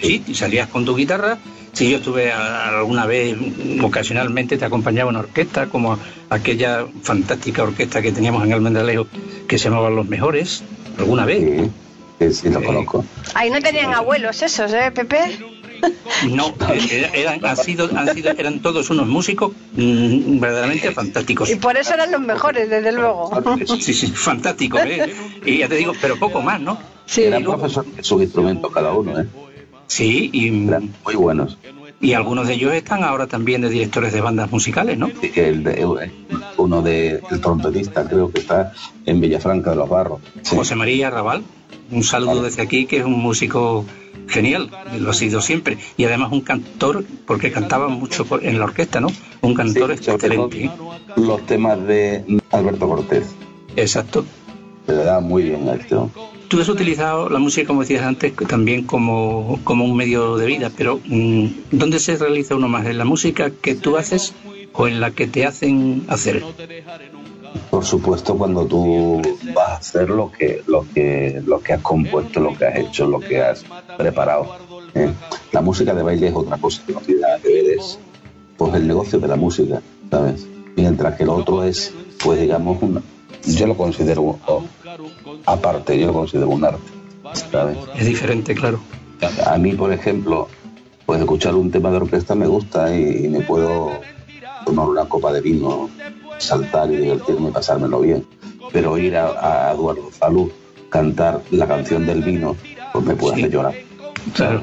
Sí, 0.00 0.22
salías 0.34 0.68
con 0.68 0.84
tu 0.84 0.94
guitarra 0.94 1.38
Sí, 1.78 1.90
yo 1.90 1.98
estuve 1.98 2.32
alguna 2.32 3.06
vez, 3.06 3.36
ocasionalmente 3.82 4.58
te 4.58 4.64
acompañaba 4.64 5.10
una 5.10 5.20
orquesta, 5.20 5.66
como 5.66 5.98
aquella 6.28 6.86
fantástica 7.02 7.62
orquesta 7.62 8.02
que 8.02 8.10
teníamos 8.10 8.44
en 8.44 8.52
Almendalejo, 8.52 9.06
que 9.46 9.58
se 9.58 9.68
llamaba 9.68 9.90
Los 9.90 10.08
Mejores, 10.08 10.64
alguna 10.98 11.24
vez. 11.24 11.70
Sí, 12.18 12.32
sí, 12.32 12.50
lo 12.50 12.60
eh, 12.60 12.64
conozco. 12.64 13.04
Ahí 13.34 13.50
no 13.50 13.60
tenían 13.60 13.94
abuelos 13.94 14.42
esos, 14.42 14.72
¿eh, 14.72 14.90
Pepe? 14.92 15.38
No, 16.30 16.54
eh, 16.70 17.10
eran, 17.14 17.44
han 17.44 17.56
sido, 17.56 17.88
han 17.96 18.14
sido, 18.14 18.30
eran 18.30 18.60
todos 18.60 18.90
unos 18.90 19.06
músicos 19.06 19.52
mm, 19.72 20.40
verdaderamente 20.40 20.90
fantásticos. 20.92 21.50
Y 21.50 21.56
por 21.56 21.76
eso 21.76 21.94
eran 21.94 22.10
los 22.10 22.20
mejores, 22.20 22.68
desde 22.68 22.92
luego. 22.92 23.30
Sí, 23.80 23.94
sí, 23.94 24.06
fantásticos, 24.08 24.80
¿eh? 24.84 25.14
Y 25.44 25.58
ya 25.58 25.68
te 25.68 25.76
digo, 25.76 25.92
pero 26.00 26.18
poco 26.18 26.42
más, 26.42 26.60
¿no? 26.60 26.78
Sí. 27.06 27.22
Eran 27.22 27.44
profesores 27.44 27.96
de 27.96 28.02
sus 28.02 28.22
instrumentos 28.22 28.72
cada 28.72 28.92
uno, 28.92 29.20
¿eh? 29.20 29.26
Sí, 29.86 30.30
y 30.32 30.50
muy 30.50 31.14
buenos. 31.14 31.56
Y 32.00 32.12
algunos 32.12 32.46
de 32.46 32.54
ellos 32.54 32.72
están 32.74 33.02
ahora 33.02 33.26
también 33.26 33.60
de 33.60 33.70
directores 33.70 34.12
de 34.12 34.20
bandas 34.20 34.50
musicales, 34.52 34.96
¿no? 34.96 35.10
El 35.34 36.12
uno 36.56 36.82
de 36.82 37.20
el 37.30 37.40
trompetista 37.40 38.08
creo 38.08 38.30
que 38.30 38.40
está 38.40 38.72
en 39.04 39.20
Villafranca 39.20 39.70
de 39.70 39.76
los 39.76 39.88
Barros. 39.88 40.20
José 40.48 40.76
María 40.76 41.10
Raval. 41.10 41.42
Un 41.90 42.04
saludo 42.04 42.42
desde 42.42 42.62
aquí, 42.62 42.86
que 42.86 42.98
es 42.98 43.04
un 43.04 43.18
músico 43.18 43.84
genial, 44.28 44.70
lo 45.00 45.10
ha 45.10 45.14
sido 45.14 45.40
siempre. 45.40 45.78
Y 45.96 46.04
además 46.04 46.30
un 46.32 46.42
cantor, 46.42 47.04
porque 47.26 47.50
cantaba 47.50 47.88
mucho 47.88 48.26
en 48.42 48.58
la 48.58 48.66
orquesta, 48.66 49.00
¿no? 49.00 49.08
Un 49.40 49.54
cantor 49.54 49.92
excelente. 49.92 50.70
Los 51.16 51.44
temas 51.46 51.84
de 51.86 52.24
Alberto 52.50 52.88
Cortés. 52.88 53.34
Exacto. 53.74 54.24
Se 54.86 54.92
le 54.92 55.04
da 55.04 55.20
muy 55.20 55.44
bien 55.44 55.68
a 55.68 55.74
este 55.74 55.96
Tú 56.48 56.60
has 56.60 56.68
utilizado 56.68 57.28
la 57.28 57.38
música, 57.38 57.66
como 57.66 57.82
decías 57.82 58.02
antes, 58.02 58.34
también 58.48 58.84
como, 58.84 59.60
como 59.64 59.84
un 59.84 59.94
medio 59.94 60.36
de 60.36 60.46
vida, 60.46 60.70
pero 60.74 60.98
mm, 61.04 61.46
¿dónde 61.72 61.98
se 61.98 62.16
realiza 62.16 62.56
uno 62.56 62.68
más? 62.68 62.86
¿En 62.86 62.96
la 62.96 63.04
música 63.04 63.50
que 63.50 63.74
tú 63.74 63.98
haces 63.98 64.34
o 64.72 64.88
en 64.88 65.00
la 65.00 65.10
que 65.10 65.26
te 65.26 65.44
hacen 65.44 66.04
hacer? 66.08 66.42
Por 67.70 67.84
supuesto, 67.84 68.36
cuando 68.36 68.66
tú 68.66 69.20
vas 69.54 69.68
a 69.68 69.76
hacer 69.76 70.08
lo 70.08 70.32
que, 70.32 70.62
lo 70.66 70.86
que, 70.94 71.42
lo 71.44 71.60
que 71.60 71.74
has 71.74 71.82
compuesto, 71.82 72.40
lo 72.40 72.56
que 72.56 72.64
has 72.64 72.76
hecho, 72.76 73.06
lo 73.06 73.20
que 73.20 73.42
has 73.42 73.64
preparado. 73.98 74.56
¿eh? 74.94 75.12
La 75.52 75.60
música 75.60 75.92
de 75.94 76.02
baile 76.02 76.28
es 76.28 76.34
otra 76.34 76.56
cosa 76.56 76.82
que 76.86 76.94
no 76.94 77.00
tiene 77.00 77.20
nada 77.20 77.38
que 77.40 77.48
ver, 77.48 77.78
es 77.78 77.98
pues, 78.56 78.74
el 78.74 78.86
negocio 78.86 79.18
de 79.18 79.28
la 79.28 79.36
música, 79.36 79.82
¿sabes? 80.10 80.46
Mientras 80.76 81.16
que 81.16 81.24
el 81.24 81.28
otro 81.28 81.62
es, 81.62 81.92
pues 82.22 82.40
digamos, 82.40 82.82
una, 82.82 83.02
yo 83.44 83.66
lo 83.66 83.76
considero 83.76 84.38
aparte, 85.46 85.98
yo 85.98 86.12
considero 86.12 86.48
un 86.48 86.64
arte. 86.64 86.92
Es 87.96 88.06
diferente, 88.06 88.54
claro. 88.54 88.80
A 89.46 89.58
mí, 89.58 89.74
por 89.74 89.92
ejemplo, 89.92 90.48
pues 91.06 91.20
escuchar 91.20 91.54
un 91.54 91.70
tema 91.70 91.90
de 91.90 91.96
orquesta 91.98 92.34
me 92.34 92.46
gusta 92.46 92.94
y, 92.94 93.28
me 93.28 93.40
puedo 93.40 94.00
tomar 94.64 94.88
una 94.88 95.04
copa 95.04 95.32
de 95.32 95.40
vino, 95.40 95.90
saltar 96.38 96.90
y 96.90 96.96
divertirme 96.96 97.48
y 97.48 97.52
pasármelo 97.52 98.00
bien. 98.00 98.26
Pero 98.72 98.98
ir 98.98 99.16
a, 99.16 99.72
Eduardo 99.72 100.10
Salud, 100.12 100.50
cantar 100.90 101.42
la 101.50 101.66
canción 101.66 102.06
del 102.06 102.22
vino, 102.22 102.56
pues 102.92 103.04
me 103.04 103.16
puede 103.16 103.36
hacer 103.36 103.50
llorar. 103.50 103.74
Claro 104.34 104.62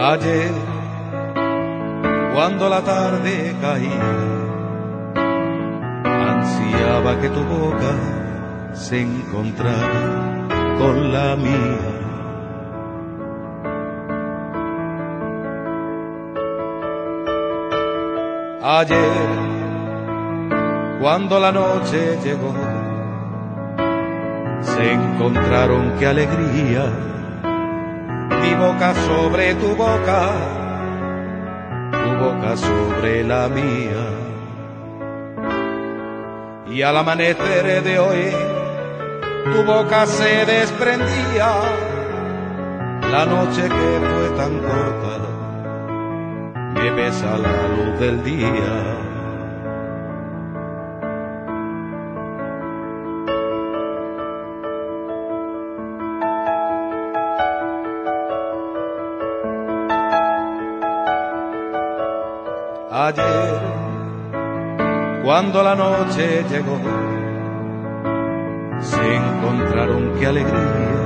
Ayer, 0.00 0.52
cuando 2.32 2.68
la 2.68 2.82
tarde 2.82 3.52
caía, 3.60 4.12
ansiaba 6.04 7.20
que 7.20 7.28
tu 7.30 7.42
boca 7.42 8.74
se 8.74 9.00
encontrara 9.00 10.46
con 10.78 11.12
la 11.12 11.34
mía. 11.34 11.78
Ayer, 18.62 19.18
cuando 21.00 21.40
la 21.40 21.50
noche 21.50 22.16
llegó, 22.22 22.54
se 24.60 24.92
encontraron 24.92 25.94
qué 25.98 26.06
alegría 26.06 26.84
boca 28.58 28.94
sobre 28.94 29.54
tu 29.54 29.74
boca, 29.76 30.20
tu 31.92 32.10
boca 32.24 32.56
sobre 32.56 33.24
la 33.24 33.48
mía. 33.48 34.04
Y 36.66 36.82
al 36.82 36.96
amanecer 36.96 37.82
de 37.82 37.98
hoy, 37.98 38.24
tu 39.52 39.62
boca 39.64 40.06
se 40.06 40.44
desprendía, 40.44 41.50
la 43.10 43.24
noche 43.24 43.62
que 43.62 43.90
fue 44.12 44.28
tan 44.36 44.58
corta, 44.58 45.16
me 46.74 46.90
besa 46.90 47.38
la 47.38 47.68
luz 47.68 48.00
del 48.00 48.22
día. 48.24 48.97
Cuando 65.28 65.62
la 65.62 65.74
noche 65.74 66.42
llegó, 66.48 66.80
se 68.80 69.16
encontraron 69.16 70.14
qué 70.18 70.26
alegría, 70.26 71.04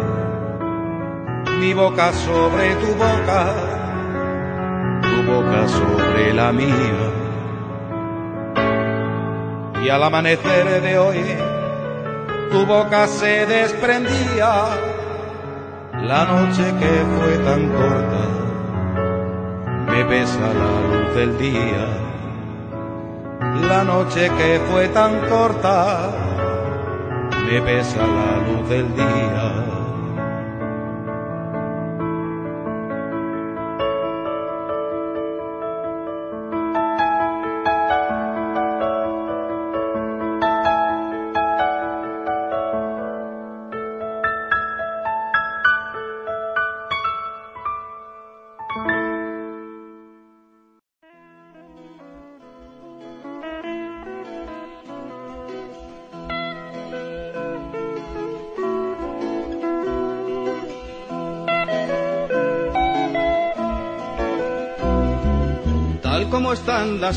mi 1.59 1.75
boca 1.75 2.13
sobre 2.13 2.77
tu 2.77 2.87
boca, 2.95 3.53
tu 5.03 5.23
boca 5.29 5.67
sobre 5.67 6.35
la 6.35 6.53
mía. 6.53 7.05
Y 9.85 9.89
al 9.89 10.05
amanecer 10.05 10.81
de 10.83 10.99
hoy, 11.01 11.25
tu 12.53 12.65
boca 12.65 13.09
se 13.09 13.45
desprendía, 13.47 14.69
la 15.95 16.25
noche 16.27 16.63
que 16.79 16.93
fue 17.17 17.39
tan 17.39 17.69
corta 17.71 18.25
me 19.91 20.05
besa 20.05 20.39
la 20.39 20.97
luz 20.97 21.17
del 21.17 21.39
día. 21.39 22.02
La 23.73 23.85
noche 23.85 24.31
que 24.37 24.61
fue 24.71 24.89
tan 24.89 25.19
corta, 25.31 26.11
me 27.47 27.59
besa 27.59 28.07
la 28.07 28.37
luz 28.47 28.69
del 28.69 28.95
día. 28.95 29.62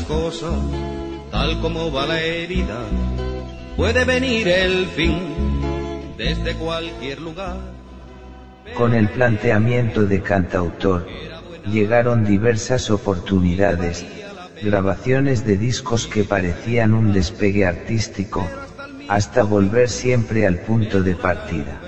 Cosas, 0.02 0.58
tal 1.30 1.60
como 1.60 1.92
va 1.92 2.06
la 2.06 2.20
herida, 2.20 2.78
puede 3.76 4.04
venir 4.04 4.48
el 4.48 4.86
fin 4.86 5.18
desde 6.16 6.54
cualquier 6.54 7.20
lugar. 7.20 7.56
Con 8.76 8.94
el 8.94 9.08
planteamiento 9.08 10.06
de 10.06 10.22
cantautor, 10.22 11.06
llegaron 11.70 12.24
diversas 12.24 12.90
oportunidades, 12.90 14.04
grabaciones 14.62 15.44
de 15.46 15.56
discos 15.56 16.06
que 16.06 16.24
parecían 16.24 16.94
un 16.94 17.12
despegue 17.12 17.66
artístico, 17.66 18.46
hasta 19.08 19.42
volver 19.42 19.88
siempre 19.88 20.46
al 20.46 20.58
punto 20.58 21.02
de 21.02 21.14
partida. 21.14 21.80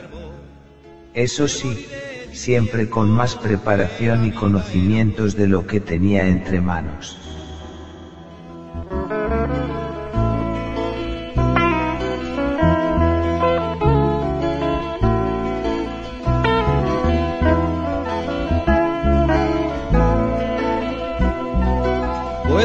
Eso 1.14 1.48
sí, 1.48 1.86
siempre 2.32 2.88
con 2.88 3.10
más 3.10 3.34
preparación 3.34 4.24
y 4.24 4.30
conocimientos 4.30 5.36
de 5.36 5.48
lo 5.48 5.66
que 5.66 5.80
tenía 5.80 6.26
entre 6.26 6.60
manos. 6.60 7.27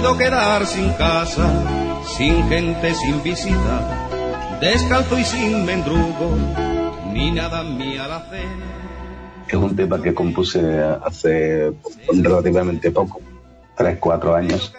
Puedo 0.04 0.18
quedar 0.18 0.66
sin 0.66 0.92
casa, 0.96 1.50
sin 2.18 2.50
gente, 2.50 2.94
sin 2.94 3.24
visita, 3.24 4.10
descalzo 4.60 5.18
y 5.18 5.24
sin 5.24 5.66
mendrugo, 5.66 6.36
ni 7.14 7.32
nada 7.32 7.64
mi 7.64 7.98
alacena. 7.98 8.66
Es 9.48 9.54
un 9.54 9.74
tema 9.78 10.02
que 10.02 10.14
compuse 10.14 10.60
hace 11.06 11.72
relativamente 12.12 12.92
poco, 12.92 13.22
tres, 13.78 13.98
cuatro 13.98 14.36
años, 14.36 14.74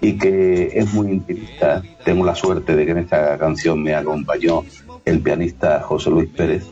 y 0.00 0.16
que 0.16 0.78
es 0.78 0.94
muy 0.94 1.10
intimista. 1.10 1.82
Tengo 2.04 2.24
la 2.24 2.36
suerte 2.36 2.76
de 2.76 2.86
que 2.86 2.92
en 2.92 2.98
esta 2.98 3.36
canción 3.38 3.82
me 3.82 3.96
acompañó 3.96 4.62
el 5.04 5.18
pianista 5.18 5.80
José 5.80 6.10
Luis 6.10 6.30
Pérez 6.30 6.68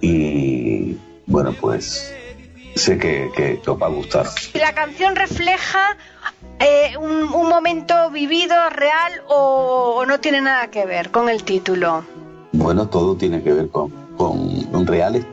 y 0.00 0.96
bueno, 1.26 1.54
pues 1.60 2.10
sé 2.74 2.96
que, 2.96 3.30
que, 3.36 3.60
que 3.60 3.70
os 3.70 3.78
va 3.78 3.88
a 3.88 3.90
gustar. 3.90 4.26
La 4.54 4.72
canción 4.72 5.14
refleja 5.14 5.98
eh, 6.60 6.96
un, 6.98 7.32
un 7.32 7.48
momento 7.48 8.10
vivido, 8.10 8.54
real 8.70 9.12
o, 9.28 9.96
o 9.98 10.06
no 10.06 10.18
tiene 10.20 10.40
nada 10.40 10.68
que 10.68 10.84
ver 10.86 11.10
con 11.10 11.28
el 11.28 11.44
título. 11.44 12.04
Bueno, 12.52 12.88
todo 12.88 13.14
tiene 13.16 13.42
que 13.42 13.52
ver 13.52 13.68
con, 13.68 13.90
con 14.16 14.86
reales. 14.86 15.24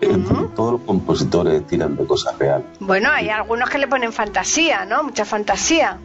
Eh, 0.00 0.18
Todos 0.56 0.72
los 0.72 0.80
compositores 0.82 1.64
tiran 1.66 1.96
de 1.96 2.04
cosas 2.06 2.36
reales. 2.38 2.66
Bueno, 2.80 3.08
hay 3.10 3.28
algunos 3.28 3.70
que 3.70 3.78
le 3.78 3.86
ponen 3.86 4.12
fantasía, 4.12 4.84
¿no? 4.84 5.04
Mucha 5.04 5.24
fantasía. 5.24 5.98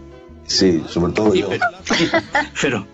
Sí, 0.48 0.84
sobre 0.88 1.14
todo 1.14 1.32
Sí, 1.34 1.42
yo. 1.42 1.50
pero, 2.62 2.88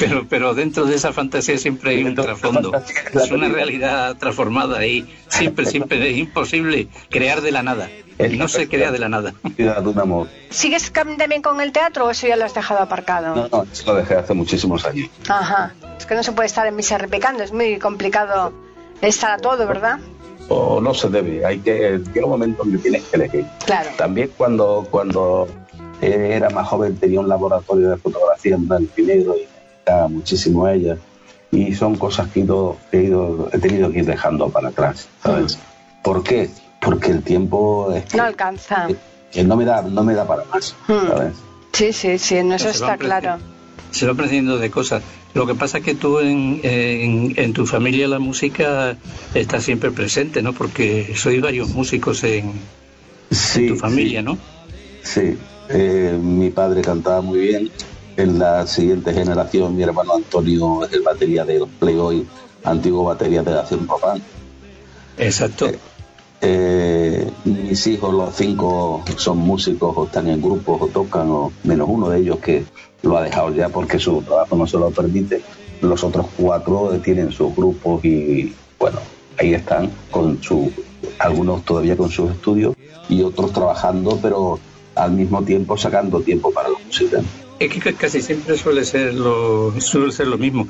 pero, 0.00 0.26
pero, 0.28 0.54
dentro 0.54 0.84
de 0.84 0.96
esa 0.96 1.12
fantasía 1.12 1.56
siempre 1.56 1.92
hay 1.92 2.04
un 2.04 2.14
trasfondo. 2.14 2.72
Es 3.14 3.30
una 3.30 3.48
realidad 3.48 4.16
transformada 4.16 4.84
y 4.84 5.08
siempre, 5.28 5.66
siempre 5.66 6.10
es 6.10 6.16
imposible 6.16 6.88
crear 7.08 7.40
de 7.40 7.52
la 7.52 7.62
nada. 7.62 7.88
No 8.18 8.48
se 8.48 8.68
crea 8.68 8.90
de 8.90 8.98
la 8.98 9.08
nada. 9.08 9.34
Ciudad 9.54 9.82
de 9.82 9.88
un 9.88 9.98
amor. 10.00 10.28
¿Sigues 10.50 10.90
también 10.92 11.42
con 11.42 11.60
el 11.60 11.70
teatro 11.72 12.06
o 12.06 12.10
eso 12.10 12.26
ya 12.26 12.36
lo 12.36 12.44
has 12.44 12.54
dejado 12.54 12.80
aparcado? 12.80 13.34
No, 13.34 13.48
no, 13.48 13.62
eso 13.70 13.92
lo 13.92 13.98
dejé 13.98 14.14
hace 14.14 14.34
muchísimos 14.34 14.84
años. 14.84 15.08
Ajá. 15.28 15.74
Es 15.98 16.06
que 16.06 16.14
no 16.14 16.22
se 16.22 16.32
puede 16.32 16.46
estar 16.46 16.66
en 16.66 16.74
misa 16.74 16.98
repicando, 16.98 17.42
es 17.44 17.52
muy 17.52 17.78
complicado 17.78 18.52
estar 19.00 19.30
a 19.30 19.38
todo, 19.38 19.66
¿verdad? 19.66 20.00
O 20.48 20.80
no 20.80 20.94
se 20.94 21.08
debe, 21.08 21.44
hay 21.44 21.58
que 21.58 22.00
llega 22.14 22.24
un 22.24 22.30
momento 22.30 22.64
en 22.64 22.72
que 22.72 22.78
tienes 22.78 23.02
que 23.04 23.16
elegir. 23.16 23.46
Claro. 23.64 23.90
También 23.96 24.30
cuando 24.36 24.86
cuando 24.90 25.48
era 26.00 26.50
más 26.50 26.68
joven 26.68 26.96
tenía 26.96 27.20
un 27.20 27.28
laboratorio 27.28 27.90
de 27.90 27.96
fotografía 27.96 28.54
en 28.54 28.68
blanco 28.68 28.92
y 28.96 29.02
negro 29.02 29.34
y 29.36 29.48
me 29.90 30.08
muchísimo 30.08 30.66
a 30.66 30.74
ella. 30.74 30.96
Y 31.50 31.74
son 31.74 31.96
cosas 31.96 32.28
que 32.28 32.40
he, 32.40 32.42
ido, 32.44 32.76
he, 32.92 33.02
ido- 33.04 33.48
he 33.52 33.58
tenido 33.58 33.90
que 33.90 34.00
ir 34.00 34.04
dejando 34.06 34.48
para 34.50 34.68
atrás, 34.68 35.08
¿sabes? 35.22 35.58
¿Por 36.02 36.22
qué? 36.22 36.50
Porque 36.80 37.10
el 37.12 37.22
tiempo 37.22 37.92
es 37.92 38.04
que, 38.04 38.16
No 38.18 38.24
alcanza. 38.24 38.88
que 39.32 39.42
no 39.44 39.56
me 39.56 39.64
da 39.64 39.82
no 39.82 40.02
me 40.02 40.14
da 40.14 40.26
para 40.26 40.44
más. 40.44 40.74
¿sabes? 40.86 41.34
Sí, 41.72 41.92
sí, 41.92 42.18
sí, 42.18 42.36
en 42.36 42.52
eso 42.52 42.68
está 42.68 42.96
claro. 42.96 43.38
Se 43.90 44.06
va 44.06 44.12
aprendiendo 44.12 44.58
de 44.58 44.70
cosas. 44.70 45.02
Lo 45.34 45.46
que 45.46 45.54
pasa 45.54 45.78
es 45.78 45.84
que 45.84 45.94
tú 45.94 46.18
en, 46.20 46.60
en, 46.62 47.34
en 47.36 47.52
tu 47.52 47.66
familia 47.66 48.08
la 48.08 48.18
música 48.18 48.96
está 49.34 49.60
siempre 49.60 49.90
presente, 49.90 50.42
¿no? 50.42 50.52
Porque 50.52 51.12
sois 51.14 51.40
varios 51.40 51.68
músicos 51.70 52.24
en, 52.24 52.52
Sí, 53.30 53.68
tu 53.68 53.76
familia, 53.76 54.20
sí. 54.20 54.24
¿no? 54.26 54.38
Sí, 55.02 55.36
eh, 55.68 56.18
mi 56.20 56.50
padre 56.50 56.82
cantaba 56.82 57.20
muy 57.20 57.38
bien. 57.40 57.70
En 58.16 58.38
la 58.38 58.66
siguiente 58.66 59.12
generación, 59.12 59.76
mi 59.76 59.82
hermano 59.82 60.14
Antonio 60.14 60.84
es 60.84 60.92
el 60.92 61.02
batería 61.02 61.44
de 61.44 61.58
los 61.58 61.68
Playboy, 61.68 62.26
antiguo 62.64 63.04
batería 63.04 63.42
de 63.42 63.52
la 63.52 63.66
Cien 63.66 63.86
Papán. 63.86 64.22
Exacto. 65.18 65.70
Eh, 66.40 67.30
mis 67.44 67.86
hijos, 67.86 68.14
los 68.14 68.34
cinco, 68.34 69.02
son 69.16 69.38
músicos 69.38 69.94
o 69.96 70.04
están 70.06 70.28
en 70.28 70.40
grupos 70.40 70.80
o 70.82 70.86
tocan, 70.88 71.30
o 71.30 71.52
menos 71.64 71.88
uno 71.90 72.08
de 72.08 72.20
ellos 72.20 72.38
que 72.38 72.64
lo 73.02 73.18
ha 73.18 73.22
dejado 73.22 73.54
ya 73.54 73.68
porque 73.68 73.98
su 73.98 74.22
trabajo 74.22 74.56
no 74.56 74.66
se 74.66 74.78
lo 74.78 74.90
permite. 74.90 75.42
Los 75.82 76.02
otros 76.04 76.26
cuatro 76.36 76.94
eh, 76.94 76.98
tienen 77.00 77.32
sus 77.32 77.54
grupos 77.54 78.04
y, 78.04 78.54
bueno, 78.78 78.98
ahí 79.38 79.54
están 79.54 79.90
con 80.10 80.42
su, 80.42 80.70
algunos 81.18 81.64
todavía 81.64 81.96
con 81.96 82.10
sus 82.10 82.30
estudios 82.30 82.74
y 83.08 83.22
otros 83.22 83.52
trabajando, 83.52 84.18
pero 84.22 84.58
al 84.96 85.12
mismo 85.12 85.42
tiempo 85.42 85.76
sacando 85.76 86.20
tiempo 86.20 86.50
para 86.50 86.70
la 86.70 86.78
música. 86.84 87.20
Es 87.58 87.70
que 87.72 87.94
casi 87.94 88.20
siempre 88.20 88.56
suele 88.58 88.84
ser 88.84 89.14
lo, 89.14 89.72
suele 89.80 90.12
ser 90.12 90.26
lo 90.26 90.38
mismo. 90.38 90.66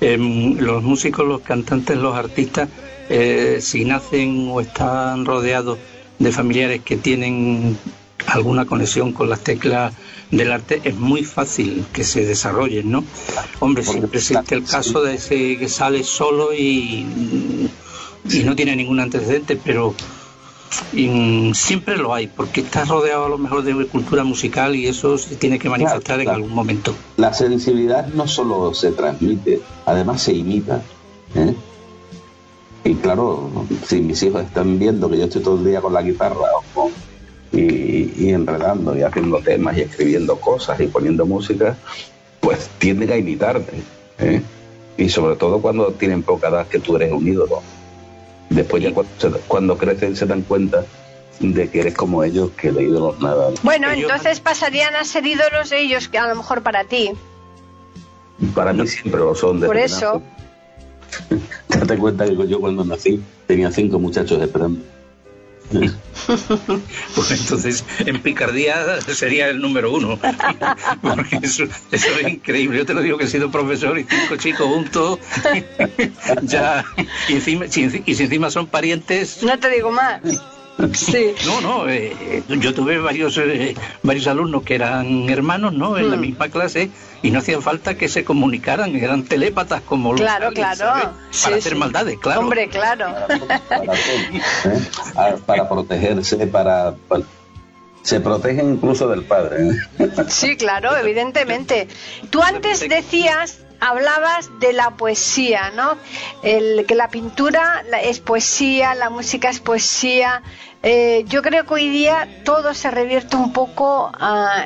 Em, 0.00 0.58
los 0.58 0.82
músicos, 0.82 1.26
los 1.26 1.40
cantantes, 1.40 1.96
los 1.96 2.14
artistas, 2.14 2.68
eh, 3.08 3.58
si 3.60 3.84
nacen 3.84 4.48
o 4.50 4.60
están 4.60 5.24
rodeados 5.24 5.78
de 6.18 6.32
familiares 6.32 6.82
que 6.82 6.96
tienen 6.96 7.78
alguna 8.26 8.66
conexión 8.66 9.12
con 9.12 9.30
las 9.30 9.40
teclas 9.40 9.94
del 10.30 10.52
arte, 10.52 10.80
es 10.84 10.96
muy 10.96 11.24
fácil 11.24 11.84
que 11.92 12.04
se 12.04 12.24
desarrollen, 12.24 12.90
¿no? 12.90 13.04
Hombre, 13.60 13.84
siempre 13.84 14.18
existe 14.18 14.54
el 14.54 14.64
caso 14.64 15.02
de 15.02 15.14
ese 15.14 15.56
que 15.56 15.68
sale 15.68 16.02
solo 16.02 16.52
y, 16.52 17.06
y 18.30 18.42
no 18.44 18.56
tiene 18.56 18.74
ningún 18.76 19.00
antecedente, 19.00 19.58
pero 19.62 19.94
y, 20.92 21.52
siempre 21.54 21.96
lo 21.96 22.14
hay, 22.14 22.26
porque 22.26 22.60
estás 22.60 22.88
rodeado 22.88 23.26
a 23.26 23.28
lo 23.28 23.38
mejor 23.38 23.62
de 23.62 23.86
cultura 23.86 24.24
musical 24.24 24.74
y 24.74 24.86
eso 24.86 25.18
se 25.18 25.36
tiene 25.36 25.58
que 25.58 25.68
manifestar 25.68 26.18
en 26.20 26.26
claro. 26.26 26.36
algún 26.36 26.54
momento. 26.54 26.94
La 27.16 27.32
sensibilidad 27.32 28.06
no 28.08 28.26
solo 28.26 28.74
se 28.74 28.92
transmite, 28.92 29.60
además 29.84 30.22
se 30.22 30.32
imita. 30.32 30.82
¿eh? 31.34 31.54
Y 32.84 32.94
claro, 32.96 33.50
si 33.84 34.00
mis 34.00 34.22
hijos 34.22 34.44
están 34.44 34.78
viendo 34.78 35.10
que 35.10 35.18
yo 35.18 35.24
estoy 35.24 35.42
todo 35.42 35.58
el 35.58 35.64
día 35.64 35.80
con 35.80 35.92
la 35.92 36.02
guitarra 36.02 36.46
o 36.74 36.90
y, 37.52 38.12
y 38.16 38.30
enredando 38.30 38.96
y 38.96 39.02
haciendo 39.02 39.38
temas 39.38 39.76
y 39.76 39.82
escribiendo 39.82 40.36
cosas 40.36 40.80
y 40.80 40.86
poniendo 40.86 41.26
música, 41.26 41.76
pues 42.40 42.70
tienden 42.78 43.10
a 43.10 43.16
imitarte. 43.16 43.72
¿eh? 44.18 44.42
Y 44.96 45.08
sobre 45.08 45.36
todo 45.36 45.60
cuando 45.60 45.92
tienen 45.92 46.22
poca 46.22 46.48
edad 46.48 46.68
que 46.68 46.78
tú 46.78 46.96
eres 46.96 47.12
un 47.12 47.26
ídolo. 47.26 47.62
Después 48.50 48.82
ya 48.82 48.92
cuando, 48.94 49.12
se- 49.18 49.30
cuando 49.48 49.76
crecen 49.78 50.14
se 50.16 50.26
dan 50.26 50.42
cuenta 50.42 50.84
de 51.40 51.68
que 51.68 51.80
eres 51.80 51.94
como 51.94 52.22
ellos, 52.24 52.50
que 52.56 52.72
de 52.72 52.84
ídolos 52.84 53.20
nada. 53.20 53.50
Bueno, 53.62 53.90
Ellos- 53.90 54.10
entonces 54.10 54.40
pasarían 54.40 54.94
a 54.96 55.04
ser 55.04 55.26
ídolos 55.26 55.70
de 55.70 55.80
ellos, 55.80 56.08
que 56.08 56.18
a 56.18 56.26
lo 56.28 56.34
mejor 56.36 56.62
para 56.62 56.84
ti. 56.84 57.10
Para 58.54 58.72
mí 58.72 58.86
siempre 58.86 59.20
lo 59.20 59.34
son. 59.34 59.56
desde 59.60 59.66
Por 59.66 59.76
eso. 59.76 60.22
Date 61.68 61.96
cuenta 61.98 62.24
que 62.26 62.46
yo 62.48 62.60
cuando 62.60 62.84
nací 62.84 63.22
tenía 63.46 63.70
cinco 63.70 63.98
muchachos 63.98 64.40
esperando. 64.40 64.80
Pues 67.14 67.30
entonces 67.30 67.84
en 68.00 68.20
picardía 68.20 69.00
sería 69.02 69.48
el 69.48 69.60
número 69.60 69.92
uno. 69.92 70.18
Porque 71.02 71.38
eso, 71.42 71.64
eso 71.92 72.08
es 72.20 72.28
increíble. 72.28 72.78
Yo 72.78 72.86
te 72.86 72.94
lo 72.94 73.00
digo 73.02 73.18
que 73.18 73.24
he 73.24 73.28
sido 73.28 73.50
profesor 73.50 73.98
y 73.98 74.04
cinco 74.04 74.36
chicos 74.36 74.66
juntos. 74.66 75.18
ya, 76.42 76.84
y, 77.28 77.34
encima, 77.34 77.66
si, 77.68 78.02
y 78.04 78.14
si 78.14 78.22
encima 78.24 78.50
son 78.50 78.66
parientes. 78.66 79.42
No 79.42 79.58
te 79.58 79.70
digo 79.70 79.90
más. 79.90 80.20
Sí. 80.92 81.32
No, 81.46 81.60
no, 81.62 81.88
eh, 81.88 82.42
yo 82.60 82.74
tuve 82.74 82.98
varios 82.98 83.38
eh, 83.38 83.74
varios 84.02 84.26
alumnos 84.26 84.62
que 84.62 84.74
eran 84.74 85.28
hermanos, 85.30 85.72
¿no? 85.72 85.96
En 85.96 86.10
la 86.10 86.16
Mm. 86.18 86.20
misma 86.20 86.48
clase 86.50 86.90
y 87.26 87.30
no 87.30 87.40
hacía 87.40 87.60
falta 87.60 87.96
que 87.96 88.08
se 88.08 88.24
comunicaran, 88.24 88.94
eran 88.94 89.24
telépatas 89.24 89.82
como 89.82 90.12
los 90.12 90.20
Claro, 90.20 90.48
aliens, 90.48 90.78
claro. 90.78 90.92
¿sabes? 91.00 91.16
Sí, 91.30 91.44
Para 91.44 91.56
hacer 91.56 91.72
sí. 91.72 91.78
maldades, 91.78 92.18
claro. 92.18 92.40
Hombre, 92.40 92.68
claro. 92.68 93.06
para, 93.68 93.94
¿eh? 93.94 94.80
Ah, 95.16 95.34
para 95.44 95.68
protegerse, 95.68 96.46
para, 96.46 96.94
para- 97.08 97.24
se 98.02 98.20
protegen 98.20 98.70
incluso 98.74 99.08
del 99.08 99.24
padre. 99.24 99.68
¿eh? 99.98 100.08
Sí, 100.28 100.56
claro, 100.56 100.96
evidentemente. 100.96 101.88
Tú 102.30 102.40
antes 102.40 102.88
decías 102.88 103.58
hablabas 103.80 104.50
de 104.60 104.72
la 104.72 104.90
poesía, 104.96 105.70
¿no? 105.74 105.96
El, 106.42 106.86
que 106.86 106.94
la 106.94 107.08
pintura 107.08 107.84
es 108.02 108.20
poesía, 108.20 108.94
la 108.94 109.10
música 109.10 109.50
es 109.50 109.60
poesía. 109.60 110.42
Eh, 110.82 111.24
yo 111.28 111.42
creo 111.42 111.64
que 111.66 111.74
hoy 111.74 111.88
día 111.88 112.28
todo 112.44 112.74
se 112.74 112.90
revierte 112.90 113.36
un 113.36 113.52
poco 113.52 114.12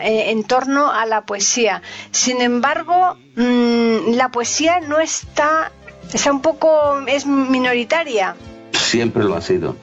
eh, 0.02 0.30
en 0.30 0.44
torno 0.44 0.90
a 0.90 1.06
la 1.06 1.22
poesía. 1.22 1.82
Sin 2.10 2.42
embargo, 2.42 3.16
mm, 3.36 4.14
la 4.14 4.30
poesía 4.30 4.80
no 4.80 4.98
está, 4.98 5.72
está 6.12 6.30
un 6.30 6.42
poco, 6.42 7.00
es 7.06 7.26
minoritaria. 7.26 8.36
Siempre 8.72 9.24
lo 9.24 9.34
ha 9.34 9.40
sido. 9.40 9.76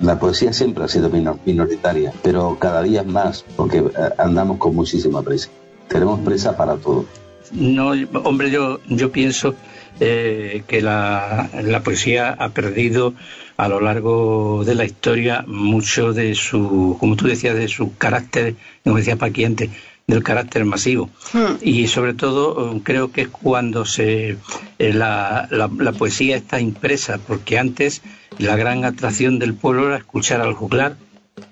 La 0.00 0.16
poesía 0.20 0.52
siempre 0.52 0.84
ha 0.84 0.88
sido 0.88 1.10
minoritaria, 1.44 2.12
pero 2.22 2.56
cada 2.60 2.82
día 2.82 3.02
más, 3.02 3.44
porque 3.56 3.78
eh, 3.78 3.92
andamos 4.16 4.58
con 4.58 4.76
muchísima 4.76 5.22
prisa. 5.22 5.48
Tenemos 5.88 6.20
prisa 6.20 6.56
para 6.56 6.76
todo. 6.76 7.04
No, 7.52 7.92
hombre, 8.24 8.50
yo, 8.50 8.80
yo 8.88 9.10
pienso 9.10 9.54
eh, 10.00 10.62
que 10.66 10.80
la, 10.80 11.50
la, 11.62 11.82
poesía 11.82 12.30
ha 12.30 12.50
perdido 12.50 13.14
a 13.56 13.68
lo 13.68 13.80
largo 13.80 14.62
de 14.64 14.74
la 14.74 14.84
historia 14.84 15.44
mucho 15.46 16.12
de 16.12 16.34
su, 16.34 16.96
como 17.00 17.16
tú 17.16 17.26
decías, 17.26 17.56
de 17.56 17.68
su 17.68 17.96
carácter, 17.96 18.54
como 18.84 18.96
decía 18.96 19.16
Paquiente, 19.16 19.70
del 20.06 20.22
carácter 20.22 20.64
masivo. 20.64 21.10
Hmm. 21.32 21.56
Y 21.60 21.88
sobre 21.88 22.14
todo 22.14 22.80
creo 22.82 23.10
que 23.12 23.22
es 23.22 23.28
cuando 23.28 23.84
se 23.84 24.36
eh, 24.78 24.92
la, 24.92 25.48
la, 25.50 25.68
la, 25.78 25.92
poesía 25.92 26.36
está 26.36 26.60
impresa, 26.60 27.18
porque 27.18 27.58
antes 27.58 28.02
la 28.38 28.56
gran 28.56 28.84
atracción 28.84 29.38
del 29.38 29.54
pueblo 29.54 29.88
era 29.88 29.96
escuchar 29.96 30.40
al 30.40 30.54
juglar, 30.54 30.96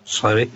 ¿sabes? 0.05 0.49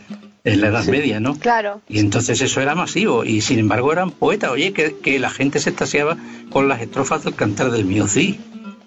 En 0.44 0.60
la 0.60 0.68
Edad 0.68 0.84
Media, 0.86 1.20
¿no? 1.20 1.38
Claro. 1.38 1.80
Y 1.88 1.98
entonces 1.98 2.40
eso 2.40 2.60
era 2.60 2.74
masivo, 2.74 3.24
y 3.24 3.40
sin 3.40 3.58
embargo 3.58 3.92
eran 3.92 4.10
poetas. 4.10 4.50
Oye, 4.50 4.72
que, 4.72 4.96
que 4.96 5.18
la 5.18 5.30
gente 5.30 5.60
se 5.60 5.70
extasiaba 5.70 6.16
con 6.50 6.68
las 6.68 6.80
estrofas 6.80 7.24
del 7.24 7.34
cantar 7.34 7.70
del 7.70 7.84
mío, 7.84 8.08
sí. 8.08 8.40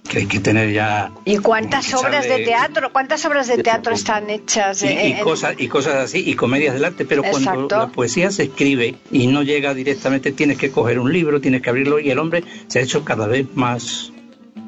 Que 0.09 0.19
hay 0.19 0.25
que 0.25 0.39
tener 0.39 0.73
ya. 0.73 1.11
¿Y 1.23 1.37
cuántas 1.37 1.93
obras 1.93 2.27
de, 2.27 2.39
teatro? 2.39 2.91
¿Cuántas 2.91 3.23
obras 3.25 3.47
de 3.47 3.63
teatro 3.63 3.93
están 3.93 4.29
hechas? 4.29 4.83
Y, 4.83 5.13
cosas, 5.23 5.55
y 5.57 5.69
cosas 5.69 5.95
así, 5.95 6.23
y 6.25 6.35
comedias 6.35 6.73
del 6.73 6.83
arte, 6.83 7.05
pero 7.05 7.23
cuando 7.23 7.67
la 7.69 7.87
poesía 7.87 8.29
se 8.29 8.43
escribe 8.43 8.95
y 9.11 9.27
no 9.27 9.43
llega 9.43 9.73
directamente, 9.73 10.33
tienes 10.33 10.57
que 10.57 10.71
coger 10.71 10.99
un 10.99 11.13
libro, 11.13 11.39
tienes 11.39 11.61
que 11.61 11.69
abrirlo, 11.69 11.99
y 11.99 12.09
el 12.09 12.19
hombre 12.19 12.43
se 12.67 12.79
ha 12.79 12.81
hecho 12.81 13.05
cada 13.05 13.27
vez 13.27 13.47
más, 13.55 14.11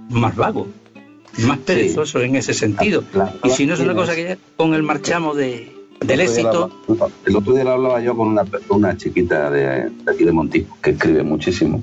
más 0.10 0.36
vago 0.36 0.68
más 1.40 1.58
perezoso 1.60 2.22
en 2.22 2.38
ese 2.38 2.54
sentido. 2.54 3.04
y 3.44 3.50
si 3.50 3.66
no 3.66 3.74
es 3.74 3.82
una 3.82 3.94
cosa 3.94 4.16
que 4.16 4.38
con 4.56 4.74
el 4.74 4.84
marchamo 4.84 5.34
de, 5.34 5.75
del 6.02 6.22
éxito. 6.22 6.70
el 7.26 7.36
otro 7.36 7.54
día 7.54 7.64
lo 7.64 7.72
hablaba 7.72 8.02
yo 8.02 8.16
con 8.16 8.28
una, 8.30 8.44
una 8.70 8.98
chiquita 8.98 9.50
de, 9.50 9.92
aquí 10.08 10.24
de 10.24 10.32
Montijo 10.32 10.78
que 10.82 10.92
escribe 10.92 11.24
muchísimo. 11.24 11.82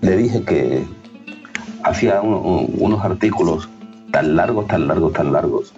Le 0.00 0.16
dije 0.16 0.42
que 0.42 0.84
hacía 1.82 2.20
unos 2.20 3.04
artículos 3.04 3.68
tan 4.10 4.36
largos, 4.36 4.66
tan 4.66 4.86
largos, 4.86 5.12
tan 5.12 5.32
largos, 5.32 5.72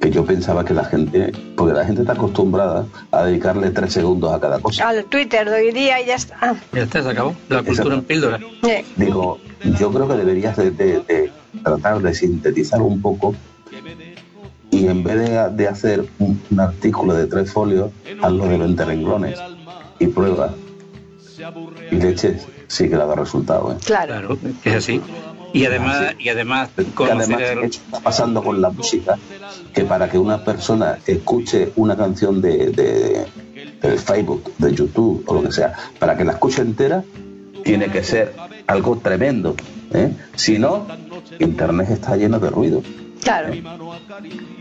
que 0.00 0.10
yo 0.10 0.24
pensaba 0.24 0.64
que 0.64 0.74
la 0.74 0.84
gente, 0.84 1.32
porque 1.56 1.74
la 1.74 1.84
gente 1.84 2.02
está 2.02 2.12
acostumbrada 2.12 2.86
a 3.10 3.24
dedicarle 3.24 3.70
tres 3.70 3.92
segundos 3.92 4.32
a 4.32 4.40
cada 4.40 4.60
cosa. 4.60 4.88
Al 4.88 5.04
Twitter 5.04 5.48
de 5.48 5.56
hoy 5.56 5.72
día 5.72 6.00
y 6.00 6.06
ya 6.06 6.16
está. 6.16 6.56
Ya 6.72 6.82
está, 6.82 7.02
se 7.02 7.10
acabó. 7.10 7.34
La 7.48 7.62
cultura 7.62 7.94
en 7.94 8.02
píldora. 8.02 8.38
Digo, 8.96 9.38
yo 9.78 9.92
creo 9.92 10.08
que 10.08 10.14
deberías 10.14 10.56
de 10.56 11.30
tratar 11.62 12.00
de 12.00 12.14
sintetizar 12.14 12.82
un 12.82 13.00
poco 13.00 13.34
y 14.74 14.88
en 14.88 15.04
vez 15.04 15.56
de, 15.56 15.68
hacer 15.68 16.04
un, 16.18 16.40
artículo 16.58 17.14
de 17.14 17.26
tres 17.26 17.52
folios, 17.52 17.90
hazlo 18.20 18.46
de 18.46 18.58
20 18.58 18.84
renglones 18.84 19.38
y 20.00 20.08
prueba. 20.08 20.52
Y 21.90 21.96
leche 21.96 22.38
sí 22.66 22.88
que 22.88 22.96
le 22.96 23.06
da 23.06 23.14
resultado. 23.14 23.72
¿eh? 23.72 23.76
Claro, 23.84 24.36
es 24.64 24.74
así. 24.74 25.00
Y 25.52 25.66
además, 25.66 26.14
y 26.18 26.28
además, 26.28 26.70
está 26.76 28.00
pasando 28.00 28.42
con 28.42 28.60
la 28.60 28.70
música, 28.70 29.16
que 29.72 29.84
para 29.84 30.10
que 30.10 30.18
una 30.18 30.42
persona 30.42 30.98
escuche 31.06 31.70
una 31.76 31.96
canción 31.96 32.40
de, 32.40 32.70
de, 32.70 33.26
de 33.80 33.98
Facebook, 33.98 34.52
de 34.58 34.74
YouTube 34.74 35.22
o 35.26 35.34
lo 35.34 35.42
que 35.44 35.52
sea, 35.52 35.74
para 36.00 36.16
que 36.16 36.24
la 36.24 36.32
escuche 36.32 36.62
entera, 36.62 37.04
tiene 37.62 37.88
que 37.90 38.02
ser 38.02 38.34
algo 38.66 38.98
tremendo. 38.98 39.54
¿eh? 39.92 40.10
Si 40.34 40.58
no, 40.58 40.88
Internet 41.38 41.90
está 41.90 42.16
lleno 42.16 42.40
de 42.40 42.50
ruido. 42.50 42.82
Claro. 43.24 43.52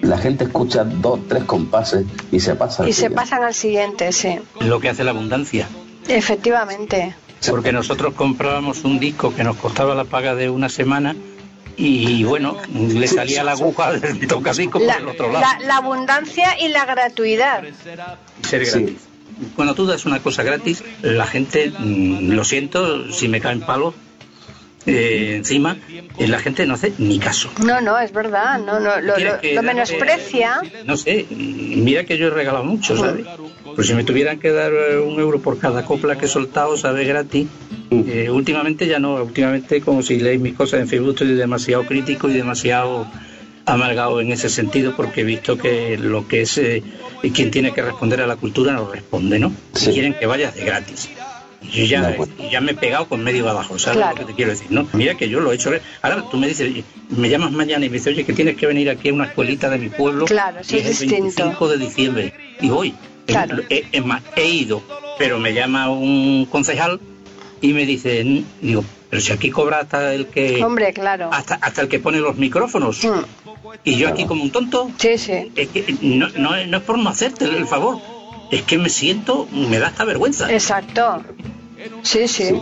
La 0.01 0.17
gente 0.17 0.45
escucha 0.45 0.83
dos, 0.83 1.19
tres 1.27 1.43
compases 1.43 2.05
y 2.31 2.39
se 2.39 2.55
pasa. 2.55 2.87
Y 2.87 2.93
se 2.93 3.11
pasan 3.11 3.43
al 3.43 3.53
siguiente, 3.53 4.11
sí. 4.11 4.39
Lo 4.61 4.79
que 4.79 4.89
hace 4.89 5.03
la 5.03 5.11
abundancia. 5.11 5.67
Efectivamente. 6.07 7.15
Porque 7.49 7.73
nosotros 7.73 8.13
comprábamos 8.13 8.85
un 8.85 8.99
disco 8.99 9.35
que 9.35 9.43
nos 9.43 9.57
costaba 9.57 9.93
la 9.95 10.05
paga 10.05 10.33
de 10.33 10.49
una 10.49 10.69
semana 10.69 11.15
y 11.75 12.23
bueno, 12.23 12.57
le 12.73 13.07
salía 13.07 13.43
la 13.43 13.53
aguja 13.53 13.93
del 13.93 14.27
tocadisco 14.27 14.79
por 14.79 14.95
el 14.95 15.07
otro 15.07 15.31
lado. 15.31 15.45
La, 15.65 15.77
abundancia 15.77 16.59
y 16.59 16.69
la 16.69 16.85
gratuidad. 16.85 17.63
Ser 18.47 18.65
gratis. 18.65 18.99
Cuando 19.55 19.73
tú 19.73 19.85
das 19.85 20.05
una 20.05 20.21
cosa 20.21 20.43
gratis, 20.43 20.83
la 21.01 21.25
gente, 21.25 21.71
mm, 21.77 22.31
lo 22.31 22.43
siento, 22.43 23.11
si 23.11 23.27
me 23.27 23.41
caen 23.41 23.61
palos, 23.61 23.95
eh, 24.85 25.35
encima, 25.37 25.77
eh, 26.17 26.27
la 26.27 26.39
gente 26.39 26.65
no 26.65 26.73
hace 26.73 26.93
ni 26.97 27.17
caso. 27.17 27.49
No, 27.65 27.79
no, 27.79 27.97
es 27.99 28.11
verdad, 28.11 28.59
no, 28.59 28.79
no, 28.79 28.99
lo, 28.99 29.13
menosprecia. 29.63 30.61
No 30.85 30.97
sé, 30.97 31.25
mira 31.29 32.03
que 32.03 32.17
yo 32.17 32.27
he 32.27 32.29
regalado 32.29 32.65
mucho, 32.65 32.97
¿sabes? 32.97 33.25
Pues 33.75 33.87
si 33.87 33.93
me 33.93 34.03
tuvieran 34.03 34.39
que 34.39 34.51
dar 34.51 34.73
eh, 34.73 34.99
un 34.99 35.19
euro 35.19 35.39
por 35.39 35.57
cada 35.57 35.85
copla 35.85 36.17
que 36.17 36.25
he 36.25 36.29
soltado, 36.29 36.75
¿sabes? 36.75 37.07
Gratis. 37.07 37.47
últimamente 38.29 38.87
ya 38.87 38.99
no, 38.99 39.15
últimamente 39.23 39.79
como 39.79 40.03
si 40.03 40.19
leéis 40.19 40.41
mis 40.41 40.53
cosas 40.53 40.81
en 40.81 40.87
Facebook 40.87 41.11
estoy 41.11 41.33
demasiado 41.35 41.85
crítico 41.85 42.29
y 42.29 42.33
demasiado 42.33 43.07
amargado 43.65 44.19
en 44.19 44.31
ese 44.33 44.49
sentido 44.49 44.93
porque 44.97 45.21
he 45.21 45.23
visto 45.23 45.57
que 45.57 45.97
lo 45.97 46.27
que 46.27 46.41
es 46.41 46.59
quien 47.33 47.51
tiene 47.51 47.71
que 47.71 47.81
responder 47.81 48.19
a 48.19 48.27
la 48.27 48.35
cultura 48.35 48.73
no 48.73 48.91
responde, 48.91 49.39
¿no? 49.39 49.53
Si 49.73 49.91
quieren 49.91 50.13
que 50.15 50.25
vayas 50.25 50.53
de 50.55 50.65
gratis. 50.65 51.09
Yo 51.71 51.85
ya, 51.85 52.15
ya 52.51 52.61
me 52.61 52.71
he 52.71 52.75
pegado 52.75 53.07
con 53.07 53.23
medio 53.23 53.49
abajo, 53.49 53.79
¿sabes 53.79 54.05
lo 54.05 54.15
que 54.15 54.25
te 54.25 54.33
quiero 54.33 54.51
decir? 54.51 54.67
¿no? 54.69 54.87
Mira 54.93 55.15
que 55.15 55.29
yo 55.29 55.39
lo 55.39 55.51
he 55.51 55.55
hecho. 55.55 55.71
Ahora 56.01 56.23
tú 56.29 56.37
me 56.37 56.47
dices, 56.47 56.83
me 57.09 57.29
llamas 57.29 57.51
mañana 57.51 57.85
y 57.85 57.89
me 57.89 57.97
dices, 57.97 58.13
oye, 58.13 58.25
que 58.25 58.33
tienes 58.33 58.57
que 58.57 58.67
venir 58.67 58.89
aquí 58.89 59.09
a 59.09 59.13
una 59.13 59.25
escuelita 59.25 59.69
de 59.69 59.77
mi 59.77 59.89
pueblo. 59.89 60.25
Claro, 60.25 60.63
sí, 60.63 60.77
es 60.77 61.01
el 61.01 61.09
25 61.09 61.67
de 61.69 61.77
diciembre. 61.77 62.33
Y 62.61 62.69
voy. 62.69 62.93
Claro. 63.25 63.63
Es 63.69 64.05
más, 64.05 64.21
he 64.35 64.47
ido, 64.47 64.83
pero 65.17 65.39
me 65.39 65.53
llama 65.53 65.89
un 65.89 66.45
concejal 66.45 66.99
y 67.61 67.73
me 67.73 67.85
dice, 67.85 68.43
digo, 68.61 68.83
pero 69.09 69.21
si 69.21 69.31
aquí 69.31 69.49
cobra 69.49 69.79
hasta 69.79 70.13
el 70.13 70.27
que. 70.27 70.63
Hombre, 70.63 70.91
claro. 70.91 71.29
Hasta, 71.31 71.55
hasta 71.55 71.81
el 71.83 71.87
que 71.87 71.99
pone 71.99 72.19
los 72.19 72.35
micrófonos. 72.35 73.03
Mm. 73.03 73.23
Y 73.85 73.95
yo 73.95 74.09
aquí 74.09 74.25
como 74.25 74.43
un 74.43 74.51
tonto. 74.51 74.91
Sí, 74.97 75.17
sí. 75.17 75.51
Es 75.55 75.69
que 75.69 75.95
no, 76.01 76.27
no, 76.35 76.65
no 76.65 76.77
es 76.77 76.83
por 76.83 76.99
no 76.99 77.09
hacerte 77.09 77.45
el 77.45 77.65
favor 77.65 77.99
es 78.53 78.61
que 78.63 78.77
me 78.77 78.89
siento, 78.89 79.47
me 79.51 79.79
da 79.79 79.87
esta 79.87 80.05
vergüenza. 80.05 80.51
Exacto. 80.51 81.23
Sí, 82.03 82.27
sí. 82.27 82.53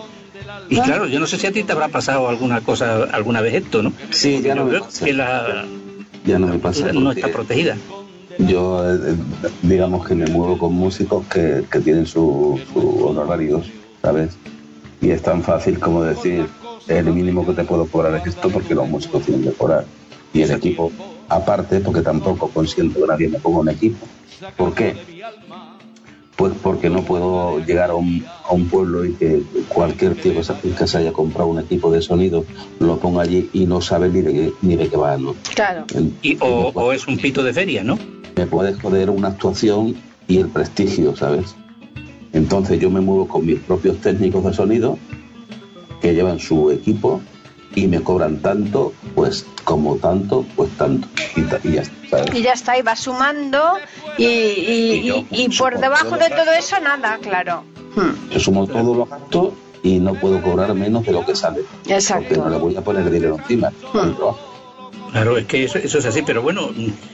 Y 0.70 0.80
claro, 0.80 1.06
yo 1.08 1.20
no 1.20 1.28
sé 1.28 1.38
si 1.38 1.48
a 1.48 1.52
ti 1.52 1.64
te 1.64 1.72
habrá 1.74 1.90
pasado 1.90 2.30
alguna 2.30 2.62
cosa 2.62 3.04
alguna 3.12 3.42
vez 3.42 3.56
esto, 3.56 3.84
¿no? 3.84 3.92
Sí, 4.10 4.42
ya 4.42 4.56
no 4.56 4.66
me 4.66 4.80
pasa. 4.80 5.06
que 5.06 5.14
la 5.14 5.66
ya 6.26 6.40
no 6.40 6.48
me 6.48 6.60
pasa. 6.60 6.94
No 6.94 7.12
está 7.12 7.28
protegida. 7.28 7.76
Yo, 8.38 8.82
eh, 8.90 9.16
digamos 9.62 10.08
que 10.08 10.16
me 10.16 10.26
muevo 10.28 10.58
con 10.58 10.74
músicos 10.74 11.26
que, 11.28 11.64
que 11.70 11.80
tienen 11.82 12.06
sus 12.06 12.62
su 12.74 13.06
honorarios, 13.06 13.68
¿sabes? 14.02 14.38
Y 15.02 15.10
es 15.10 15.22
tan 15.22 15.44
fácil 15.44 15.80
como 15.80 16.04
decir, 16.04 16.48
el 16.88 17.06
mínimo 17.06 17.46
que 17.46 17.54
te 17.54 17.64
puedo 17.66 17.86
cobrar 17.86 18.16
es 18.16 18.28
esto 18.28 18.50
porque 18.50 18.74
los 18.74 18.88
músicos 18.88 19.24
tienen 19.24 19.44
que 19.44 19.52
cobrar. 19.52 19.86
Y 20.34 20.42
el 20.42 20.52
equipo, 20.52 20.92
aparte, 21.28 21.82
porque 21.82 22.02
tampoco 22.02 22.48
consiento 22.48 23.02
que 23.02 23.08
nadie 23.08 23.28
me 23.28 23.40
ponga 23.40 23.60
un 23.60 23.70
equipo. 23.70 24.08
¿Por 24.58 24.74
qué? 24.74 24.96
Pues 26.42 26.54
porque 26.64 26.90
no 26.90 27.04
puedo 27.04 27.60
llegar 27.60 27.92
a 27.92 27.94
un, 27.94 28.26
a 28.26 28.52
un 28.52 28.68
pueblo 28.68 29.06
y 29.06 29.14
que 29.14 29.44
cualquier 29.70 30.16
tío 30.16 30.34
que 30.34 30.88
se, 30.88 30.98
haya 30.98 31.14
comprado 31.14 31.48
un 31.48 31.60
equipo 31.60 31.92
de 31.92 32.02
sonido 32.02 32.46
lo 32.80 32.98
ponga 32.98 33.22
allí 33.22 33.48
y 33.54 33.68
no 33.68 33.80
sabe 33.80 34.10
ni 34.10 34.22
de, 34.22 34.52
ni 34.64 34.76
de 34.76 34.88
qué 34.90 34.98
va, 34.98 35.20
¿no? 35.20 35.36
Claro. 35.54 35.86
y, 36.24 36.40
o, 36.42 36.92
es 36.94 37.08
un 37.08 37.20
pito 37.20 37.44
de 37.44 37.54
feria, 37.54 37.84
¿no? 37.84 38.00
Me 38.36 38.48
puede 38.48 38.74
joder 38.74 39.12
una 39.12 39.28
actuación 39.28 39.96
y 40.28 40.40
el 40.40 40.48
prestigio, 40.48 41.16
¿sabes? 41.16 41.54
Entonces 42.34 42.80
yo 42.80 42.90
me 42.90 43.02
muevo 43.02 43.28
con 43.28 43.46
mis 43.46 43.60
propios 43.60 44.02
técnicos 44.02 44.44
de 44.44 44.52
sonido 44.52 44.98
que 46.02 46.16
llevan 46.16 46.40
su 46.40 46.72
equipo 46.72 47.22
y 47.76 47.88
me 47.88 48.02
cobran 48.02 48.42
tanto, 48.42 48.94
pues 49.16 49.46
como 49.64 49.96
tanto, 49.98 50.46
pues 50.56 50.70
tanto. 50.78 51.08
Y, 51.36 51.72
ya 51.72 51.82
está. 51.82 52.36
Y 52.36 52.42
ya 52.42 52.54
está, 52.54 52.78
y 52.78 52.82
va 52.82 52.96
sumando 52.96 53.78
y, 54.18 55.26
y, 55.30 55.50
por 55.58 55.80
debajo 55.80 56.18
de 56.18 56.30
todo 56.30 56.52
eso 56.58 56.80
nada, 56.80 57.18
claro. 57.22 57.64
Yo 58.32 58.40
sumo 58.40 58.68
todo 58.68 58.96
lo 58.96 59.06
gasto 59.06 59.54
y 59.84 60.00
no 60.00 60.14
puedo 60.14 60.42
cobrar 60.42 60.74
menos 60.74 61.06
de 61.06 61.12
lo 61.12 61.26
que 61.26 61.36
sale. 61.36 61.62
Exacto. 61.88 62.28
Porque 62.28 62.42
no 62.42 62.50
le 62.50 62.58
voy 62.58 62.76
a 62.76 62.82
poner 62.82 63.10
dinero 63.10 63.38
encima. 63.38 63.72
Hmm. 63.94 64.12
Claro, 65.12 65.38
es 65.38 65.46
que 65.46 65.66
eso, 65.66 65.78
eso 65.78 65.98
es 65.98 66.06
así, 66.06 66.22
pero 66.26 66.42
bueno, 66.42 66.70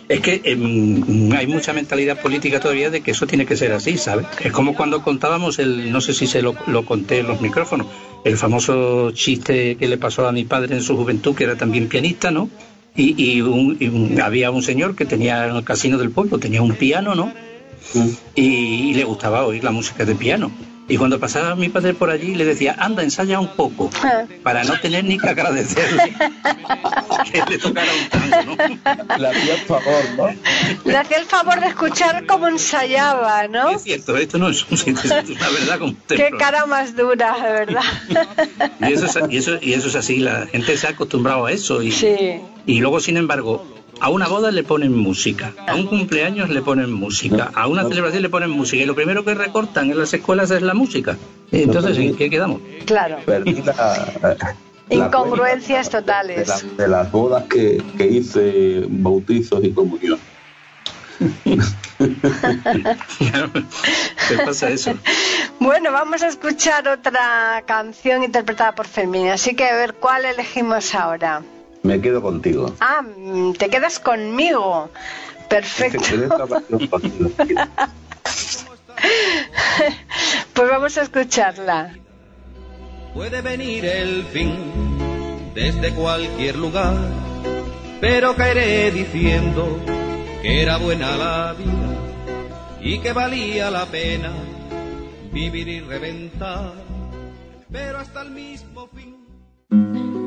es 0.08 0.20
que 0.20 0.42
em, 0.44 1.32
hay 1.34 1.48
mucha 1.48 1.74
mentalidad 1.74 2.20
política 2.22 2.60
todavía 2.60 2.92
de 2.92 3.02
que 3.02 3.10
eso 3.12 3.26
tiene 3.26 3.46
que 3.48 3.58
ser 3.58 3.72
así, 3.72 3.98
¿sabes? 3.98 4.28
Es 4.44 4.52
como 4.52 4.76
cuando 4.76 5.02
contábamos 5.02 5.58
el, 5.58 5.92
no 5.92 6.00
sé 6.00 6.14
si 6.14 6.28
se 6.28 6.44
lo, 6.44 6.56
lo 6.68 6.86
conté 6.86 7.20
en 7.20 7.28
los 7.28 7.42
micrófonos, 7.42 7.88
el 8.24 8.38
famoso 8.38 9.10
chiste 9.12 9.78
que 9.78 9.88
le 9.88 9.98
pasó 9.98 10.28
a 10.28 10.32
mi 10.32 10.44
padre 10.44 10.76
en 10.76 10.84
su 10.84 10.96
juventud, 10.96 11.34
que 11.36 11.46
era 11.46 11.56
también 11.56 11.88
pianista, 11.88 12.30
¿no? 12.30 12.50
Y, 12.96 13.16
y, 13.22 13.42
un- 13.42 13.78
y 13.80 13.88
un- 13.88 14.22
había 14.22 14.52
un 14.52 14.62
señor 14.62 14.96
que 14.96 15.06
tenía 15.06 15.48
en 15.48 15.56
el 15.56 15.64
casino 15.64 15.98
del 15.98 16.12
pueblo, 16.12 16.38
tenía 16.38 16.62
un 16.62 16.76
piano, 16.76 17.16
¿no? 17.16 17.32
Y, 18.36 18.42
y 18.44 18.94
le 18.94 19.04
gustaba 19.06 19.44
oír 19.46 19.64
la 19.64 19.72
música 19.72 20.06
de 20.06 20.14
piano. 20.14 20.52
Y 20.90 20.96
cuando 20.98 21.20
pasaba 21.20 21.54
mi 21.56 21.68
padre 21.68 21.94
por 21.94 22.10
allí 22.10 22.34
le 22.36 22.46
decía, 22.46 22.76
anda, 22.80 23.04
ensaya 23.04 23.40
un 23.40 23.50
poco, 23.50 23.90
para 24.44 24.64
no 24.64 24.80
tener 24.80 25.04
ni 25.04 25.18
que 25.18 25.28
agradecerle 25.30 26.16
que 27.32 27.44
le 27.50 27.58
tocara 27.58 27.92
un 27.92 28.10
tango, 28.10 28.56
¿no? 28.56 29.18
Le 29.18 29.28
hacía 29.28 29.54
el 29.56 29.62
favor, 29.62 30.04
¿no? 30.16 30.28
Le 30.86 30.98
hacía 30.98 31.18
el 31.18 31.26
favor 31.26 31.60
de 31.60 31.68
escuchar 31.68 32.26
cómo 32.26 32.48
ensayaba, 32.48 33.48
¿no? 33.50 33.70
Es 33.72 33.84
cierto, 33.84 34.16
esto 34.16 34.38
no 34.38 34.48
es 34.48 34.66
un 34.70 34.78
sitio, 34.78 35.12
es 35.14 35.30
una 35.30 35.50
verdad 35.50 35.80
como 35.80 35.94
Qué 36.08 36.30
cara 36.40 36.66
más 36.66 36.96
dura, 36.96 37.36
de 37.38 37.52
verdad. 37.52 37.84
Y 38.80 38.94
eso, 38.94 39.06
es, 39.08 39.20
y, 39.30 39.38
eso, 39.38 39.58
y 39.62 39.74
eso 39.74 39.90
es 39.90 39.96
así, 39.96 40.20
la 40.20 40.48
gente 40.48 40.78
se 40.78 40.88
ha 40.88 40.92
acostumbrado 40.92 41.46
a 41.48 41.52
eso. 41.52 41.82
Y, 41.84 41.92
Sí. 41.92 42.40
y 42.66 42.80
luego, 42.80 43.00
sin 43.02 43.18
embargo, 43.18 43.66
a 44.00 44.10
una 44.10 44.28
boda 44.28 44.52
le 44.52 44.64
ponen 44.64 44.96
música, 44.96 45.54
a 45.68 45.76
un 45.76 45.88
cumpleaños 45.88 46.50
le 46.50 46.62
ponen 46.62 46.92
música, 46.92 47.52
a 47.54 47.68
una 47.68 47.84
celebración 47.88 48.22
le 48.24 48.30
ponen 48.30 48.50
música, 48.50 48.84
y 48.84 48.86
lo 48.86 48.96
primero 48.96 49.24
que 49.26 49.34
recortan 49.34 49.90
en 49.92 49.98
las 50.00 50.14
escuelas 50.14 50.52
es 50.52 50.62
la 50.62 50.74
música. 50.74 51.18
Entonces, 51.52 51.98
¿en 51.98 52.16
qué 52.16 52.30
quedamos? 52.30 52.62
Claro. 52.86 53.18
La 53.26 53.44
Incongruencias 54.90 55.88
de, 55.92 56.00
totales. 56.00 56.48
la- 56.48 56.62
de 56.84 56.88
las 56.88 57.12
bodas 57.12 57.44
que, 57.50 57.82
que 57.98 58.08
hice, 58.08 58.86
bautizos 58.88 59.62
y 59.64 59.72
comunión. 59.72 60.18
¿Qué 64.30 64.38
pasa 64.46 64.70
eso? 64.70 64.94
Bueno, 65.60 65.92
vamos 65.92 66.22
a 66.22 66.28
escuchar 66.28 66.88
otra 66.88 67.64
canción 67.66 68.24
interpretada 68.24 68.76
por 68.76 68.88
Fermín, 68.88 69.28
así 69.30 69.56
que 69.56 69.66
a 69.66 69.76
ver 69.76 69.96
cuál 69.96 70.26
elegimos 70.26 70.94
ahora. 70.96 71.42
Me 71.88 72.02
quedo 72.02 72.22
contigo. 72.22 72.76
Ah, 72.82 73.02
mm, 73.02 73.54
te 73.54 73.70
quedas 73.70 74.00
conmigo. 74.00 74.90
Perfecto. 75.50 76.04
Pues 80.54 80.70
vamos 80.70 80.98
a 80.98 81.04
escucharla. 81.04 81.94
Puede 83.14 83.42
venir 83.42 83.86
el 83.86 84.24
fin 84.24 84.56
desde 85.54 85.94
cualquier 85.94 86.56
lugar, 86.58 86.96
pero 88.02 88.36
caeré 88.36 88.92
diciendo 88.92 89.80
que 90.42 90.64
era 90.64 90.78
buena 90.78 91.16
la 91.16 91.54
vida 91.54 91.90
y 92.82 92.98
que 93.00 93.14
valía 93.14 93.70
la 93.70 93.86
pena 93.86 94.32
vivir 95.32 95.68
y 95.68 95.80
reventar, 95.82 96.74
pero 97.72 98.00
hasta 98.00 98.24
el 98.24 98.32
mismo 98.32 98.88
fin. 98.88 100.27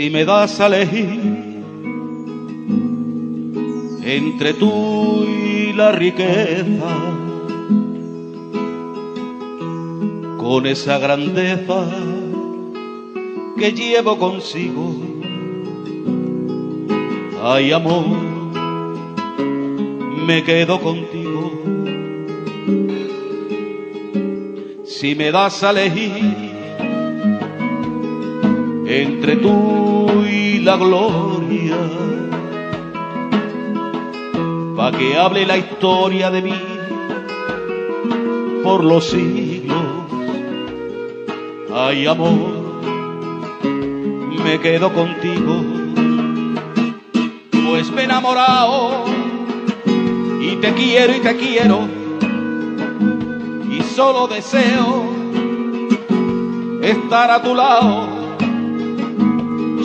Si 0.00 0.08
me 0.08 0.24
das 0.24 0.58
a 0.60 0.66
elegir 0.66 1.29
entre 4.16 4.54
tú 4.54 5.24
y 5.24 5.72
la 5.72 5.92
riqueza, 5.92 7.14
con 10.36 10.66
esa 10.66 10.98
grandeza 10.98 11.86
que 13.56 13.72
llevo 13.72 14.18
consigo, 14.18 14.94
ay 17.44 17.70
amor, 17.70 18.04
me 20.26 20.42
quedo 20.42 20.80
contigo. 20.80 21.52
Si 24.84 25.14
me 25.14 25.30
das 25.30 25.62
a 25.62 25.70
elegir 25.70 26.50
entre 28.86 29.36
tú 29.36 30.24
y 30.28 30.58
la 30.58 30.76
gloria, 30.76 31.39
pa' 34.80 34.92
que 34.92 35.14
hable 35.14 35.44
la 35.44 35.58
historia 35.58 36.30
de 36.30 36.40
mí 36.40 36.58
por 38.64 38.82
los 38.82 39.10
siglos. 39.10 39.82
Ay, 41.70 42.06
amor, 42.06 42.52
me 44.42 44.58
quedo 44.58 44.90
contigo, 44.90 45.54
pues 47.66 47.90
me 47.90 48.00
he 48.00 48.04
enamorado 48.04 49.04
y 50.40 50.56
te 50.62 50.72
quiero 50.72 51.14
y 51.14 51.20
te 51.20 51.36
quiero 51.36 51.80
y 53.70 53.82
solo 53.82 54.28
deseo 54.28 55.04
estar 56.80 57.30
a 57.30 57.42
tu 57.42 57.54
lado 57.54 58.08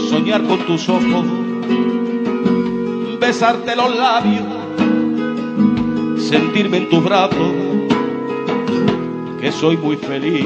soñar 0.10 0.42
con 0.44 0.60
tus 0.60 0.88
ojos, 0.88 1.26
besarte 3.20 3.76
los 3.76 3.94
labios, 3.94 4.45
sentirme 6.30 6.78
en 6.78 6.90
tus 6.90 7.04
brazos, 7.04 7.54
que 9.40 9.52
soy 9.52 9.78
muy 9.78 9.96
feliz. 9.98 10.46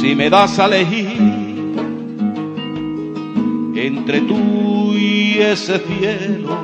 Si 0.00 0.14
me 0.14 0.30
das 0.30 0.58
a 0.58 0.66
elegir 0.66 1.74
entre 3.74 4.20
tú 4.22 4.94
y 4.94 5.38
ese 5.38 5.78
cielo, 5.78 6.56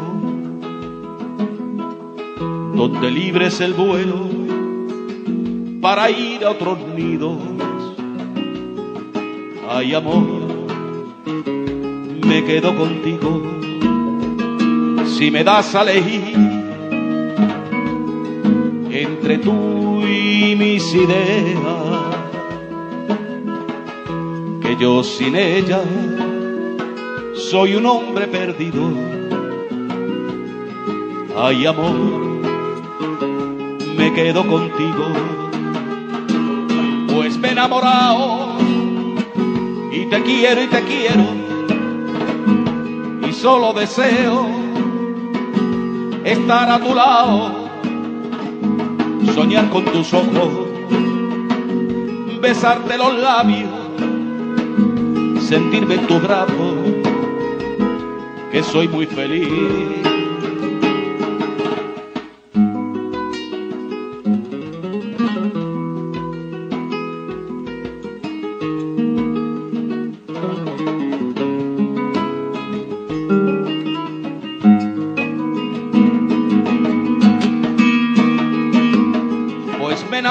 donde 2.75 3.11
libres 3.11 3.61
el 3.61 3.75
vuelo 3.75 4.29
para 5.81 6.11
ir 6.11 6.45
a 6.45 6.51
otros 6.51 6.79
nidos 6.97 7.39
ay 9.69 9.95
amor, 9.95 10.25
me 12.27 12.45
quedo 12.45 12.75
contigo. 12.77 13.66
Si 15.17 15.31
me 15.31 15.43
das 15.43 15.75
a 15.75 15.83
entre 18.91 19.39
tú 19.39 20.03
y 20.03 20.55
mis 20.55 20.93
ideas, 20.93 21.57
que 24.61 24.77
yo 24.77 25.03
sin 25.03 25.35
ella 25.35 25.81
soy 27.35 27.77
un 27.77 27.87
hombre 27.87 28.27
perdido. 28.27 28.91
Ay 31.35 31.65
amor, 31.65 31.95
me 33.97 34.13
quedo 34.13 34.47
contigo, 34.47 35.07
pues 37.09 37.39
me 37.39 37.49
he 37.49 37.53
enamorado 37.53 38.59
y 39.91 40.05
te 40.11 40.23
quiero 40.25 40.63
y 40.63 40.67
te 40.67 40.83
quiero 40.83 41.25
y 43.27 43.33
solo 43.33 43.73
deseo 43.73 44.56
estar 46.27 46.69
a 46.69 46.81
tu 46.81 46.93
lado, 46.93 47.69
soñar 49.33 49.71
con 49.71 49.85
tus 49.85 50.13
ojos, 50.13 50.67
besarte 52.41 52.99
los 52.99 53.17
labios, 53.17 53.71
sentirme 55.41 55.95
en 55.95 56.07
tus 56.09 56.21
brazos, 56.21 56.75
que 58.51 58.61
soy 58.65 58.89
muy 58.89 59.07
feliz. 59.07 59.96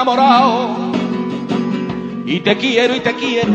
Enamorado 0.06 0.92
y 2.24 2.38
te 2.40 2.56
quiero 2.56 2.94
y 2.94 3.00
te 3.00 3.12
quiero 3.14 3.54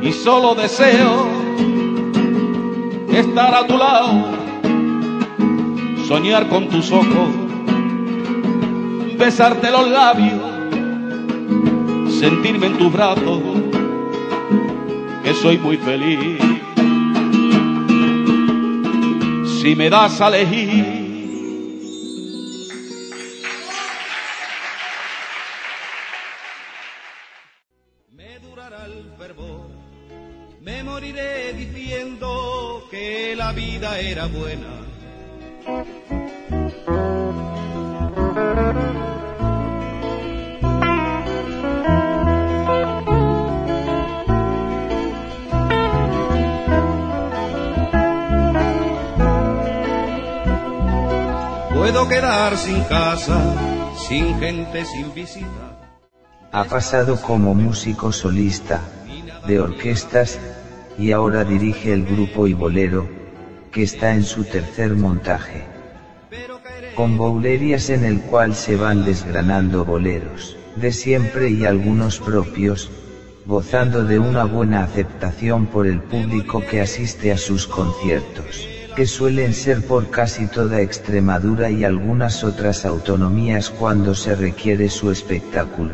y 0.00 0.12
solo 0.12 0.54
deseo 0.54 1.26
estar 3.12 3.54
a 3.54 3.66
tu 3.66 3.76
lado, 3.76 4.24
soñar 6.06 6.48
con 6.48 6.68
tus 6.68 6.90
ojos, 6.90 7.28
besarte 9.18 9.70
los 9.70 9.90
labios, 9.90 10.40
sentirme 12.18 12.66
en 12.66 12.78
tus 12.78 12.92
brazos, 12.92 13.40
que 15.22 15.34
soy 15.34 15.58
muy 15.58 15.76
feliz. 15.76 16.38
Si 19.60 19.74
me 19.74 19.90
das 19.90 20.20
a 20.20 20.28
elegir, 20.28 20.55
Sin 52.56 52.82
casa, 52.84 53.38
sin 54.08 54.38
gente, 54.40 54.84
sin 54.84 55.12
visita. 55.14 55.78
Ha 56.52 56.64
pasado 56.64 57.20
como 57.20 57.54
músico 57.54 58.12
solista, 58.12 58.80
de 59.46 59.60
orquestas, 59.60 60.38
y 60.98 61.12
ahora 61.12 61.44
dirige 61.44 61.92
el 61.92 62.04
grupo 62.04 62.46
y 62.46 62.54
bolero, 62.54 63.08
que 63.70 63.82
está 63.82 64.14
en 64.14 64.24
su 64.24 64.44
tercer 64.44 64.94
montaje. 64.94 65.64
Con 66.94 67.18
boulerias 67.18 67.90
en 67.90 68.04
el 68.04 68.22
cual 68.22 68.54
se 68.54 68.76
van 68.76 69.04
desgranando 69.04 69.84
boleros, 69.84 70.56
de 70.76 70.92
siempre 70.92 71.50
y 71.50 71.66
algunos 71.66 72.18
propios, 72.18 72.90
gozando 73.44 74.04
de 74.04 74.18
una 74.18 74.44
buena 74.44 74.82
aceptación 74.82 75.66
por 75.66 75.86
el 75.86 76.00
público 76.00 76.62
que 76.68 76.80
asiste 76.80 77.32
a 77.32 77.36
sus 77.36 77.66
conciertos, 77.66 78.66
que 78.96 79.06
suelen 79.06 79.52
ser 79.52 79.86
por 79.86 80.08
casi 80.08 80.46
toda 80.46 80.80
Extremadura 80.80 81.68
y 81.68 81.84
algunas 81.84 82.42
otras 82.42 82.86
autonomías 82.86 83.68
cuando 83.68 84.14
se 84.14 84.34
requiere 84.34 84.88
su 84.88 85.10
espectáculo. 85.10 85.92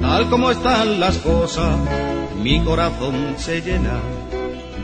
Tal 0.00 0.30
como 0.30 0.50
están 0.50 0.98
las 0.98 1.18
cosas, 1.18 1.76
mi 2.42 2.64
corazón 2.64 3.34
se 3.36 3.60
llena 3.60 4.00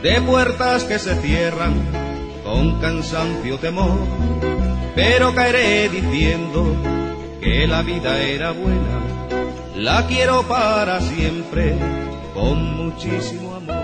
de 0.02 0.20
puertas 0.20 0.84
que 0.84 0.98
se 0.98 1.14
cierran 1.22 1.72
con 2.44 2.78
cansancio 2.78 3.56
temor, 3.56 3.96
pero 4.94 5.34
caeré 5.34 5.88
diciendo 5.88 6.64
que 7.40 7.66
la 7.66 7.82
vida 7.82 8.20
era 8.20 8.52
buena, 8.52 9.00
la 9.76 10.06
quiero 10.06 10.42
para 10.44 11.00
siempre 11.00 11.76
con 12.32 12.76
muchísimo 12.76 13.54
amor. 13.56 13.74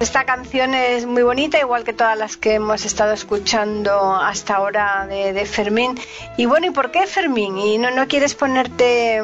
Esta 0.00 0.24
canción 0.24 0.72
es 0.72 1.04
muy 1.04 1.22
bonita, 1.22 1.60
igual 1.60 1.84
que 1.84 1.92
todas 1.92 2.16
las 2.16 2.38
que 2.38 2.54
hemos 2.54 2.86
estado 2.86 3.12
escuchando 3.12 4.14
hasta 4.14 4.56
ahora 4.56 5.06
de, 5.06 5.34
de 5.34 5.44
Fermín. 5.44 5.94
Y 6.38 6.46
bueno, 6.46 6.66
¿y 6.68 6.70
por 6.70 6.90
qué 6.90 7.06
Fermín? 7.06 7.58
¿Y 7.58 7.76
no, 7.76 7.90
no 7.90 8.08
quieres 8.08 8.34
ponerte 8.34 9.18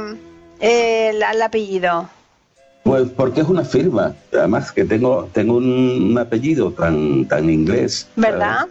eh, 0.60 1.08
el, 1.08 1.22
el 1.22 1.42
apellido? 1.42 2.10
Pues 2.82 3.08
porque 3.08 3.40
es 3.40 3.48
una 3.48 3.64
firma. 3.64 4.14
Además 4.32 4.70
que 4.70 4.84
tengo, 4.84 5.28
tengo 5.32 5.56
un, 5.56 6.16
apellido 6.18 6.70
tan, 6.70 7.26
tan 7.26 7.48
inglés. 7.48 8.06
¿Verdad? 8.14 8.66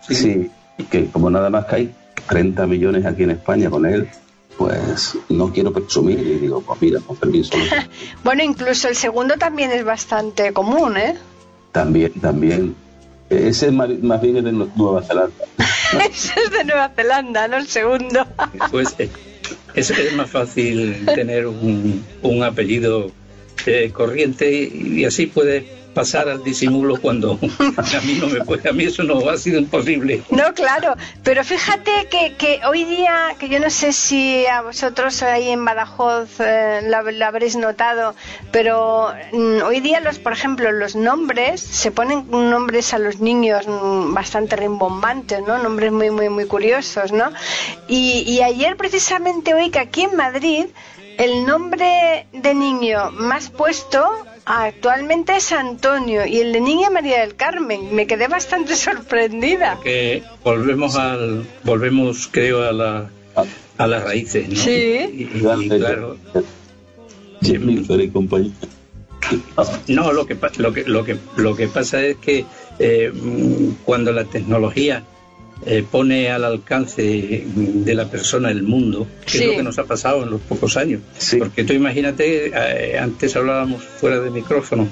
¿sabes? 0.00 0.18
Sí, 0.18 0.50
que 0.90 1.06
como 1.06 1.30
nada 1.30 1.50
más 1.50 1.66
que 1.66 1.74
hay 1.76 1.94
30 2.28 2.66
millones 2.66 3.06
aquí 3.06 3.22
en 3.22 3.30
España 3.30 3.70
con 3.70 3.86
él, 3.86 4.08
pues 4.56 5.16
no 5.28 5.52
quiero 5.52 5.72
presumir 5.72 6.18
y 6.20 6.38
digo, 6.38 6.60
pues 6.62 6.80
mira, 6.80 7.00
con 7.00 7.16
permiso. 7.16 7.56
Bueno, 8.24 8.42
incluso 8.42 8.88
el 8.88 8.96
segundo 8.96 9.36
también 9.36 9.70
es 9.70 9.84
bastante 9.84 10.52
común, 10.52 10.96
¿eh? 10.96 11.16
También, 11.72 12.12
también. 12.20 12.74
Ese 13.28 13.70
más, 13.70 13.88
más 14.02 14.20
bien 14.20 14.36
es 14.36 14.44
de 14.44 14.52
Nueva 14.52 15.02
Zelanda. 15.02 15.44
Ese 16.10 16.32
es 16.40 16.50
de 16.50 16.64
Nueva 16.64 16.90
Zelanda, 16.94 17.48
¿no? 17.48 17.56
El 17.56 17.66
segundo. 17.66 18.26
Pues 18.70 18.94
eh, 18.98 19.10
es, 19.74 19.90
es 19.90 20.14
más 20.14 20.30
fácil 20.30 21.04
tener 21.14 21.46
un, 21.46 22.04
un 22.22 22.42
apellido 22.42 23.10
eh, 23.66 23.90
corriente 23.92 24.52
y, 24.52 25.00
y 25.00 25.04
así 25.04 25.26
puedes 25.26 25.64
pasar 25.94 26.28
al 26.28 26.42
disimulo 26.42 27.00
cuando 27.00 27.38
a 27.76 28.00
mí 28.02 28.14
no 28.20 28.26
me 28.26 28.40
puede, 28.44 28.68
a 28.68 28.72
mí 28.72 28.84
eso 28.84 29.02
no 29.04 29.28
ha 29.28 29.36
sido 29.36 29.58
imposible. 29.58 30.22
No, 30.30 30.52
claro, 30.54 30.94
pero 31.22 31.44
fíjate 31.44 31.90
que, 32.10 32.34
que 32.34 32.60
hoy 32.66 32.84
día, 32.84 33.36
que 33.38 33.48
yo 33.48 33.60
no 33.60 33.70
sé 33.70 33.92
si 33.92 34.46
a 34.46 34.62
vosotros 34.62 35.22
ahí 35.22 35.50
en 35.50 35.64
Badajoz 35.64 36.28
eh, 36.40 36.80
lo, 36.84 37.24
habréis 37.26 37.56
notado, 37.56 38.14
pero 38.50 39.12
mm, 39.32 39.62
hoy 39.62 39.80
día, 39.80 40.00
los, 40.00 40.18
por 40.18 40.32
ejemplo, 40.32 40.72
los 40.72 40.96
nombres, 40.96 41.60
se 41.60 41.90
ponen 41.90 42.30
nombres 42.30 42.92
a 42.92 42.98
los 42.98 43.20
niños 43.20 43.66
mm, 43.66 44.12
bastante 44.12 44.56
rimbombantes, 44.56 45.40
¿no? 45.46 45.58
Nombres 45.58 45.92
muy, 45.92 46.10
muy, 46.10 46.28
muy 46.28 46.46
curiosos, 46.46 47.12
¿no? 47.12 47.30
Y, 47.88 48.24
y 48.26 48.42
ayer 48.42 48.76
precisamente 48.76 49.54
oí 49.54 49.70
que 49.70 49.78
aquí 49.78 50.02
en 50.02 50.16
Madrid 50.16 50.66
el 51.18 51.46
nombre 51.46 52.26
de 52.32 52.54
niño 52.54 53.10
más 53.12 53.50
puesto 53.50 54.02
actualmente 54.46 55.36
es 55.36 55.52
Antonio 55.52 56.26
y 56.26 56.38
el 56.38 56.52
de 56.52 56.60
niña 56.60 56.90
María 56.90 57.20
del 57.20 57.34
Carmen. 57.36 57.94
Me 57.94 58.06
quedé 58.06 58.28
bastante 58.28 58.76
sorprendida. 58.88 59.78
Que 59.82 60.22
volvemos 60.42 60.96
al, 60.96 61.44
volvemos 61.64 62.28
creo 62.30 62.62
a 62.68 62.72
la 62.72 63.10
a 63.76 63.86
las 63.88 64.04
raíces, 64.04 64.48
¿no? 64.48 64.54
Sí. 64.56 64.70
Y, 64.70 65.22
y- 65.22 65.64
y 65.64 65.68
claro, 65.68 66.16
Jennifer 67.42 68.00
y 68.00 68.08
compañía. 68.10 68.52
No, 69.88 70.12
lo 70.12 70.26
que, 70.26 70.36
lo 70.58 70.72
que, 70.72 70.84
lo 70.84 71.04
que, 71.04 71.16
lo 71.36 71.56
que 71.56 71.66
pasa 71.68 72.00
es 72.04 72.16
que 72.18 72.44
eh, 72.78 73.10
mm, 73.12 73.70
cuando 73.84 74.12
la 74.12 74.24
tecnología 74.24 75.02
eh, 75.66 75.84
pone 75.90 76.30
al 76.30 76.44
alcance 76.44 77.44
de 77.54 77.94
la 77.94 78.10
persona 78.10 78.50
el 78.50 78.62
mundo, 78.62 79.06
que 79.24 79.30
Sí. 79.32 79.38
es 79.44 79.46
lo 79.50 79.56
que 79.56 79.62
nos 79.62 79.78
ha 79.78 79.84
pasado 79.84 80.22
en 80.24 80.30
los 80.30 80.40
pocos 80.42 80.76
años. 80.76 81.00
Sí. 81.18 81.36
Porque 81.38 81.64
tú 81.64 81.72
imagínate, 81.72 82.52
eh, 82.54 82.98
antes 82.98 83.34
hablábamos 83.36 83.82
fuera 83.82 84.20
de 84.20 84.30
micrófono 84.30 84.88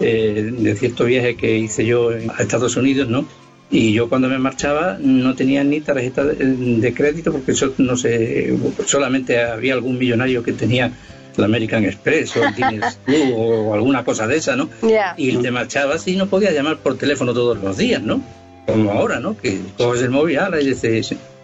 eh, 0.00 0.52
de 0.58 0.76
cierto 0.76 1.04
viaje 1.04 1.36
que 1.36 1.56
hice 1.56 1.84
yo 1.86 2.10
a 2.10 2.42
Estados 2.42 2.76
Unidos, 2.76 3.08
¿no? 3.08 3.26
Y 3.70 3.92
yo 3.92 4.08
cuando 4.08 4.28
me 4.28 4.38
marchaba 4.38 4.96
no 5.00 5.34
tenía 5.34 5.64
ni 5.64 5.80
tarjeta 5.80 6.24
de, 6.24 6.34
de 6.36 6.94
crédito 6.94 7.32
porque 7.32 7.52
eso 7.52 7.72
no 7.78 7.96
sé, 7.96 8.56
solamente 8.86 9.42
había 9.42 9.74
algún 9.74 9.98
millonario 9.98 10.42
que 10.42 10.52
tenía 10.52 10.92
la 11.36 11.46
American 11.46 11.84
Express 11.84 12.36
o 12.36 12.44
el 12.46 12.54
Diners 12.54 12.98
Club 13.04 13.32
o 13.36 13.74
alguna 13.74 14.04
cosa 14.04 14.26
de 14.26 14.36
esa, 14.36 14.54
¿no? 14.56 14.70
Y 15.16 15.36
te 15.38 15.50
marchabas 15.50 16.06
y 16.08 16.16
no 16.16 16.28
podías 16.28 16.54
llamar 16.54 16.78
por 16.78 16.96
teléfono 16.96 17.34
todos 17.34 17.58
los 17.62 17.76
días, 17.76 18.02
¿no? 18.02 18.22
Como 18.66 18.90
ahora, 18.92 19.20
¿no? 19.20 19.36
Que 19.36 19.60
coges 19.78 20.02
el 20.02 20.10
móvil 20.10 20.38
ahora 20.38 20.58
desde 20.58 21.02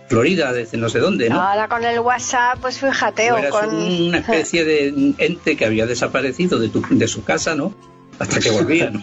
Florida, 0.09 0.53
desde 0.53 0.77
no 0.77 0.89
sé 0.89 0.99
dónde, 0.99 1.31
¿no? 1.31 1.41
Ahora 1.41 1.69
con 1.69 1.85
el 1.85 1.99
WhatsApp, 2.01 2.59
pues 2.61 2.79
fíjate, 2.79 3.33
o 3.33 3.39
eras 3.39 3.51
con... 3.51 3.75
una 3.75 4.19
especie 4.19 4.65
de 4.65 5.15
ente 5.19 5.57
que 5.57 5.65
había 5.65 5.87
desaparecido 5.87 6.59
de, 6.59 6.69
tu, 6.69 6.83
de 6.91 7.09
su 7.09 7.25
casa, 7.25 7.55
¿no? 7.55 7.75
Hasta 8.19 8.41
que 8.41 8.51
volvía, 8.51 8.91
¿no? 8.91 9.01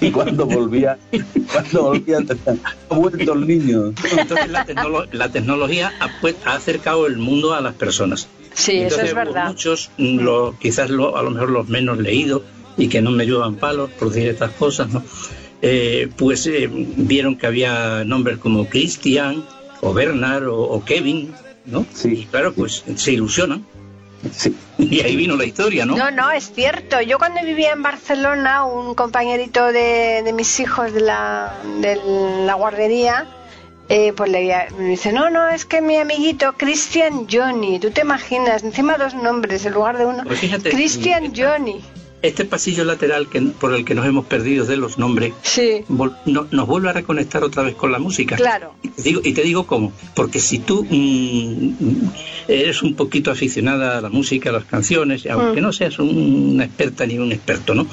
Y 0.00 0.10
cuando 0.10 0.46
volvía, 0.46 0.96
cuando 1.52 1.82
volvía, 1.84 2.18
ha 2.88 2.94
vuelto 2.94 3.32
el 3.32 3.46
niño. 3.46 3.92
Entonces 4.16 4.48
la, 4.48 4.64
tecnolo- 4.66 5.08
la 5.12 5.28
tecnología 5.30 5.92
ha, 6.00 6.08
pues, 6.20 6.36
ha 6.44 6.54
acercado 6.54 7.06
el 7.06 7.16
mundo 7.18 7.54
a 7.54 7.60
las 7.60 7.74
personas. 7.74 8.28
Sí, 8.54 8.78
eso 8.78 9.00
es 9.00 9.14
verdad. 9.14 9.48
Muchos, 9.48 9.90
lo- 9.98 10.56
quizás 10.58 10.90
lo- 10.90 11.16
a 11.16 11.22
lo 11.22 11.30
mejor 11.30 11.50
los 11.50 11.68
menos 11.68 11.98
leídos 11.98 12.42
y 12.76 12.88
que 12.88 13.02
no 13.02 13.10
me 13.10 13.26
llevan 13.26 13.56
palos 13.56 13.90
por 13.90 14.10
decir 14.10 14.28
estas 14.28 14.52
cosas, 14.52 14.88
¿no? 14.90 15.02
Eh, 15.62 16.08
pues 16.16 16.46
eh, 16.46 16.68
vieron 16.70 17.36
que 17.36 17.46
había 17.46 18.04
nombres 18.04 18.38
como 18.38 18.66
Christian 18.66 19.44
o 19.80 19.92
Bernard 19.94 20.46
o, 20.48 20.60
o 20.60 20.84
Kevin, 20.84 21.32
¿no? 21.66 21.86
Sí. 21.94 22.08
Y 22.20 22.24
claro, 22.26 22.52
pues 22.52 22.84
se 22.96 23.12
ilusionan. 23.12 23.64
Sí. 24.32 24.54
Y 24.76 25.00
ahí 25.02 25.14
vino 25.14 25.36
la 25.36 25.44
historia, 25.44 25.86
¿no? 25.86 25.96
No, 25.96 26.10
no, 26.10 26.32
es 26.32 26.50
cierto. 26.52 27.00
Yo 27.00 27.16
cuando 27.18 27.40
vivía 27.44 27.72
en 27.72 27.82
Barcelona, 27.82 28.64
un 28.64 28.94
compañerito 28.96 29.66
de, 29.66 30.22
de 30.24 30.32
mis 30.32 30.58
hijos 30.58 30.92
de 30.92 31.00
la, 31.00 31.54
de 31.80 31.96
la 32.44 32.54
guardería, 32.54 33.26
eh, 33.88 34.12
pues 34.16 34.30
le 34.30 34.52
me 34.76 34.84
dice, 34.88 35.12
no, 35.12 35.30
no, 35.30 35.48
es 35.48 35.64
que 35.64 35.80
mi 35.80 35.96
amiguito 35.96 36.54
Christian 36.56 37.28
Johnny, 37.30 37.78
tú 37.78 37.90
te 37.92 38.00
imaginas, 38.00 38.64
encima 38.64 38.96
dos 38.98 39.14
nombres 39.14 39.64
en 39.64 39.74
lugar 39.74 39.96
de 39.96 40.06
uno, 40.06 40.24
Pues 40.24 40.40
fíjate, 40.40 40.70
Christian 40.70 41.26
esta- 41.26 41.52
Johnny. 41.56 41.80
Este 42.26 42.44
pasillo 42.44 42.84
lateral 42.84 43.28
que, 43.28 43.40
por 43.42 43.74
el 43.74 43.84
que 43.84 43.94
nos 43.94 44.06
hemos 44.06 44.24
perdido 44.26 44.64
de 44.64 44.76
los 44.76 44.98
nombres 44.98 45.32
Sí, 45.42 45.82
vol- 45.88 46.16
no- 46.26 46.46
nos 46.50 46.66
vuelve 46.66 46.88
a 46.88 46.92
reconectar 46.92 47.44
otra 47.44 47.62
vez 47.62 47.74
con 47.74 47.92
la 47.92 47.98
música. 47.98 48.36
claro. 48.36 48.74
Y 48.82 48.88
te 48.88 49.02
digo, 49.02 49.20
y 49.24 49.32
te 49.34 49.42
digo 49.42 49.66
cómo, 49.66 49.92
porque 50.14 50.40
si 50.40 50.58
tú 50.58 50.86
mm, 50.88 52.08
eres 52.48 52.82
un 52.82 52.94
poquito 52.94 53.30
aficionada 53.30 53.98
a 53.98 54.00
la 54.00 54.08
música, 54.08 54.50
a 54.50 54.52
las 54.54 54.64
canciones, 54.64 55.26
aunque 55.26 55.60
no 55.60 55.72
seas 55.72 55.98
un- 55.98 56.52
una 56.54 56.64
experta 56.64 57.06
ni 57.06 57.18
un 57.18 57.32
experto, 57.32 57.74
¿no? 57.74 57.86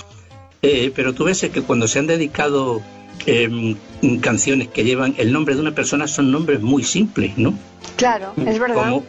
Eh, 0.62 0.92
pero 0.96 1.14
tú 1.14 1.24
ves 1.26 1.42
que 1.52 1.62
cuando 1.62 1.88
se 1.88 2.00
han 2.00 2.08
dedicado 2.08 2.82
em, 3.28 3.76
canciones 4.20 4.68
que 4.70 4.84
llevan 4.84 5.14
el 5.20 5.32
nombre 5.32 5.54
de 5.56 5.62
una 5.62 5.76
persona 5.76 6.08
son 6.08 6.32
nombres 6.32 6.60
muy 6.62 6.84
simples, 6.84 7.38
¿no? 7.38 7.54
Claro, 7.96 8.34
es 8.48 8.58
verdad. 8.58 8.76
Como 8.76 9.04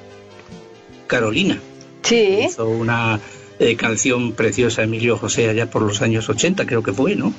Carolina, 1.07 1.59
Sí, 2.03 2.41
hizo 2.47 2.67
una 2.69 3.21
eh, 3.63 3.77
canción 3.77 4.33
preciosa 4.33 4.83
Emilio 4.83 5.17
José 5.17 5.49
allá 5.49 5.71
por 5.71 5.83
los 5.83 6.03
años 6.03 6.29
80, 6.29 6.67
creo 6.67 6.83
que 6.83 6.93
fue, 6.93 7.15
¿no? 7.17 7.33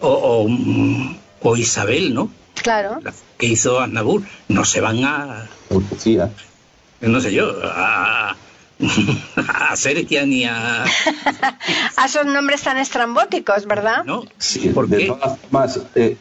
O, 0.00 0.08
o, 0.08 0.48
o 1.42 1.56
Isabel, 1.56 2.14
¿no? 2.14 2.30
claro. 2.62 2.98
La 3.02 3.12
que 3.38 3.46
hizo 3.46 3.78
Aznavour. 3.80 4.22
No 4.48 4.64
se 4.64 4.80
van 4.80 5.04
a, 5.04 5.46
Poesía. 5.68 6.30
no 7.00 7.20
sé 7.20 7.32
yo, 7.32 7.52
a, 7.62 8.34
a 9.36 9.76
Serkia 9.76 10.26
ni 10.26 10.44
a... 10.44 10.84
A 11.96 12.06
esos 12.06 12.26
nombres 12.26 12.62
tan 12.62 12.78
estrambóticos, 12.78 13.66
¿verdad? 13.66 14.04
¿No? 14.04 14.24
Sí, 14.38 14.68
¿Por 14.70 14.88
de 14.88 14.98
qué? 14.98 15.06
todas 15.06 15.38
formas, 15.40 15.80
eh, 15.94 16.16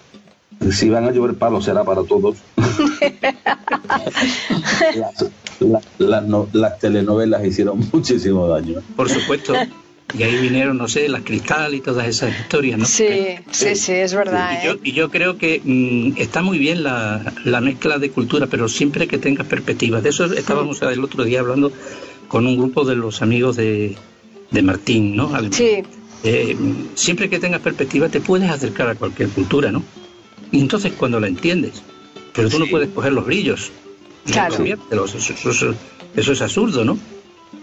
si 0.72 0.90
van 0.90 1.06
a 1.06 1.12
llover 1.12 1.36
palos 1.36 1.66
será 1.66 1.84
para 1.84 2.04
todos. 2.04 2.38
las, 4.96 5.26
la- 5.60 5.82
las 5.98 6.24
no- 6.26 6.48
las 6.54 6.80
telenovelas 6.80 7.46
hicieron 7.46 7.80
muchísimo 7.92 8.48
daño. 8.48 8.82
Por 8.96 9.10
supuesto. 9.10 9.54
Y 10.18 10.24
ahí 10.24 10.38
vinieron, 10.38 10.78
no 10.78 10.88
sé, 10.88 11.10
las 11.10 11.24
cristal 11.24 11.74
y 11.76 11.82
todas 11.82 12.08
esas 12.08 12.32
historias, 12.40 12.80
¿no? 12.80 12.86
Sí, 12.86 13.36
sí, 13.52 13.76
sí, 13.76 13.92
es 13.92 14.14
verdad. 14.14 14.58
Y 14.62 14.66
yo, 14.66 14.72
¿eh? 14.74 14.80
y 14.84 14.92
yo 14.94 15.10
creo 15.12 15.38
que 15.38 15.62
mm, 15.64 16.14
está 16.22 16.42
muy 16.42 16.58
bien 16.58 16.82
la, 16.84 17.34
la 17.44 17.60
mezcla 17.60 17.98
de 18.00 18.10
cultura, 18.12 18.48
pero 18.48 18.70
siempre 18.70 19.08
que 19.08 19.18
tengas 19.18 19.48
perspectivas. 19.48 20.04
De 20.04 20.10
eso 20.10 20.26
estábamos 20.34 20.82
el 20.82 21.04
otro 21.04 21.26
día 21.26 21.42
hablando 21.42 21.74
con 22.30 22.48
un 22.48 22.58
grupo 22.58 22.86
de 22.86 22.96
los 22.96 23.22
amigos 23.22 23.58
de, 23.58 23.96
de 24.52 24.62
Martín, 24.62 25.16
¿no? 25.16 25.28
Alemán. 25.36 25.54
Sí, 25.54 25.84
Eh, 26.24 26.56
siempre 26.96 27.30
que 27.30 27.38
tengas 27.40 27.62
perspectiva 27.62 28.08
te 28.10 28.22
puedes 28.22 28.50
acercar 28.50 28.90
a 28.90 28.96
cualquier 28.96 29.30
cultura, 29.30 29.72
¿no? 29.72 29.84
Y 30.52 30.60
entonces 30.60 30.94
cuando 30.98 31.20
la 31.20 31.28
entiendes, 31.28 31.82
pero 32.34 32.50
tú 32.50 32.60
no 32.60 32.68
puedes 32.68 32.90
coger 32.90 33.14
los 33.14 33.26
brillos 33.26 33.72
y 34.26 34.32
Claro. 34.32 34.56
cambiártelos. 34.56 35.16
Eso, 35.16 35.34
eso- 35.34 35.50
eso- 35.52 35.76
eso 36.16 36.32
es 36.32 36.42
absurdo, 36.42 36.86
¿no? 36.86 36.98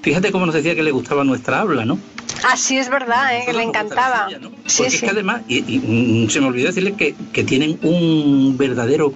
Fíjate 0.02 0.32
cómo 0.32 0.46
nos 0.46 0.54
decía 0.54 0.74
que 0.74 0.82
le 0.82 0.90
gustaba 0.90 1.24
nuestra 1.24 1.60
habla, 1.60 1.84
¿no? 1.84 1.98
ah, 2.46 2.56
sí, 2.58 2.76
es 2.76 2.90
verdad, 2.90 3.36
¿eh? 3.38 3.44
que 3.46 3.52
le 3.54 3.62
encantaba. 3.62 4.28
¿no? 4.40 4.50
Porque 4.50 4.68
Sí, 4.70 4.82
es 4.84 4.92
sí. 4.94 5.00
que 5.00 5.10
además, 5.10 5.42
y, 5.48 5.58
y, 5.66 5.78
mm, 5.78 6.28
se 6.28 6.40
me 6.40 6.48
olvidó 6.48 6.66
decirle 6.66 6.94
que, 6.94 7.14
que 7.32 7.42
tienen 7.44 7.78
un 7.82 8.56
verdadero 8.58 9.14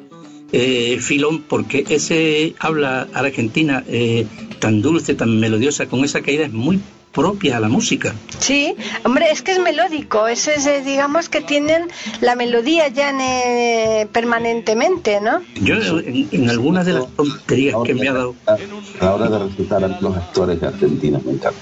eh, 0.53 0.99
filón, 1.01 1.43
porque 1.43 1.85
ese 1.91 2.55
habla 2.59 3.07
argentina 3.13 3.85
eh, 3.87 4.27
tan 4.61 4.81
dulce, 4.81 5.15
tan 5.15 5.39
melodiosa, 5.39 5.87
con 5.87 6.05
esa 6.05 6.23
caída 6.23 6.47
es 6.47 6.53
muy 6.53 6.81
propia 7.13 7.57
a 7.57 7.61
la 7.61 7.69
música. 7.69 8.15
Sí, 8.39 8.75
hombre, 9.05 9.27
es 9.31 9.43
que 9.43 9.53
es 9.53 9.61
melódico, 9.61 10.29
es, 10.29 10.47
es, 10.49 10.67
eh, 10.67 10.83
digamos 10.85 11.29
que 11.29 11.41
tienen 11.41 11.89
la 12.21 12.37
melodía 12.37 12.89
ya 12.89 13.11
en, 13.11 13.21
eh, 13.21 14.09
permanentemente, 14.13 15.21
¿no? 15.21 15.41
Yo 15.61 15.75
en, 16.01 16.29
en 16.31 16.51
algunas 16.51 16.87
de 16.87 16.93
las 16.95 17.09
tonterías 17.17 17.77
que 17.85 17.95
me 17.95 18.09
ha 18.09 18.13
dado, 18.13 18.35
A 18.47 18.57
la 19.05 19.15
hora 19.15 19.29
de 19.29 19.39
recitar 19.49 19.85
a 19.85 19.89
los 20.01 20.17
actores 20.17 20.63
argentinos, 20.63 21.25
me 21.25 21.33
encanta. 21.33 21.59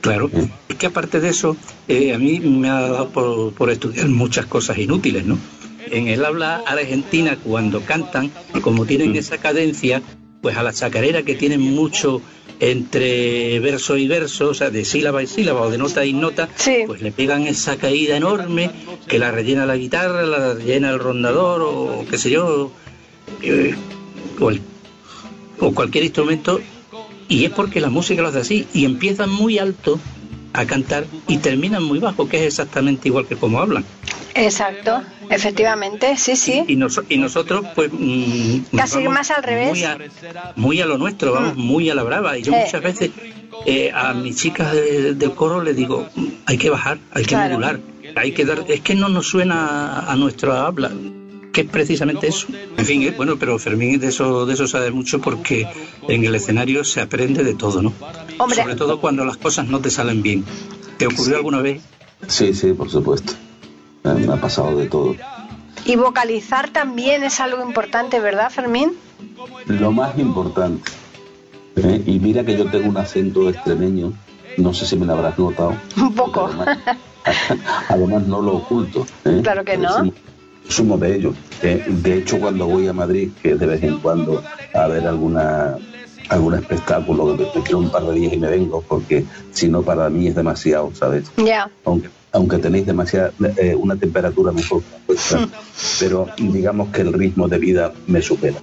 claro, 0.00 0.30
es 0.68 0.76
que 0.76 0.86
aparte 0.86 1.20
de 1.20 1.28
eso, 1.28 1.56
eh, 1.88 2.12
a 2.14 2.18
mí 2.18 2.40
me 2.40 2.68
ha 2.68 2.80
dado 2.80 3.08
por, 3.10 3.52
por 3.54 3.70
estudiar 3.70 4.08
muchas 4.08 4.46
cosas 4.46 4.78
inútiles, 4.78 5.24
¿no? 5.24 5.38
En 5.90 6.08
el 6.08 6.24
habla 6.24 6.62
argentina, 6.66 7.36
cuando 7.42 7.82
cantan, 7.82 8.30
como 8.62 8.86
tienen 8.86 9.14
esa 9.16 9.38
cadencia, 9.38 10.00
pues 10.42 10.56
a 10.56 10.62
la 10.64 10.72
chacarera 10.72 11.22
que 11.22 11.36
tienen 11.36 11.60
mucho 11.60 12.20
entre 12.60 13.58
verso 13.60 13.96
y 13.96 14.06
verso, 14.08 14.50
o 14.50 14.54
sea, 14.54 14.70
de 14.70 14.84
sílaba 14.84 15.22
y 15.22 15.26
sílaba 15.26 15.62
o 15.62 15.70
de 15.70 15.78
nota 15.78 16.04
y 16.04 16.12
nota, 16.12 16.48
Sí. 16.56 16.78
pues 16.86 17.00
le 17.00 17.12
pegan 17.12 17.46
esa 17.46 17.76
caída 17.76 18.16
enorme 18.16 18.70
que 19.08 19.18
la 19.18 19.30
rellena 19.30 19.66
la 19.66 19.76
guitarra, 19.76 20.22
la 20.24 20.54
rellena 20.54 20.90
el 20.90 20.98
rondador 20.98 21.62
o 21.62 22.04
qué 22.10 22.18
sé 22.18 22.30
yo, 22.30 22.72
eh, 23.42 23.74
o, 24.40 24.50
el- 24.50 24.60
o 25.60 25.72
cualquier 25.72 26.04
instrumento, 26.04 26.60
y 27.28 27.44
es 27.44 27.50
porque 27.50 27.80
la 27.80 27.88
música 27.88 28.20
lo 28.22 28.28
hace 28.28 28.38
así, 28.40 28.66
y 28.74 28.84
empiezan 28.84 29.30
muy 29.30 29.58
alto 29.58 29.98
a 30.52 30.64
cantar 30.66 31.06
y 31.28 31.38
terminan 31.38 31.82
muy 31.82 31.98
bajo, 31.98 32.28
que 32.28 32.38
es 32.38 32.42
exactamente 32.44 33.08
igual 33.08 33.26
que 33.26 33.36
como 33.36 33.60
hablan. 33.60 33.84
Exacto, 34.34 35.02
efectivamente, 35.28 36.16
sí, 36.16 36.36
sí. 36.36 36.64
Y, 36.66 36.72
y 36.74 37.18
nosotros, 37.18 37.64
pues. 37.74 37.90
mm, 37.92 38.76
Casi 38.76 38.96
vamos 38.98 39.14
más 39.14 39.30
al 39.30 39.42
revés. 39.42 39.68
Muy 39.70 39.84
a, 39.84 39.98
muy 40.56 40.80
a 40.80 40.86
lo 40.86 40.98
nuestro, 40.98 41.32
vamos, 41.32 41.56
muy 41.56 41.90
a 41.90 41.94
la 41.94 42.02
brava. 42.02 42.38
Y 42.38 42.42
yo 42.42 42.52
Eh. 42.54 42.62
muchas 42.64 42.82
veces 42.82 43.10
eh, 43.66 43.90
a 43.94 44.12
mis 44.14 44.36
chicas 44.36 44.72
de- 44.72 45.14
del 45.14 45.34
coro 45.34 45.62
les 45.62 45.76
digo: 45.76 46.06
"Mm, 46.16 46.26
hay 46.46 46.58
que 46.58 46.70
bajar, 46.70 46.98
hay 47.12 47.22
que 47.24 47.28
Claro. 47.28 47.50
modular, 47.54 47.80
hay 48.16 48.32
que 48.32 48.44
dar. 48.44 48.64
Es 48.68 48.80
que 48.80 48.94
no 48.94 49.08
nos 49.08 49.26
suena 49.28 49.98
a, 50.00 50.12
a 50.12 50.16
nuestra 50.16 50.66
habla, 50.66 50.90
que 51.52 51.62
es 51.62 51.68
precisamente 51.68 52.26
eso. 52.26 52.48
En 52.76 52.84
fin, 52.84 53.02
eh, 53.02 53.14
bueno, 53.16 53.36
pero 53.38 53.58
Fermín 53.58 54.00
de 54.00 54.08
eso, 54.08 54.46
de 54.46 54.54
eso 54.54 54.66
sabe 54.66 54.90
mucho 54.90 55.20
porque 55.20 55.68
en 56.08 56.24
el 56.24 56.34
escenario 56.34 56.84
se 56.84 57.00
aprende 57.00 57.44
de 57.44 57.54
todo, 57.54 57.82
¿no? 57.82 57.92
Hombre. 58.38 58.62
Sobre 58.62 58.74
todo 58.76 59.00
cuando 59.00 59.24
las 59.24 59.36
cosas 59.36 59.68
no 59.68 59.80
te 59.80 59.90
salen 59.90 60.22
bien. 60.22 60.44
¿Te 60.96 61.06
ocurrió 61.06 61.36
alguna 61.36 61.60
vez? 61.60 61.82
Sí, 62.26 62.54
sí, 62.54 62.72
por 62.72 62.90
supuesto. 62.90 63.34
Me 64.04 64.32
ha 64.32 64.40
pasado 64.40 64.76
de 64.76 64.88
todo. 64.88 65.14
Y 65.84 65.96
vocalizar 65.96 66.70
también 66.70 67.24
es 67.24 67.40
algo 67.40 67.62
importante, 67.62 68.20
¿verdad, 68.20 68.50
Fermín? 68.50 68.92
Lo 69.66 69.90
más 69.90 70.16
importante, 70.18 70.90
eh, 71.76 72.02
y 72.06 72.18
mira 72.18 72.44
que 72.44 72.56
yo 72.56 72.70
tengo 72.70 72.88
un 72.88 72.96
acento 72.96 73.48
extremeño, 73.48 74.12
no 74.58 74.74
sé 74.74 74.86
si 74.86 74.96
me 74.96 75.06
lo 75.06 75.14
habrás 75.14 75.38
notado. 75.38 75.74
Un 75.96 76.14
poco. 76.14 76.46
Además, 76.46 76.78
además 77.88 78.26
no 78.26 78.42
lo 78.42 78.56
oculto. 78.56 79.06
¿eh? 79.24 79.40
Claro 79.42 79.64
que 79.64 79.76
no. 79.76 79.98
Sumo, 79.98 80.12
sumo 80.72 80.96
de 80.98 81.14
ello. 81.16 81.34
Eh, 81.62 81.82
de 81.86 82.16
hecho, 82.16 82.38
cuando 82.38 82.66
voy 82.66 82.86
a 82.88 82.92
Madrid, 82.92 83.30
que 83.42 83.54
de 83.54 83.66
vez 83.66 83.82
en 83.82 83.98
cuando 83.98 84.42
a 84.72 84.88
ver 84.88 85.06
alguna 85.06 85.78
algún 86.28 86.54
espectáculo, 86.54 87.36
que 87.36 87.44
me 87.58 87.62
quedo 87.62 87.78
un 87.78 87.90
par 87.90 88.04
de 88.06 88.14
días 88.14 88.32
y 88.32 88.38
me 88.38 88.48
vengo, 88.48 88.82
porque 88.88 89.24
si 89.50 89.68
no 89.68 89.82
para 89.82 90.08
mí 90.08 90.28
es 90.28 90.34
demasiado, 90.34 90.90
¿sabes? 90.94 91.30
Ya, 91.36 91.70
aunque, 91.84 92.08
aunque 92.32 92.58
tenéis 92.58 92.86
demasiada, 92.86 93.32
eh, 93.58 93.74
una 93.74 93.96
temperatura 93.96 94.50
mejor 94.50 94.82
que 94.82 94.90
la 94.92 94.96
vuestra, 95.06 95.48
pero 96.00 96.30
digamos 96.38 96.88
que 96.88 97.02
el 97.02 97.12
ritmo 97.12 97.48
de 97.48 97.58
vida 97.58 97.92
me 98.06 98.22
supera. 98.22 98.60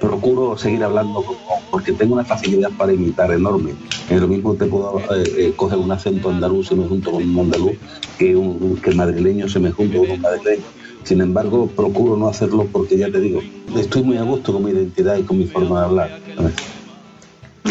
Procuro 0.00 0.56
seguir 0.58 0.82
hablando 0.82 1.22
como- 1.22 1.38
porque 1.70 1.92
tengo 1.92 2.14
una 2.14 2.24
facilidad 2.24 2.70
para 2.76 2.92
imitar 2.92 3.30
enorme. 3.30 3.74
En 4.10 4.20
lo 4.20 4.26
mismo 4.26 4.54
te 4.54 4.66
puedo 4.66 5.04
eh, 5.14 5.32
eh, 5.38 5.52
coger 5.56 5.78
un 5.78 5.92
acento 5.92 6.30
andaluz 6.30 6.72
y 6.72 6.74
me 6.76 6.86
junto 6.88 7.12
con 7.12 7.22
un 7.30 7.38
andaluz 7.38 7.76
que 8.18 8.34
un 8.34 8.76
que 8.80 8.90
madrileño 8.92 9.48
se 9.48 9.60
me 9.60 9.70
junto 9.70 9.98
con 10.00 10.10
un 10.10 10.20
madrileño. 10.20 10.64
Sin 11.04 11.20
embargo, 11.20 11.66
procuro 11.68 12.16
no 12.16 12.28
hacerlo 12.28 12.66
porque 12.72 12.96
ya 12.96 13.10
te 13.10 13.20
digo, 13.20 13.40
estoy 13.76 14.02
muy 14.02 14.16
a 14.16 14.22
gusto 14.22 14.52
con 14.52 14.64
mi 14.64 14.70
identidad 14.72 15.16
y 15.18 15.22
con 15.22 15.38
mi 15.38 15.46
forma 15.46 15.80
de 15.80 15.84
hablar. 15.86 16.20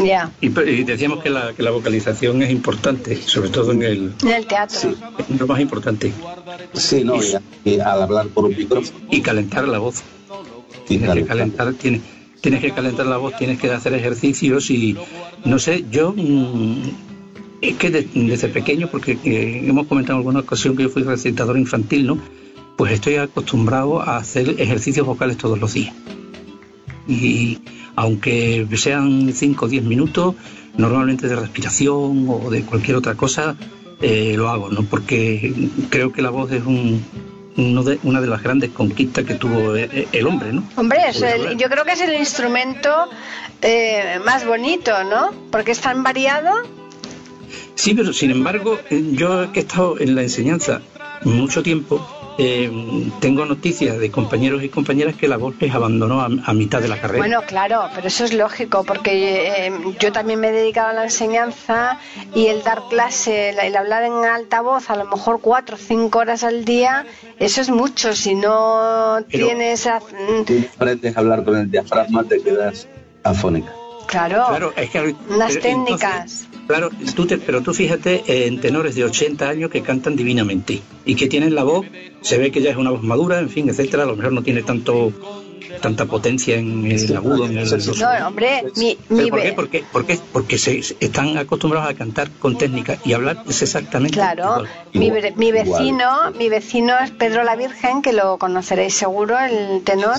ya. 0.03 0.31
Y, 0.41 0.47
y 0.47 0.83
decíamos 0.83 1.21
que 1.23 1.29
la, 1.29 1.53
que 1.53 1.63
la 1.63 1.71
vocalización 1.71 2.41
es 2.43 2.51
importante, 2.51 3.15
sobre 3.21 3.49
todo 3.49 3.71
en 3.71 3.83
el. 3.83 4.13
En 4.23 4.29
el 4.29 4.45
teatro. 4.45 4.79
Sí, 4.79 4.95
es 5.29 5.39
lo 5.39 5.47
más 5.47 5.59
importante. 5.59 6.11
sí, 6.73 7.03
no, 7.03 7.15
y, 7.15 7.69
y 7.69 7.79
al 7.79 8.01
hablar 8.03 8.27
por 8.27 8.45
un 8.45 8.55
micrófono. 8.57 8.97
Y 9.11 9.21
calentar 9.21 9.67
la 9.67 9.79
voz. 9.79 10.03
Tienes 10.87 11.11
que 11.13 11.25
calentar. 11.25 11.73
tienes, 11.73 12.01
tienes 12.41 12.61
que 12.61 12.71
calentar 12.71 13.05
la 13.05 13.17
voz, 13.17 13.35
tienes 13.37 13.59
que 13.59 13.71
hacer 13.71 13.93
ejercicios 13.93 14.69
y 14.69 14.97
no 15.45 15.57
sé, 15.59 15.85
yo 15.89 16.13
mm, 16.15 16.75
es 17.61 17.75
que 17.77 17.89
de- 17.89 18.07
desde 18.13 18.49
pequeño, 18.49 18.89
porque 18.91 19.17
eh, 19.23 19.63
hemos 19.65 19.87
comentado 19.87 20.15
en 20.15 20.19
alguna 20.19 20.39
ocasión 20.41 20.75
que 20.75 20.83
yo 20.83 20.89
fui 20.89 21.03
recitador 21.03 21.57
infantil, 21.57 22.05
¿no? 22.07 22.17
Pues 22.77 22.91
estoy 22.93 23.15
acostumbrado 23.17 24.01
a 24.01 24.17
hacer 24.17 24.55
ejercicios 24.59 25.05
vocales 25.05 25.37
todos 25.37 25.59
los 25.59 25.73
días. 25.73 25.93
Y 27.07 27.59
aunque 27.95 28.65
sean 28.75 29.31
5 29.33 29.65
o 29.65 29.67
10 29.67 29.83
minutos, 29.83 30.35
normalmente 30.77 31.27
de 31.27 31.35
respiración 31.35 32.25
o 32.29 32.49
de 32.49 32.63
cualquier 32.63 32.97
otra 32.97 33.15
cosa, 33.15 33.55
eh, 34.01 34.33
lo 34.35 34.49
hago, 34.49 34.69
¿no? 34.69 34.83
Porque 34.83 35.53
creo 35.89 36.11
que 36.11 36.21
la 36.21 36.29
voz 36.31 36.51
es 36.51 36.63
un, 36.65 37.03
uno 37.57 37.83
de- 37.83 37.99
una 38.03 38.19
de 38.21 38.27
las 38.27 38.41
grandes 38.41 38.71
conquistas 38.71 39.23
que 39.25 39.35
tuvo 39.35 39.75
eh, 39.75 40.07
el 40.11 40.25
hombre, 40.27 40.51
¿no? 40.53 40.63
Hombre, 40.75 40.99
es 41.09 41.21
el- 41.21 41.57
yo 41.57 41.69
creo 41.69 41.85
que 41.85 41.91
es 41.91 42.01
el 42.01 42.13
instrumento 42.15 42.89
eh, 43.61 44.19
más 44.25 44.45
bonito, 44.47 44.91
¿no? 45.03 45.31
Porque 45.51 45.71
es 45.71 45.79
tan 45.79 46.01
variado. 46.03 46.49
Sí, 47.75 47.93
pero 47.93 48.11
sin 48.13 48.31
embargo, 48.31 48.79
eh, 48.89 49.11
yo 49.13 49.51
que 49.51 49.59
he 49.59 49.63
estado 49.63 49.99
en 49.99 50.15
la 50.15 50.23
enseñanza 50.23 50.81
mucho 51.23 51.61
tiempo, 51.63 52.05
eh, 52.37 52.71
tengo 53.19 53.45
noticias 53.45 53.97
de 53.99 54.09
compañeros 54.11 54.63
y 54.63 54.69
compañeras 54.69 55.15
que 55.15 55.27
la 55.27 55.37
voz 55.37 55.55
les 55.59 55.73
abandonó 55.73 56.21
a, 56.21 56.25
a 56.45 56.53
mitad 56.53 56.81
de 56.81 56.87
la 56.87 56.99
carrera. 56.99 57.19
Bueno, 57.19 57.41
claro, 57.47 57.83
pero 57.93 58.07
eso 58.07 58.25
es 58.25 58.33
lógico, 58.33 58.83
porque 58.83 59.67
eh, 59.67 59.71
yo 59.99 60.11
también 60.11 60.39
me 60.39 60.49
he 60.49 60.51
dedicado 60.51 60.89
a 60.89 60.93
la 60.93 61.03
enseñanza 61.03 61.99
y 62.33 62.47
el 62.47 62.63
dar 62.63 62.81
clase, 62.89 63.49
el, 63.49 63.59
el 63.59 63.75
hablar 63.75 64.03
en 64.03 64.13
alta 64.25 64.61
voz, 64.61 64.89
a 64.89 64.95
lo 64.95 65.05
mejor 65.05 65.39
cuatro 65.41 65.75
o 65.75 65.79
cinco 65.79 66.19
horas 66.19 66.43
al 66.43 66.65
día, 66.65 67.05
eso 67.39 67.61
es 67.61 67.69
mucho. 67.69 68.13
Si 68.15 68.35
no 68.35 69.17
Pero- 69.31 69.47
tienes. 69.47 69.85
a- 69.87 70.01
Si 70.47 70.67
aprendes 70.75 71.15
a 71.15 71.19
hablar 71.19 71.43
con 71.43 71.57
el 71.57 71.69
diafragma, 71.69 72.23
te 72.23 72.41
quedas 72.41 72.87
afónica. 73.23 73.71
Claro, 74.07 74.45
Claro, 74.47 74.73
es 74.75 74.89
que 74.89 75.15
pero 75.27 75.61
técnicas. 75.61 76.47
claro, 76.67 76.89
tú 77.15 77.25
te- 77.25 77.37
pero 77.37 77.61
tú 77.61 77.73
fíjate 77.73 78.23
eh, 78.27 78.47
en 78.47 78.59
tenores 78.59 78.95
de 78.95 79.03
80 79.05 79.49
años 79.49 79.69
que 79.71 79.81
cantan 79.81 80.15
divinamente 80.15 80.81
y 81.05 81.15
que 81.15 81.27
tienen 81.27 81.55
la 81.55 81.63
voz, 81.63 81.85
se 82.21 82.37
ve 82.37 82.51
que 82.51 82.61
ya 82.61 82.71
es 82.71 82.77
una 82.77 82.91
voz 82.91 83.01
madura, 83.03 83.39
en 83.39 83.49
fin, 83.49 83.69
etcétera, 83.69 84.03
a 84.03 84.05
lo 84.05 84.15
mejor 84.15 84.33
no 84.33 84.43
tiene 84.43 84.61
tanto 84.63 85.11
tanta 85.81 86.05
potencia 86.05 86.55
en 86.57 86.85
el 86.91 87.15
agudo, 87.17 87.45
en 87.45 87.57
el 87.57 87.67
No, 87.99 88.27
hombre, 88.27 88.63
mi, 88.77 88.97
mi 89.09 89.29
¿Pero 89.29 89.29
¿Por 89.29 89.39
qué? 89.41 89.47
ve- 89.49 89.53
¿Por 89.53 89.69
qué? 89.69 89.83
¿Por 89.91 90.05
qué? 90.05 90.19
Porque 90.31 90.57
se, 90.57 90.79
están 90.99 91.37
acostumbrados 91.37 91.89
a 91.89 91.93
cantar 91.93 92.29
con 92.31 92.57
técnica 92.57 92.97
y 93.03 93.13
hablar 93.13 93.43
es 93.47 93.61
exactamente 93.61 94.15
Claro, 94.15 94.65
igual. 94.93 95.31
mi, 95.31 95.31
mi 95.35 95.47
igual. 95.47 95.65
vecino, 95.65 96.31
mi 96.37 96.49
vecino 96.49 96.97
es 96.99 97.11
Pedro 97.11 97.43
la 97.43 97.55
Virgen, 97.55 98.01
que 98.01 98.13
lo 98.13 98.37
conoceréis 98.37 98.93
seguro, 98.93 99.37
el 99.39 99.83
tenor. 99.83 100.17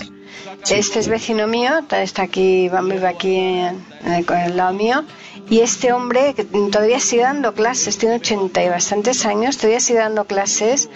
Este 0.68 0.98
es 0.98 1.08
vecino 1.08 1.46
mío, 1.46 1.70
está 1.90 2.22
aquí, 2.22 2.68
va- 2.68 2.80
vive 2.82 3.06
aquí 3.06 3.34
en, 3.36 3.84
en 4.04 4.12
el, 4.12 4.24
en 4.28 4.40
el 4.40 4.56
lado 4.56 4.72
mío. 4.74 5.04
Y 5.50 5.60
este 5.60 5.92
hombre 5.92 6.32
que 6.34 6.44
todavía 6.44 7.00
sigue 7.00 7.22
dando 7.22 7.52
clases, 7.54 7.98
tiene 7.98 8.16
80 8.16 8.64
y 8.64 8.68
bastantes 8.70 9.26
años, 9.26 9.56
todavía 9.58 9.80
sigue 9.80 9.98
dando 9.98 10.24
clases 10.24 10.88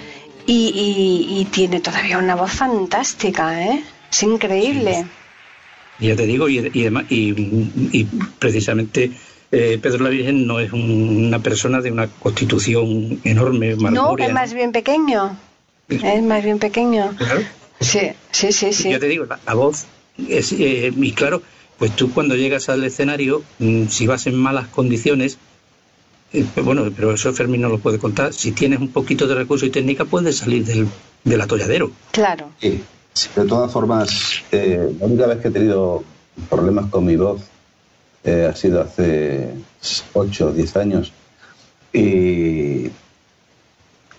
y, 0.46 0.68
y- 0.74 1.40
y 1.40 1.44
tiene 1.46 1.80
todavía 1.80 2.16
una 2.18 2.34
voz 2.34 2.50
fantástica, 2.52 3.62
¿eh? 3.62 3.84
Es 4.10 4.22
increíble. 4.22 5.04
Y 6.00 6.08
ya 6.08 6.16
te 6.16 6.26
digo, 6.26 6.48
y, 6.48 6.58
y, 6.72 6.80
además- 6.82 7.06
y- 7.10 7.34
y 7.92 8.04
precisamente 8.38 9.10
eh, 9.50 9.78
Pedro 9.82 10.04
la 10.04 10.10
Virgen 10.10 10.46
no 10.46 10.60
es 10.60 10.72
un- 10.72 11.24
una 11.26 11.38
persona 11.38 11.80
de 11.80 11.90
una 11.90 12.06
constitución 12.06 13.18
enorme, 13.24 13.74
No, 13.76 13.90
marmórea. 13.90 14.26
es 14.26 14.32
más 14.34 14.52
bien 14.54 14.72
pequeño. 14.72 15.36
Es 15.88 16.22
más 16.22 16.44
bien 16.44 16.58
pequeño. 16.58 17.14
Claro. 17.16 17.40
Sí, 17.80 18.00
sí, 18.30 18.52
sí, 18.52 18.72
sí. 18.74 18.90
Ya 18.90 18.98
te 18.98 19.08
digo, 19.08 19.24
la, 19.24 19.38
la 19.46 19.54
voz 19.54 19.86
es, 20.28 20.52
eh, 20.52 20.92
y 20.94 21.12
claro, 21.12 21.42
pues 21.78 21.96
tú 21.96 22.12
cuando 22.12 22.36
llegas 22.36 22.68
al 22.68 22.84
escenario, 22.84 23.42
mm, 23.58 23.86
si 23.86 24.06
vas 24.06 24.26
en 24.26 24.34
malas 24.34 24.66
condiciones, 24.68 25.38
eh, 26.34 26.44
pues 26.52 26.66
bueno, 26.66 26.90
pero 26.94 27.14
eso 27.14 27.32
Fermín 27.32 27.62
no 27.62 27.70
lo 27.70 27.78
puede 27.78 27.98
contar, 27.98 28.34
si 28.34 28.52
tienes 28.52 28.80
un 28.80 28.88
poquito 28.88 29.26
de 29.26 29.34
recurso 29.34 29.64
y 29.64 29.70
técnica 29.70 30.04
puedes 30.04 30.36
salir 30.36 30.64
del, 30.66 30.88
del 31.24 31.40
atolladero. 31.40 31.90
Claro. 32.10 32.50
Sí, 32.60 32.70
sí, 32.72 32.82
de 33.34 33.44
todas 33.46 33.72
formas, 33.72 34.42
eh, 34.52 34.94
la 34.98 35.06
única 35.06 35.26
vez 35.26 35.38
que 35.38 35.48
he 35.48 35.50
tenido 35.50 36.02
problemas 36.48 36.86
con 36.86 37.04
mi 37.04 37.16
voz 37.16 37.40
eh, 38.24 38.48
ha 38.50 38.54
sido 38.54 38.82
hace 38.82 39.50
8 40.12 40.46
o 40.46 40.52
10 40.52 40.76
años. 40.76 41.12
Y 41.92 42.90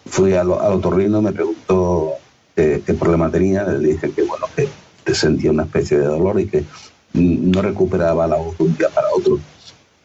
fui 0.05 0.33
al, 0.33 0.51
al 0.53 0.73
otorrino, 0.73 1.21
me 1.21 1.31
preguntó 1.31 2.13
eh, 2.55 2.81
qué 2.85 2.93
problema 2.93 3.29
tenía, 3.29 3.63
le 3.63 3.89
dije 3.89 4.11
que 4.11 4.23
bueno, 4.23 4.47
que, 4.55 4.67
sentía 5.13 5.49
una 5.49 5.63
especie 5.63 5.97
de 5.97 6.05
dolor 6.05 6.39
y 6.39 6.45
que 6.45 6.63
no 7.13 7.63
recuperaba 7.63 8.27
la 8.27 8.35
voz 8.35 8.55
de 8.59 8.63
un 8.65 8.77
día 8.77 8.89
para 8.89 9.07
otro. 9.15 9.39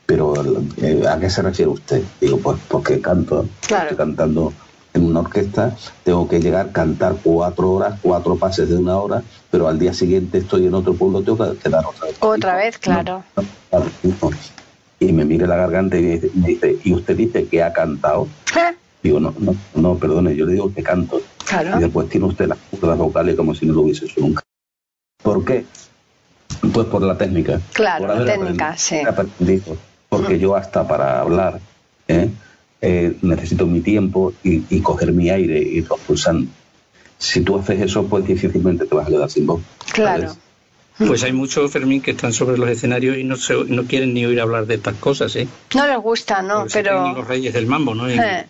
Pero, 0.07 0.33
eh, 0.79 1.03
¿a 1.07 1.19
qué 1.19 1.29
se 1.29 1.43
refiere 1.43 1.71
usted? 1.71 2.03
Digo, 2.21 2.39
pues 2.39 2.59
porque 2.69 3.01
canto, 3.03 3.47
Claro. 3.67 3.91
estoy 3.91 3.99
cantando 3.99 4.53
en 4.95 5.05
una 5.07 5.21
orquesta, 5.21 5.77
tengo 6.05 6.29
que 6.29 6.41
llegar 6.41 6.69
a 6.69 6.73
cantar 6.73 7.17
cuatro 7.23 7.73
horas, 7.73 7.99
cuatro 8.01 8.37
pases 8.37 8.69
de 8.69 8.77
una 8.77 8.97
hora, 8.97 9.23
pero 9.51 9.67
al 9.69 9.79
día 9.79 9.93
siguiente 9.93 10.39
estoy 10.39 10.67
en 10.67 10.75
otro 10.75 10.95
pueblo, 10.95 11.21
tengo 11.23 11.37
que 11.53 11.59
quedar 11.59 11.85
otra 11.85 12.07
vez. 12.07 12.17
Otra 12.21 12.57
vez, 12.57 12.79
claro. 12.79 13.25
Y 15.01 15.13
me 15.13 15.25
mira 15.25 15.47
la 15.49 15.57
garganta 15.57 15.99
y 15.99 16.03
me 16.35 16.49
dice- 16.49 16.79
¿y 16.85 16.95
usted 16.95 17.17
dice 17.17 17.47
que 17.47 17.63
ha 17.63 17.73
cantado? 17.73 18.29
Digo, 19.03 19.19
no, 19.21 19.35
no, 19.39 19.55
no, 19.75 19.97
perdone, 19.97 20.35
yo 20.37 20.47
le 20.47 20.53
digo 20.55 20.73
que 20.73 20.83
canto. 20.83 21.21
Claro. 21.45 21.77
Y 21.77 21.83
después 21.83 22.09
tiene 22.09 22.27
usted 22.27 22.47
las 22.47 22.59
cuerdas 22.71 22.97
vocales 22.99 23.37
como 23.37 23.55
si 23.55 23.67
no 23.67 23.75
lo 23.75 23.83
hubiese 23.83 24.07
hecho 24.07 24.21
nunca. 24.21 24.43
¿Por 25.23 25.45
qué? 25.45 25.67
Pues 26.73 26.87
por 26.87 27.03
la 27.03 27.19
técnica. 27.19 27.61
Claro, 27.73 28.07
por 28.07 28.17
la 28.17 28.25
técnica, 28.25 28.69
aprendido- 28.71 28.79
sí. 28.79 29.01
aprendido. 29.07 29.77
Porque 30.09 30.39
yo 30.39 30.55
hasta 30.55 30.87
para 30.87 31.21
hablar 31.21 31.59
¿eh? 32.07 32.31
Eh, 32.87 33.17
necesito 33.23 33.67
mi 33.67 33.81
tiempo 33.81 34.35
y, 34.43 34.63
y 34.69 34.81
coger 34.83 35.13
mi 35.13 35.31
aire 35.31 35.59
y 35.59 35.79
ir 35.79 35.87
pulsando. 36.07 36.51
Si 37.19 37.41
tú 37.41 37.59
haces 37.59 37.81
eso, 37.81 38.05
pues 38.07 38.27
difícilmente 38.27 38.85
te 38.85 38.95
vas 38.95 39.07
a 39.07 39.11
quedar 39.11 39.31
sin 39.31 39.47
voz. 39.47 39.63
Claro. 39.93 40.29
¿sabes? 40.29 40.39
Pues 41.09 41.23
hay 41.25 41.33
muchos, 41.33 41.71
Fermín, 41.73 42.03
que 42.03 42.11
están 42.11 42.33
sobre 42.35 42.59
los 42.59 42.69
escenarios 42.69 43.17
y 43.17 43.25
no, 43.25 43.37
se- 43.37 43.65
no 43.69 43.85
quieren 43.85 44.13
ni 44.13 44.27
oír 44.27 44.39
hablar 44.41 44.67
de 44.67 44.75
estas 44.75 44.97
cosas, 44.97 45.35
¿eh? 45.37 45.49
No 45.75 45.87
les 45.87 45.97
gusta, 45.99 46.43
no, 46.43 46.59
Porque 46.61 46.73
pero... 46.75 47.15
los 47.15 47.27
reyes 47.27 47.55
del 47.55 47.67
mambo, 47.67 47.95
¿no? 47.95 48.07
Eh. 48.09 48.45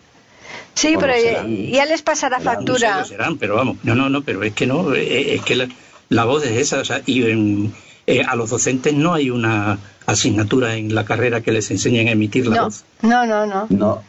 Sí, 0.73 0.95
Bueno, 0.95 0.99
pero 1.13 1.13
ya, 1.23 1.29
serán- 1.41 1.67
ya 1.71 1.85
les 1.85 2.01
pasará 2.01 2.37
serán- 2.39 2.43
No 2.65 2.75
sé, 2.75 2.81
factura. 2.81 2.99
lo 2.99 3.05
serán, 3.05 3.37
pero 3.37 3.55
vamos, 3.55 3.77
no, 3.83 3.95
no, 3.95 4.09
no, 4.09 4.21
pero 4.21 4.43
es 4.43 4.53
que 4.53 4.67
no, 4.67 4.93
eh, 4.93 5.35
es 5.35 5.41
que 5.43 5.55
la, 5.55 5.69
la 6.09 6.25
voz 6.25 6.45
es 6.45 6.51
esa, 6.57 6.79
o 6.79 6.85
sea, 6.85 7.01
y 7.05 7.23
en- 7.23 7.73
eh, 8.05 8.21
a 8.27 8.35
los 8.35 8.49
docentes 8.49 8.93
no 8.93 9.13
hay 9.13 9.29
una 9.29 9.79
asignatura 10.05 10.75
en 10.75 10.93
la 10.93 11.05
carrera 11.05 11.39
que 11.41 11.51
les 11.53 11.71
enseñen 11.71 12.09
a 12.09 12.11
emitir 12.11 12.45
la 12.47 12.57
No, 12.57 12.63
voz. 12.65 12.83
no, 13.01 13.25
no, 13.25 13.45
no. 13.47 13.67
No, 13.69 13.77
no. 13.77 14.03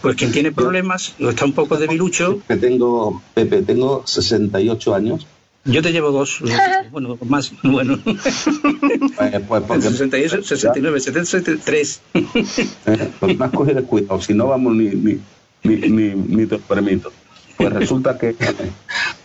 Pues 0.00 0.16
quien 0.16 0.32
tiene 0.32 0.52
problemas 0.52 1.14
o 1.20 1.30
está 1.30 1.44
un 1.44 1.52
poco 1.52 1.76
debilucho, 1.76 2.40
Que 2.46 2.56
tengo, 2.56 3.22
Pepe, 3.34 3.62
tengo 3.62 4.02
68 4.06 4.94
años. 4.94 5.26
yo 5.64 5.82
te 5.82 5.92
llevo 5.92 6.10
dos, 6.12 6.38
bueno, 6.92 7.18
más, 7.24 7.52
bueno, 7.62 7.98
eh, 8.06 9.40
pues 9.46 9.62
porque, 9.66 9.82
68, 9.82 10.42
69, 10.42 11.00
70, 11.00 11.24
73. 11.30 12.00
eh, 12.14 13.10
pues 13.20 13.38
más 13.38 13.50
coger 13.50 13.76
el 13.78 13.84
cuidado, 13.84 14.20
si 14.20 14.34
no 14.34 14.46
vamos 14.48 14.74
ni, 14.74 14.86
ni, 14.90 15.18
ni, 15.64 15.76
ni, 15.88 16.14
ni 16.14 16.46
te 16.46 16.56
lo 16.56 16.60
permito. 16.62 17.12
Pues 17.56 17.72
resulta 17.72 18.18
que, 18.18 18.34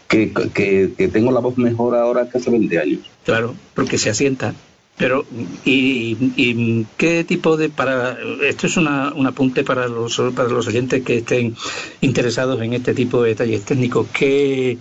que, 0.08 0.32
que, 0.54 0.94
que 0.98 1.08
tengo 1.08 1.32
la 1.32 1.40
voz 1.40 1.58
mejor 1.58 1.96
ahora 1.96 2.30
que 2.30 2.38
hace 2.38 2.52
20 2.52 2.80
años. 2.80 3.00
Claro, 3.26 3.56
porque 3.74 3.98
se 3.98 4.10
asienta. 4.10 4.54
Pero, 4.98 5.26
¿y, 5.64 6.18
y 6.36 6.86
qué 6.98 7.24
tipo 7.24 7.56
de 7.56 7.70
para 7.70 8.18
esto 8.44 8.66
es 8.66 8.78
una, 8.78 9.14
un 9.14 9.28
apunte 9.28 9.64
para 9.64 9.88
los 9.88 10.20
para 10.36 10.50
los 10.50 10.68
oyentes 10.68 11.04
que 11.04 11.18
estén 11.18 11.56
interesados 12.02 12.60
en 12.62 12.74
este 12.74 12.96
tipo 12.96 13.22
de 13.22 13.30
detalles 13.30 13.64
técnicos? 13.64 14.08
¿Qué, 14.12 14.80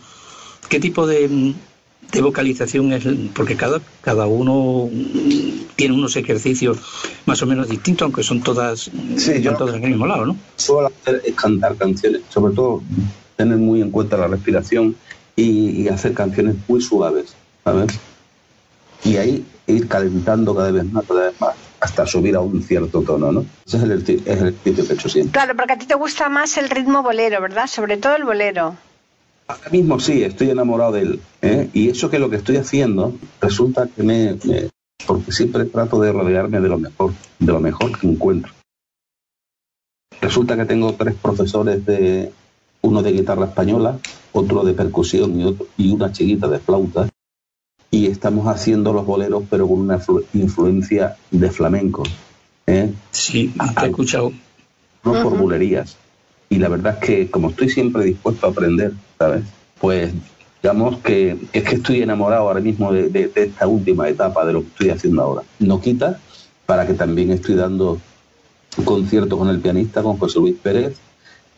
qué 0.71 0.81
tipo 0.81 1.07
de, 1.07 1.53
de 2.13 2.21
vocalización 2.23 2.95
es? 2.95 3.05
Porque 3.35 3.57
cada 3.57 3.83
cada 4.01 4.27
uno 4.27 4.89
tiene 5.77 5.95
unos 5.95 6.17
ejercicios 6.17 6.79
más 7.27 7.43
o 7.43 7.47
menos 7.47 7.69
distintos, 7.69 8.07
aunque 8.07 8.23
son 8.23 8.41
todas 8.43 8.91
Sí, 9.19 9.43
yo- 9.43 9.55
todas 9.55 9.77
en 9.77 9.85
el 9.85 9.91
mismo 9.91 10.07
lado, 10.07 10.25
¿no? 10.25 10.37
suelo 10.57 10.91
hacer 11.03 11.21
es 11.27 11.35
cantar 11.35 11.77
canciones, 11.77 12.23
sobre 12.31 12.55
todo 12.55 12.83
tener 13.37 13.59
muy 13.59 13.83
en 13.83 13.91
cuenta 13.91 14.17
la 14.17 14.29
respiración 14.29 14.97
y, 15.37 15.83
y 15.83 15.89
hacer 15.89 16.15
canciones 16.15 16.57
muy 16.67 16.81
suaves, 16.81 17.35
¿sabes? 17.65 17.99
Y 19.05 19.19
ahí 19.19 19.45
ir 19.67 19.89
calentando 19.89 20.55
cada 20.55 20.71
vez 20.71 20.85
más, 20.93 21.05
cada 21.07 21.29
vez 21.29 21.41
más, 21.41 21.55
hasta 21.81 22.07
subir 22.07 22.37
a 22.37 22.41
un 22.41 22.63
cierto 22.63 23.03
tono, 23.03 23.33
¿no? 23.33 23.45
Ese 23.67 23.77
es 23.79 23.83
el, 23.83 23.93
es 23.93 24.09
el 24.09 24.49
ejercicio 24.49 24.87
que 24.87 24.93
he 24.93 24.95
hecho 24.95 25.09
siempre. 25.09 25.33
Claro, 25.33 25.55
porque 25.57 25.73
a 25.75 25.79
ti 25.79 25.87
te 25.87 25.95
gusta 25.95 26.29
más 26.29 26.57
el 26.59 26.71
ritmo 26.71 27.03
bolero, 27.03 27.41
¿verdad? 27.41 27.67
Sobre 27.67 27.97
todo 27.97 28.17
el 28.17 28.25
bolero. 28.25 28.77
Ahora 29.49 29.71
mismo 29.71 30.01
sí, 30.01 30.23
estoy 30.25 30.51
enamorado 30.51 30.93
de 30.93 31.01
él. 31.03 31.21
¿eh? 31.43 31.69
Y 31.73 31.89
eso 31.91 32.11
que 32.11 32.19
lo 32.19 32.29
que 32.31 32.37
estoy 32.37 32.57
haciendo 32.57 33.13
resulta 33.41 33.87
que 33.95 34.03
me, 34.03 34.37
me- 34.45 34.69
Porque 35.07 35.31
siempre 35.31 35.65
trato 35.67 36.01
de 36.01 36.11
rodearme 36.13 36.61
de 36.61 36.69
lo 36.69 36.79
mejor, 36.79 37.13
de 37.39 37.53
lo 37.53 37.61
mejor 37.61 37.97
que 37.99 38.09
encuentro. 38.09 38.53
Resulta 40.21 40.57
que 40.57 40.65
tengo 40.65 40.93
tres 40.95 41.15
profesores 41.21 41.85
de... 41.87 42.33
Uno 42.83 43.03
de 43.03 43.11
guitarra 43.11 43.47
española, 43.47 43.99
otro 44.33 44.63
de 44.63 44.73
percusión 44.73 45.41
y, 45.41 45.45
otro, 45.45 45.67
y 45.77 45.91
una 45.91 46.13
chiquita 46.13 46.47
de 46.47 46.61
flauta. 46.61 47.09
Y 47.91 48.07
estamos 48.07 48.47
haciendo 48.49 48.93
los 48.93 49.07
boleros, 49.07 49.45
pero 49.49 49.67
con 49.69 49.81
una 49.81 49.99
flu- 49.99 50.25
influencia 50.35 51.17
de 51.31 51.51
flamenco. 51.51 52.03
¿eh? 52.67 52.93
Sí, 53.11 53.53
te 53.79 53.85
he 53.87 53.89
escuchado. 53.89 54.33
no 55.05 55.23
por 55.23 55.37
bulerías. 55.39 55.97
Y 56.49 56.59
la 56.59 56.69
verdad 56.69 56.99
es 57.01 57.05
que 57.07 57.31
como 57.31 57.51
estoy 57.51 57.69
siempre 57.71 58.05
dispuesto 58.05 58.47
a 58.47 58.51
aprender, 58.51 58.93
¿sabes? 59.19 59.45
Pues 59.81 60.13
digamos 60.63 60.99
que 60.99 61.37
es 61.53 61.63
que 61.65 61.77
estoy 61.77 62.03
enamorado 62.03 62.43
ahora 62.49 62.61
mismo 62.61 62.93
de, 62.93 63.09
de- 63.09 63.29
de 63.29 63.45
esta 63.45 63.67
última 63.67 64.09
etapa 64.09 64.45
de 64.45 64.53
lo 64.53 64.63
que 64.63 64.69
estoy 64.69 64.91
haciendo 64.91 65.23
ahora. 65.23 65.43
No 65.61 65.81
quita 65.81 66.19
para 66.67 66.87
que 66.87 66.95
también 66.95 67.31
estoy 67.31 67.55
dando 67.55 67.99
un 68.77 68.85
concierto 68.85 69.39
con 69.39 69.49
el 69.49 69.61
pianista, 69.61 70.03
con 70.03 70.19
José 70.19 70.39
Luis 70.41 70.57
Pérez, 70.61 70.97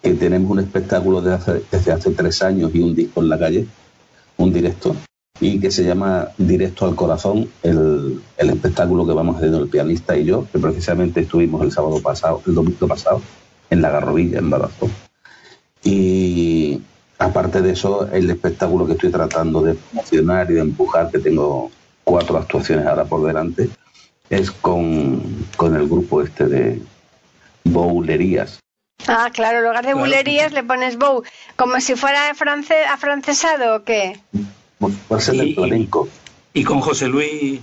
que 0.03 0.13
tenemos 0.15 0.51
un 0.51 0.59
espectáculo 0.61 1.21
desde 1.23 1.35
hace, 1.37 1.63
desde 1.73 1.93
hace 1.93 2.11
tres 2.11 2.43
años 2.43 2.71
y 2.75 2.81
un 2.81 2.95
disco 2.95 3.23
en 3.23 3.29
la 3.31 3.39
calle, 3.39 3.67
un 4.37 4.53
directo, 4.53 4.95
y 5.41 5.61
que 5.61 5.71
se 5.71 5.85
llama 5.85 6.29
Directo 6.37 6.87
al 6.87 6.95
Corazón, 6.95 7.49
el, 7.63 8.21
el 8.37 8.51
espectáculo 8.51 9.07
que 9.07 9.13
vamos 9.13 9.37
haciendo 9.37 9.59
el 9.59 9.69
pianista 9.69 10.17
y 10.17 10.25
yo, 10.25 10.47
que 10.51 10.59
precisamente 10.59 11.21
estuvimos 11.21 11.63
el 11.63 11.73
sábado 11.73 12.01
pasado, 12.03 12.43
el 12.47 12.55
domingo 12.55 12.89
pasado, 12.89 13.23
en 13.71 13.83
la 13.83 13.91
Garrovilla, 13.91 14.39
en 14.39 14.51
Badajoz. 14.51 14.91
Y 15.85 16.81
aparte 17.19 17.63
de 17.63 17.73
eso, 17.73 18.09
el 18.13 18.29
espectáculo 18.31 18.87
que 18.87 18.93
estoy 18.93 19.11
tratando 19.11 19.63
de 19.63 19.75
promocionar 19.75 20.51
y 20.51 20.55
de 20.55 20.61
empujar, 20.61 21.11
que 21.11 21.19
tengo 21.19 21.71
cuatro 22.05 22.39
actuaciones 22.39 22.87
ahora 22.87 23.05
por 23.05 23.25
delante, 23.25 23.69
es 24.31 24.51
con, 24.51 25.47
con 25.57 25.77
el 25.77 25.89
grupo 25.89 26.23
este 26.23 26.47
de 26.47 26.83
Boulerías. 27.65 28.59
Ah, 29.07 29.31
claro, 29.33 29.59
en 29.59 29.65
lugar 29.65 29.87
de 29.87 29.95
bulerías 29.95 30.53
le 30.53 30.65
pones 30.65 30.99
bow, 30.99 31.23
como 31.57 31.81
si 31.81 31.95
fuera 31.95 32.35
francés, 32.35 32.87
afrancesado 32.91 33.77
o 33.77 33.85
qué. 33.85 34.21
Y- 34.81 35.55
flamenco. 35.55 36.09
Y 36.55 36.65
con 36.65 36.81
José 36.81 37.09
Luis, 37.09 37.61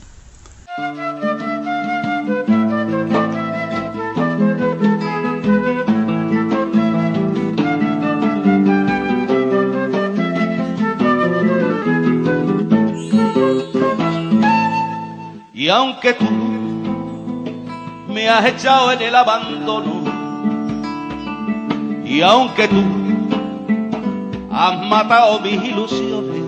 Y 15.62 15.68
aunque 15.68 16.12
tú 16.14 16.24
me 18.08 18.28
has 18.28 18.44
echado 18.46 18.90
en 18.90 19.00
el 19.00 19.14
abandono, 19.14 20.02
y 22.04 22.20
aunque 22.20 22.66
tú 22.66 22.82
has 24.50 24.84
matado 24.88 25.38
mis 25.38 25.62
ilusiones, 25.62 26.42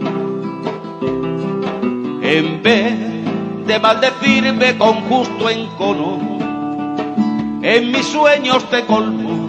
en 2.23 2.61
vez 2.65 2.93
de 3.69 3.79
maldecirme 3.79 4.77
con 4.79 5.03
justo 5.03 5.49
encono, 5.49 6.19
en 7.63 7.93
mis 7.93 8.07
sueños 8.07 8.69
te 8.69 8.85
colmo, 8.85 9.47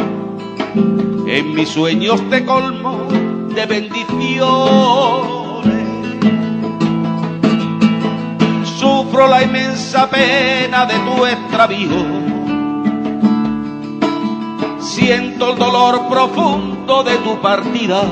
en 1.28 1.55
mis 1.55 1.70
sueños 1.70 2.22
te 2.30 2.45
colmo 2.45 3.07
de 3.55 3.66
bendiciones. 3.66 5.35
La 9.24 9.43
inmensa 9.43 10.09
pena 10.09 10.86
de 10.86 10.93
tu 10.99 11.26
extravío. 11.26 12.05
Siento 14.80 15.53
el 15.53 15.57
dolor 15.57 16.09
profundo 16.09 17.01
de 17.03 17.16
tu 17.18 17.39
partida. 17.41 18.03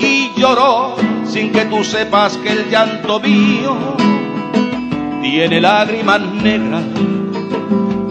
Y 0.00 0.32
lloro 0.36 0.96
sin 1.24 1.52
que 1.52 1.64
tú 1.66 1.84
sepas 1.84 2.36
que 2.38 2.50
el 2.50 2.68
llanto 2.68 3.20
mío 3.20 3.76
tiene 5.22 5.60
lágrimas 5.60 6.20
negras, 6.20 6.82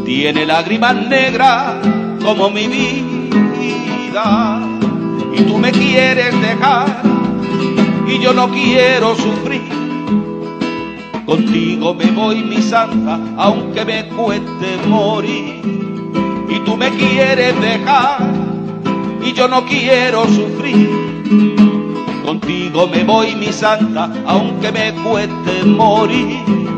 tiene 0.06 0.46
lágrimas 0.46 0.96
negras 0.96 1.76
como 2.24 2.50
mi 2.50 2.68
vida. 2.68 4.62
Y 5.34 5.42
tú 5.44 5.58
me 5.58 5.72
quieres 5.72 6.34
dejar 6.42 7.04
y 8.08 8.20
yo 8.20 8.34
no 8.34 8.50
quiero 8.50 9.16
sufrir. 9.16 9.79
Contigo 11.30 11.94
me 11.94 12.10
voy, 12.10 12.42
mi 12.42 12.60
santa, 12.60 13.20
aunque 13.38 13.86
me 13.86 14.08
cueste 14.08 14.80
morir. 14.88 15.62
Y 16.50 16.60
tú 16.66 16.76
me 16.76 16.90
quieres 16.90 17.54
dejar 17.62 18.32
y 19.24 19.32
yo 19.34 19.48
no 19.48 19.64
quiero 19.64 20.26
sufrir. 20.26 20.90
Contigo 22.26 22.88
me 22.88 23.04
voy, 23.04 23.36
mi 23.36 23.54
santa, 23.54 24.12
aunque 24.26 24.72
me 24.72 24.92
cueste 25.04 25.66
morir. 25.66 26.69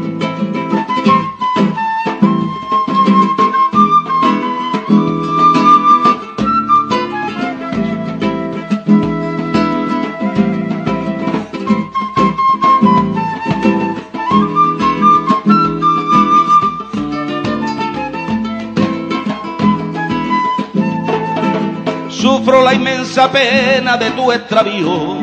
Pena 23.30 23.98
de 23.98 24.12
tu 24.12 24.32
extravío. 24.32 25.18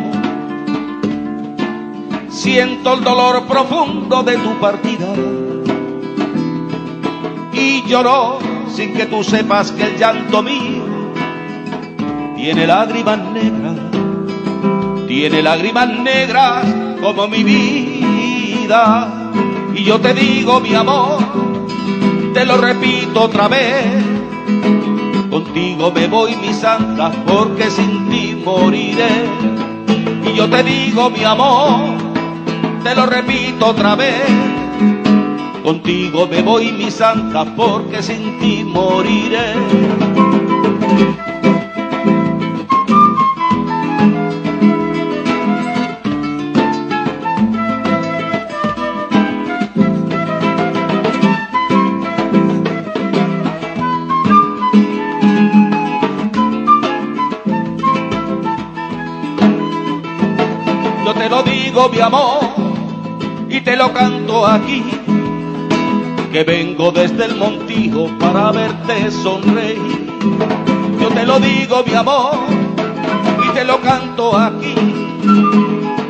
Siento 2.29 2.95
el 2.95 3.03
dolor 3.03 3.47
profundo 3.47 4.23
de 4.23 4.37
tu 4.37 4.61
partida. 4.61 5.07
Y 7.53 7.83
lloro 7.87 8.39
sin 8.71 8.95
que 8.95 9.07
tú 9.07 9.25
sepas 9.25 9.73
que 9.73 9.85
el 9.85 9.97
llanto 9.99 10.43
mío 10.43 10.85
tiene 12.37 12.67
lágrimas 12.67 13.19
negras. 13.33 13.77
Tiene 15.09 15.43
lágrimas 15.43 15.89
negras 15.89 16.67
como 17.03 17.27
mi 17.27 17.43
vida. 17.43 19.31
Y 19.75 19.85
yo 19.85 19.99
te 20.01 20.13
digo, 20.15 20.61
mi 20.61 20.75
amor, 20.75 21.19
te 22.35 22.45
lo 22.45 22.59
repito 22.59 23.23
otra 23.23 23.49
vez. 23.49 24.08
Contigo 25.39 25.93
me 25.93 26.09
voy, 26.09 26.35
mi 26.35 26.53
santa, 26.53 27.13
porque 27.25 27.71
sin 27.71 28.09
ti 28.09 28.37
moriré. 28.45 29.07
Y 30.27 30.37
yo 30.37 30.51
te 30.51 30.65
digo, 30.65 31.11
mi 31.11 31.23
amor, 31.23 31.97
te 32.83 32.93
lo 32.93 33.07
repito 33.07 33.67
otra 33.67 33.95
vez. 33.95 34.21
Contigo 35.63 36.27
me 36.27 36.43
voy, 36.43 36.73
mi 36.73 36.91
santa, 36.91 37.45
porque 37.55 38.03
sin 38.03 38.37
ti 38.41 38.65
moriré. 38.65 39.55
Digo, 61.69 61.91
mi 61.91 62.01
amor, 62.01 62.41
y 63.51 63.61
te 63.61 63.77
lo 63.77 63.93
canto 63.93 64.47
aquí, 64.47 64.83
que 66.33 66.43
vengo 66.43 66.91
desde 66.91 67.27
el 67.27 67.37
montijo 67.37 68.09
para 68.19 68.53
verte 68.53 69.11
sonreír. 69.11 70.11
Yo 70.99 71.09
te 71.09 71.27
lo 71.27 71.39
digo, 71.39 71.85
mi 71.87 71.93
amor, 71.93 72.39
y 73.45 73.55
te 73.55 73.65
lo 73.67 73.83
canto 73.83 74.35
aquí. 74.35 74.75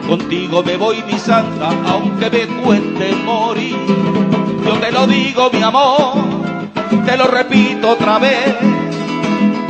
Contigo 0.06 0.62
me 0.62 0.76
voy, 0.76 1.02
mi 1.10 1.18
santa, 1.18 1.70
aunque 1.88 2.30
me 2.30 2.46
cueste 2.62 3.16
morir. 3.24 3.76
Yo 4.64 4.74
te 4.74 4.92
lo 4.92 5.08
digo, 5.08 5.50
mi 5.52 5.62
amor, 5.62 6.12
te 7.04 7.16
lo 7.16 7.26
repito 7.26 7.90
otra 7.90 8.20
vez. 8.20 8.54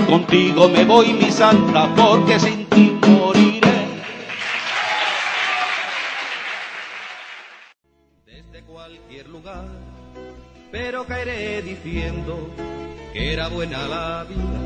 Contigo 0.07 0.69
me 0.69 0.85
voy, 0.85 1.15
mi 1.15 1.31
santa, 1.31 1.89
porque 1.97 2.39
sin 2.39 2.67
ti 2.67 2.99
moriré. 3.09 3.48
Pero 10.71 11.07
caeré 11.07 11.63
diciendo 11.63 12.51
que 13.13 13.33
era 13.33 13.49
buena 13.49 13.89
la 13.89 14.25
vida 14.25 14.61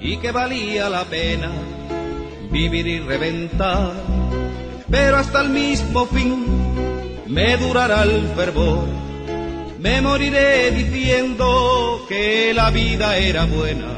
y 0.00 0.18
que 0.18 0.30
valía 0.30 0.90
la 0.90 1.04
pena 1.04 1.50
vivir 2.50 2.86
y 2.86 3.00
reventar. 3.00 3.92
Pero 4.90 5.16
hasta 5.16 5.40
el 5.40 5.50
mismo 5.50 6.06
fin 6.06 6.46
me 7.26 7.56
durará 7.56 8.02
el 8.02 8.28
fervor. 8.36 8.86
Me 9.80 10.00
moriré 10.00 10.70
diciendo 10.70 12.04
que 12.08 12.52
la 12.54 12.70
vida 12.70 13.16
era 13.16 13.46
buena. 13.46 13.92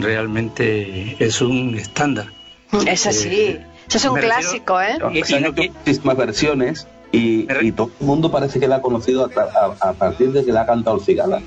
Realmente 0.00 1.16
es 1.18 1.40
un 1.40 1.74
estándar. 1.74 2.37
Es 2.86 3.06
así. 3.06 3.58
Eso 3.88 3.96
es 3.98 4.04
un 4.04 4.16
refiero- 4.16 4.36
clásico, 4.36 4.80
¿eh? 4.80 4.98
Que- 5.54 5.70
muchísimas 5.70 6.16
versiones 6.16 6.86
y, 7.10 7.44
todo 7.72 7.90
el 8.00 8.06
mundo 8.06 8.30
parece 8.30 8.60
que 8.60 8.68
la 8.68 8.76
ha 8.76 8.82
conocido 8.82 9.30
a, 9.34 9.40
a- 9.40 9.90
a 9.90 9.92
partir 9.94 10.30
de 10.32 10.44
que 10.44 10.52
la 10.52 10.62
ha 10.62 10.66
cantado 10.66 10.96
el 10.98 11.02
Cigala. 11.04 11.40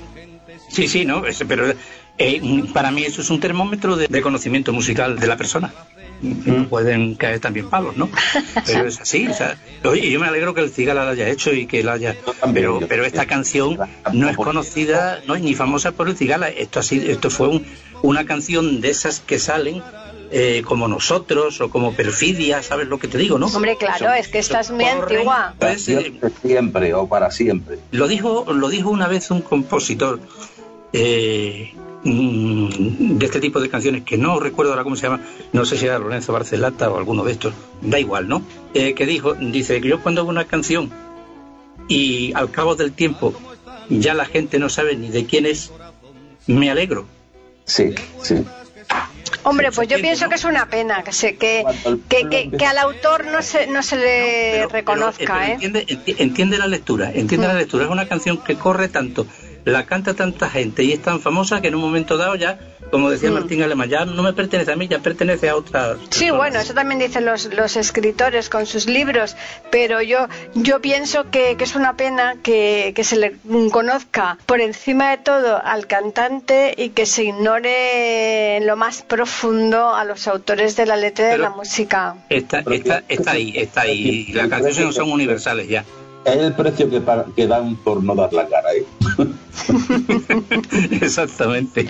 Sí, 0.68 0.88
sí, 0.88 1.04
no, 1.04 1.24
es- 1.26 1.44
pero 1.46 1.72
eh, 2.18 2.64
para 2.74 2.90
mí 2.90 3.04
eso 3.04 3.20
es 3.22 3.30
un 3.30 3.38
termómetro 3.40 3.94
de, 3.96 4.08
de 4.08 4.22
conocimiento 4.22 4.72
musical 4.72 5.18
de 5.18 5.26
la 5.28 5.36
persona. 5.36 5.72
No 6.20 6.68
pueden 6.68 7.16
caer 7.16 7.40
también 7.40 7.68
palos, 7.68 7.96
¿no? 7.96 8.08
Pero 8.66 8.86
es 8.86 9.00
así, 9.00 9.26
o 9.26 9.34
sea, 9.34 9.56
oye, 9.82 10.08
yo 10.08 10.20
me 10.20 10.28
alegro 10.28 10.54
que 10.54 10.60
el 10.60 10.70
Cigala 10.70 11.04
lo 11.04 11.10
haya 11.10 11.28
hecho 11.28 11.52
y 11.52 11.66
que 11.66 11.82
la 11.82 11.94
haya... 11.94 12.14
Pero, 12.54 12.78
pero 12.88 13.04
esta 13.04 13.26
canción 13.26 13.76
no 14.12 14.28
es 14.28 14.36
conocida, 14.36 15.18
no 15.26 15.34
es 15.34 15.42
ni 15.42 15.54
famosa 15.56 15.90
por 15.90 16.08
el 16.08 16.16
Cigala, 16.16 16.48
esto, 16.48 16.78
ha 16.78 16.84
sido- 16.84 17.10
esto 17.10 17.28
fue 17.28 17.48
un- 17.48 17.66
una 18.02 18.24
canción 18.24 18.80
de 18.80 18.90
esas 18.90 19.18
que 19.18 19.40
salen 19.40 19.82
eh, 20.34 20.62
como 20.64 20.88
nosotros 20.88 21.60
o 21.60 21.68
como 21.70 21.92
perfidia, 21.94 22.62
¿sabes 22.62 22.88
lo 22.88 22.98
que 22.98 23.06
te 23.06 23.18
digo, 23.18 23.38
no? 23.38 23.46
Hombre, 23.46 23.76
claro, 23.76 24.06
Son- 24.06 24.14
es 24.14 24.28
que 24.28 24.38
esta 24.38 24.60
es 24.60 24.70
muy 24.70 24.84
antigua. 24.86 25.54
pues, 25.58 25.86
eh, 25.88 26.00
Siempre, 26.00 26.30
siempre 26.42 26.94
o 26.94 27.06
para 27.06 27.30
siempre. 27.30 27.78
lo 27.90 28.08
dijo, 28.08 28.46
lo 28.52 28.68
dijo 28.70 28.88
una 28.90 29.08
vez 29.08 29.30
un 29.30 29.42
compositor 29.42 30.20
eh, 30.92 31.74
mm, 32.04 33.18
de 33.18 33.26
este 33.26 33.40
tipo 33.40 33.60
de 33.60 33.68
canciones 33.68 34.04
que 34.04 34.16
no 34.18 34.40
recuerdo 34.40 34.72
ahora 34.72 34.84
cómo 34.84 34.96
se 34.96 35.02
llama, 35.06 35.20
no 35.52 35.64
sé 35.64 35.76
si 35.76 35.86
era 35.86 35.98
Lorenzo 35.98 36.32
Barcelata 36.32 36.90
o 36.90 36.96
alguno 36.98 37.24
de 37.24 37.32
estos, 37.32 37.54
da 37.80 37.98
igual, 38.00 38.28
¿no? 38.28 38.42
Eh, 38.74 38.94
que 38.94 39.06
dijo, 39.06 39.34
dice 39.34 39.80
que 39.80 39.88
yo 39.88 40.02
cuando 40.02 40.22
hago 40.22 40.30
una 40.30 40.46
canción 40.46 40.90
y 41.88 42.32
al 42.34 42.50
cabo 42.50 42.74
del 42.74 42.92
tiempo 42.92 43.34
ya 43.88 44.14
la 44.14 44.24
gente 44.24 44.58
no 44.58 44.68
sabe 44.68 44.96
ni 44.96 45.08
de 45.08 45.26
quién 45.26 45.44
es, 45.46 45.70
me 46.46 46.70
alegro. 46.70 47.06
Sí, 47.64 47.94
sí. 48.22 48.36
Hombre, 49.44 49.72
pues 49.72 49.88
yo 49.88 49.98
pienso 50.00 50.24
¿no? 50.24 50.28
que 50.30 50.34
es 50.36 50.44
una 50.44 50.66
pena 50.68 51.02
que 51.02 51.12
se 51.12 51.36
que, 51.36 51.64
al 52.66 52.78
autor 52.78 53.26
no 53.26 53.42
se 53.42 53.66
no 53.66 53.82
se 53.82 53.96
le 53.96 54.50
pero, 54.52 54.68
reconozca, 54.68 55.24
pero 55.34 55.40
¿eh? 55.40 55.52
entiende, 55.52 55.86
enti- 55.86 56.14
entiende 56.18 56.58
la 56.58 56.66
lectura, 56.68 57.10
entiende 57.12 57.46
la 57.48 57.54
Mm. 57.54 57.58
lectura. 57.58 57.84
Es 57.84 57.90
una 57.90 58.06
canción 58.08 58.42
que 58.44 58.56
corre 58.56 58.88
tanto, 58.88 59.26
la 59.64 59.84
canta 59.86 60.14
tanta 60.14 60.48
gente 60.48 60.84
y 60.84 60.92
es 60.92 61.02
tan 61.02 61.20
famosa 61.20 61.60
que 61.60 61.68
en 61.68 61.74
un 61.74 61.80
momento 61.80 62.16
dado 62.16 62.34
ya, 62.36 62.58
como 62.92 63.08
decía 63.08 63.30
Mm. 63.30 63.34
Martín 63.34 63.62
Alemán, 63.62 63.88
ya 63.88 64.04
no 64.04 64.22
me 64.22 64.34
pertenece 64.34 64.70
a 64.70 64.76
mí, 64.76 64.86
ya 64.86 64.98
pertenece 64.98 65.48
a 65.48 65.56
otra. 65.56 65.96
Sí, 66.10 66.30
bueno, 66.30 66.60
eso 66.60 66.74
también 66.74 67.00
dicen 67.00 67.24
los, 67.24 67.46
los 67.54 67.76
escritores 67.76 68.50
con 68.50 68.66
sus 68.66 68.84
libros, 68.86 69.34
pero 69.70 70.02
yo 70.02 70.28
yo 70.54 70.80
pienso 70.82 71.30
que, 71.30 71.56
que 71.56 71.64
es 71.64 71.74
una 71.74 71.96
pena 71.96 72.36
que, 72.42 72.92
que 72.94 73.02
se 73.02 73.16
le 73.16 73.36
conozca 73.70 74.36
por 74.44 74.60
encima 74.60 75.10
de 75.10 75.16
todo 75.18 75.60
al 75.64 75.86
cantante 75.86 76.74
y 76.76 76.90
que 76.90 77.06
se 77.06 77.24
ignore 77.24 78.58
en 78.58 78.66
lo 78.66 78.76
más 78.76 79.00
profundo 79.00 79.94
a 79.94 80.04
los 80.04 80.28
autores 80.28 80.76
de 80.76 80.84
la 80.84 80.96
letra 80.96 81.28
y 81.28 81.30
de 81.32 81.38
la 81.38 81.48
música. 81.50 82.16
Está, 82.28 82.58
está, 82.70 83.02
está 83.08 83.30
ahí, 83.30 83.54
está 83.56 83.80
ahí. 83.80 84.26
Las 84.34 84.48
canciones 84.48 84.78
no 84.78 84.92
son 84.92 85.10
universales 85.10 85.66
ya. 85.66 85.82
Es 86.26 86.36
el 86.36 86.52
precio 86.52 86.90
que, 86.90 87.02
que 87.34 87.46
dan 87.46 87.74
por 87.76 88.04
no 88.04 88.14
dar 88.14 88.32
la 88.34 88.46
cara. 88.46 88.68
¿eh? 88.74 88.84
Exactamente. 91.00 91.88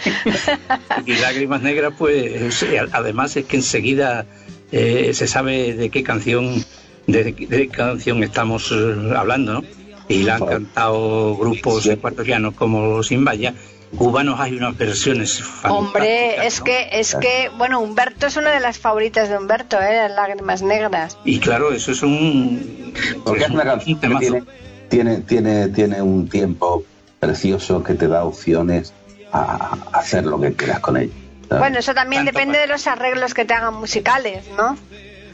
y 1.06 1.14
Lágrimas 1.14 1.62
Negras, 1.62 1.94
pues, 1.98 2.64
además 2.92 3.36
es 3.36 3.44
que 3.46 3.56
enseguida 3.56 4.26
eh, 4.70 5.12
se 5.14 5.26
sabe 5.26 5.74
de 5.74 5.90
qué 5.90 6.02
canción, 6.02 6.64
de, 7.06 7.24
de 7.24 7.34
qué 7.34 7.68
canción 7.68 8.22
estamos 8.22 8.72
eh, 8.72 9.12
hablando, 9.16 9.54
¿no? 9.54 9.64
Y 10.08 10.24
la 10.24 10.36
han 10.36 10.46
cantado 10.46 11.36
grupos 11.36 11.86
ecuatorianos 11.86 12.54
como 12.54 13.02
Sin 13.02 13.24
Valla. 13.24 13.54
Cubanos 13.96 14.40
hay 14.40 14.54
unas 14.54 14.76
versiones 14.76 15.42
fantásticas. 15.42 15.72
Hombre, 15.72 16.46
es 16.46 16.60
¿no? 16.60 16.64
que 16.64 16.88
es 16.92 17.14
que 17.14 17.50
bueno, 17.58 17.80
Humberto 17.80 18.26
es 18.26 18.36
una 18.36 18.50
de 18.50 18.60
las 18.60 18.78
favoritas 18.78 19.28
de 19.28 19.36
Humberto, 19.36 19.76
¿eh? 19.80 20.08
Las 20.08 20.12
Lágrimas 20.12 20.62
Negras. 20.62 21.18
Y 21.24 21.38
claro, 21.38 21.72
eso 21.72 21.92
es 21.92 22.02
un. 22.02 22.94
Porque 23.24 23.44
es 23.44 23.50
una 23.50 23.62
un 23.62 23.68
canción 23.68 24.00
que 24.00 24.08
tiene, 24.08 24.42
tiene, 24.88 25.16
tiene, 25.18 25.68
tiene 25.68 26.02
un 26.02 26.28
tiempo 26.28 26.84
precioso 27.32 27.84
que 27.84 27.94
te 27.94 28.08
da 28.08 28.24
opciones 28.24 28.92
a, 29.32 29.78
hacer 29.92 30.26
lo 30.26 30.40
que 30.40 30.52
quieras 30.54 30.80
con 30.80 30.96
ella. 30.96 31.12
¿sabes? 31.48 31.60
Bueno, 31.60 31.78
eso 31.78 31.94
también 31.94 32.24
Tanto 32.24 32.36
depende 32.36 32.58
pa- 32.58 32.60
de 32.62 32.66
los 32.66 32.86
arreglos 32.88 33.32
que 33.32 33.44
te 33.44 33.54
hagan 33.54 33.74
musicales, 33.74 34.44
¿no? 34.56 34.76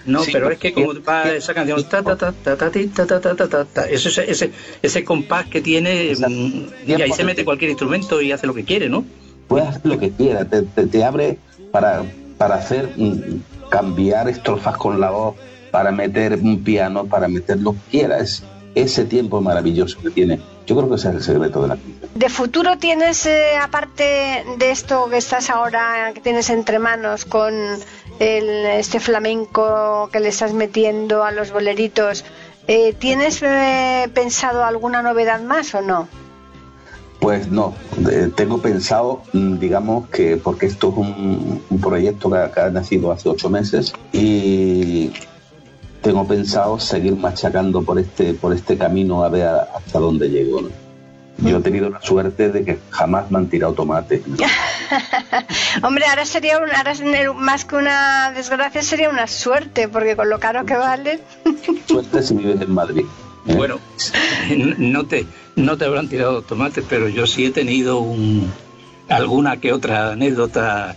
No, 0.05 0.23
Sí, 0.23 0.31
pero 0.33 0.51
es 0.51 0.59
que 0.59 0.73
como 0.73 0.93
va 1.03 1.31
esa 1.31 1.55
canción, 1.55 1.83
ta, 1.85 2.03
ta, 2.03 2.17
ta, 2.17 2.33
ta, 2.33 2.57
ta, 2.57 2.71
ti, 2.71 2.87
ta, 2.89 3.07
ta, 3.07 3.21
ta, 3.21 3.65
ta, 3.65 3.85
ese, 3.89 4.09
ese, 4.31 4.53
ese, 4.83 5.05
compás 5.05 5.47
que 5.47 5.61
tiene, 5.63 6.13
mm, 6.15 6.67
y 6.87 7.03
ahí 7.03 7.13
se 7.13 7.25
mete 7.25 7.45
cualquier 7.45 7.71
instrumento 7.71 8.21
y 8.21 8.33
hace 8.33 8.47
lo 8.47 8.55
que 8.55 8.65
quiere, 8.65 8.89
¿no? 8.89 9.05
puedes 9.49 9.69
hacer 9.69 9.87
lo 9.87 9.99
que 9.99 10.11
quieras, 10.11 10.47
te, 10.51 10.63
te- 10.63 10.87
te 10.87 11.05
abre 11.05 11.39
para, 11.73 12.05
para 12.37 12.57
hacer 12.57 12.91
mm, 12.97 13.69
cambiar 13.71 14.29
estrofas 14.29 14.77
con 14.77 15.01
la 15.01 15.11
voz, 15.11 15.37
para 15.71 15.91
meter 15.91 16.35
un 16.35 16.63
piano, 16.63 17.07
para 17.07 17.29
meter 17.29 17.59
lo 17.61 17.73
que 17.73 17.79
quieras. 17.91 18.43
Ese 18.75 19.05
tiempo 19.07 19.41
maravilloso 19.41 19.99
que 20.03 20.11
tiene. 20.11 20.39
Yo 20.69 20.77
creo 20.77 20.89
que 20.89 20.97
ese 20.97 21.09
es 21.09 21.15
el 21.17 21.23
secreto 21.23 21.63
de 21.63 21.69
la 21.69 21.75
canción. 21.77 21.99
¿De 22.15 22.29
futuro 22.29 22.77
tienes, 22.79 23.25
eh, 23.27 23.57
aparte 23.61 24.45
de 24.59 24.71
esto 24.71 25.09
que 25.09 25.17
estás 25.17 25.49
ahora, 25.51 26.13
que 26.15 26.21
tienes 26.21 26.51
entre 26.51 26.79
manos 26.79 27.25
con 27.25 27.55
el, 28.19 28.49
este 28.67 29.01
flamenco 29.01 30.11
que 30.13 30.21
le 30.21 30.29
estás 30.29 30.53
metiendo 30.53 31.25
a 31.25 31.33
los 31.33 31.53
boleritos, 31.53 32.25
eh, 32.67 32.93
¿tienes 32.93 33.43
eh, 33.43 34.11
pensado 34.13 34.63
alguna 34.63 35.01
novedad 35.01 35.41
más 35.41 35.75
o 35.75 35.81
no? 35.81 36.07
Pues 37.19 37.49
no, 37.51 37.75
tengo 38.37 38.59
pensado, 38.61 39.23
mm, 39.33 39.59
digamos 39.59 40.09
que, 40.11 40.37
porque 40.37 40.67
esto 40.67 40.91
es 40.91 40.97
un, 40.99 41.63
un 41.69 41.81
proyecto 41.81 42.31
que, 42.31 42.37
ha- 42.39 42.53
que 42.53 42.61
ha 42.61 42.71
nacido 42.71 43.11
hace 43.11 43.29
ocho 43.29 43.49
meses 43.51 43.93
y 44.13 45.11
tengo 46.03 46.27
pensado 46.27 46.79
seguir 46.79 47.17
machacando 47.17 47.83
por 47.83 47.99
este, 47.99 48.35
por 48.35 48.53
este 48.53 48.77
camino 48.79 49.25
a 49.25 49.29
ver 49.29 49.47
a- 49.47 49.69
hasta 49.77 49.99
dónde 49.99 50.29
llego. 50.31 50.63
¿no? 50.63 50.69
Yo 51.39 51.59
he 51.59 51.61
tenido 51.61 51.89
la 51.91 52.01
suerte 52.03 52.51
de 52.51 52.65
que 52.65 52.79
jamás 52.91 53.31
me 53.31 53.39
han 53.39 53.47
tirado 53.49 53.73
tomate. 53.73 54.23
Hombre, 55.83 56.05
ahora 56.07 56.25
sería 56.25 56.59
un- 56.59 56.71
ahora 56.75 56.93
más 57.35 57.65
que 57.65 57.77
una 57.77 58.33
desgracia 58.33 58.83
sería 58.83 59.09
una 59.11 59.27
suerte, 59.27 59.89
porque 59.89 60.17
con 60.17 60.29
lo 60.31 60.39
caro 60.41 60.65
que 60.65 60.75
vale. 60.77 61.21
Suerte 61.87 62.23
si 62.23 62.35
vives 62.35 62.61
en 62.61 62.73
Madrid. 62.73 63.05
¿eh? 63.47 63.55
Bueno, 63.55 63.79
no 64.79 65.07
te, 65.07 65.27
no 65.57 65.77
te 65.77 65.85
habrán 65.85 66.09
tirado 66.09 66.43
tomates, 66.43 66.85
pero 66.89 67.09
yo 67.09 67.27
sí 67.27 67.47
he 67.47 67.51
tenido 67.51 67.99
un, 68.01 68.51
alguna 69.09 69.59
que 69.59 69.73
otra 69.73 70.13
anécdota 70.13 70.97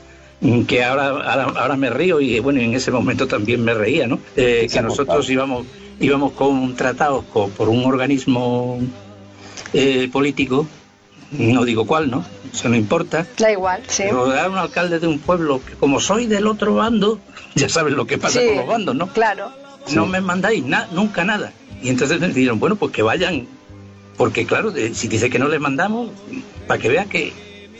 que 0.67 0.83
ahora, 0.83 1.07
ahora, 1.09 1.43
ahora 1.55 1.75
me 1.77 1.89
río 1.89 2.19
y 2.19 2.39
bueno, 2.39 2.59
en 2.61 2.73
ese 2.73 2.89
momento 2.91 3.27
también 3.27 3.63
me 3.63 3.73
reía, 3.73 4.07
¿no? 4.07 4.19
Eh, 4.35 4.67
que 4.71 4.81
nosotros 4.81 5.29
íbamos, 5.29 5.67
íbamos 5.99 6.31
contratados 6.33 7.25
co- 7.31 7.49
por 7.49 7.69
un 7.69 7.85
organismo 7.85 8.79
eh, 9.73 10.09
político, 10.11 10.67
no 11.31 11.63
digo 11.63 11.85
cuál, 11.85 12.09
¿no? 12.09 12.25
Eso 12.51 12.69
no 12.69 12.75
importa. 12.75 13.25
Da 13.37 13.51
igual, 13.51 13.83
sí. 13.87 14.03
Pero 14.05 14.33
era 14.33 14.49
un 14.49 14.57
alcalde 14.57 14.99
de 14.99 15.07
un 15.07 15.19
pueblo 15.19 15.61
que 15.63 15.73
como 15.75 15.99
soy 15.99 16.25
del 16.25 16.47
otro 16.47 16.73
bando, 16.75 17.19
ya 17.55 17.69
sabes 17.69 17.93
lo 17.93 18.07
que 18.07 18.17
pasa 18.17 18.39
Sí, 18.41 18.47
con 18.47 18.55
los 18.57 18.67
bandos, 18.67 18.95
¿no? 18.95 19.07
Claro. 19.13 19.51
no 19.93 20.05
me 20.07 20.21
mandáis 20.21 20.63
na- 20.65 20.87
nunca 20.91 21.23
nada. 21.23 21.53
Y 21.83 21.89
entonces 21.89 22.19
me 22.19 22.27
dijeron, 22.29 22.59
bueno, 22.59 22.75
pues 22.75 22.91
que 22.91 23.01
vayan, 23.03 23.47
porque 24.17 24.45
claro, 24.47 24.71
de- 24.71 24.93
si 24.95 25.07
dice 25.07 25.29
que 25.29 25.39
no 25.39 25.47
les 25.47 25.59
mandamos, 25.59 26.09
para 26.67 26.79
que 26.81 26.89
vean 26.89 27.09
que 27.09 27.31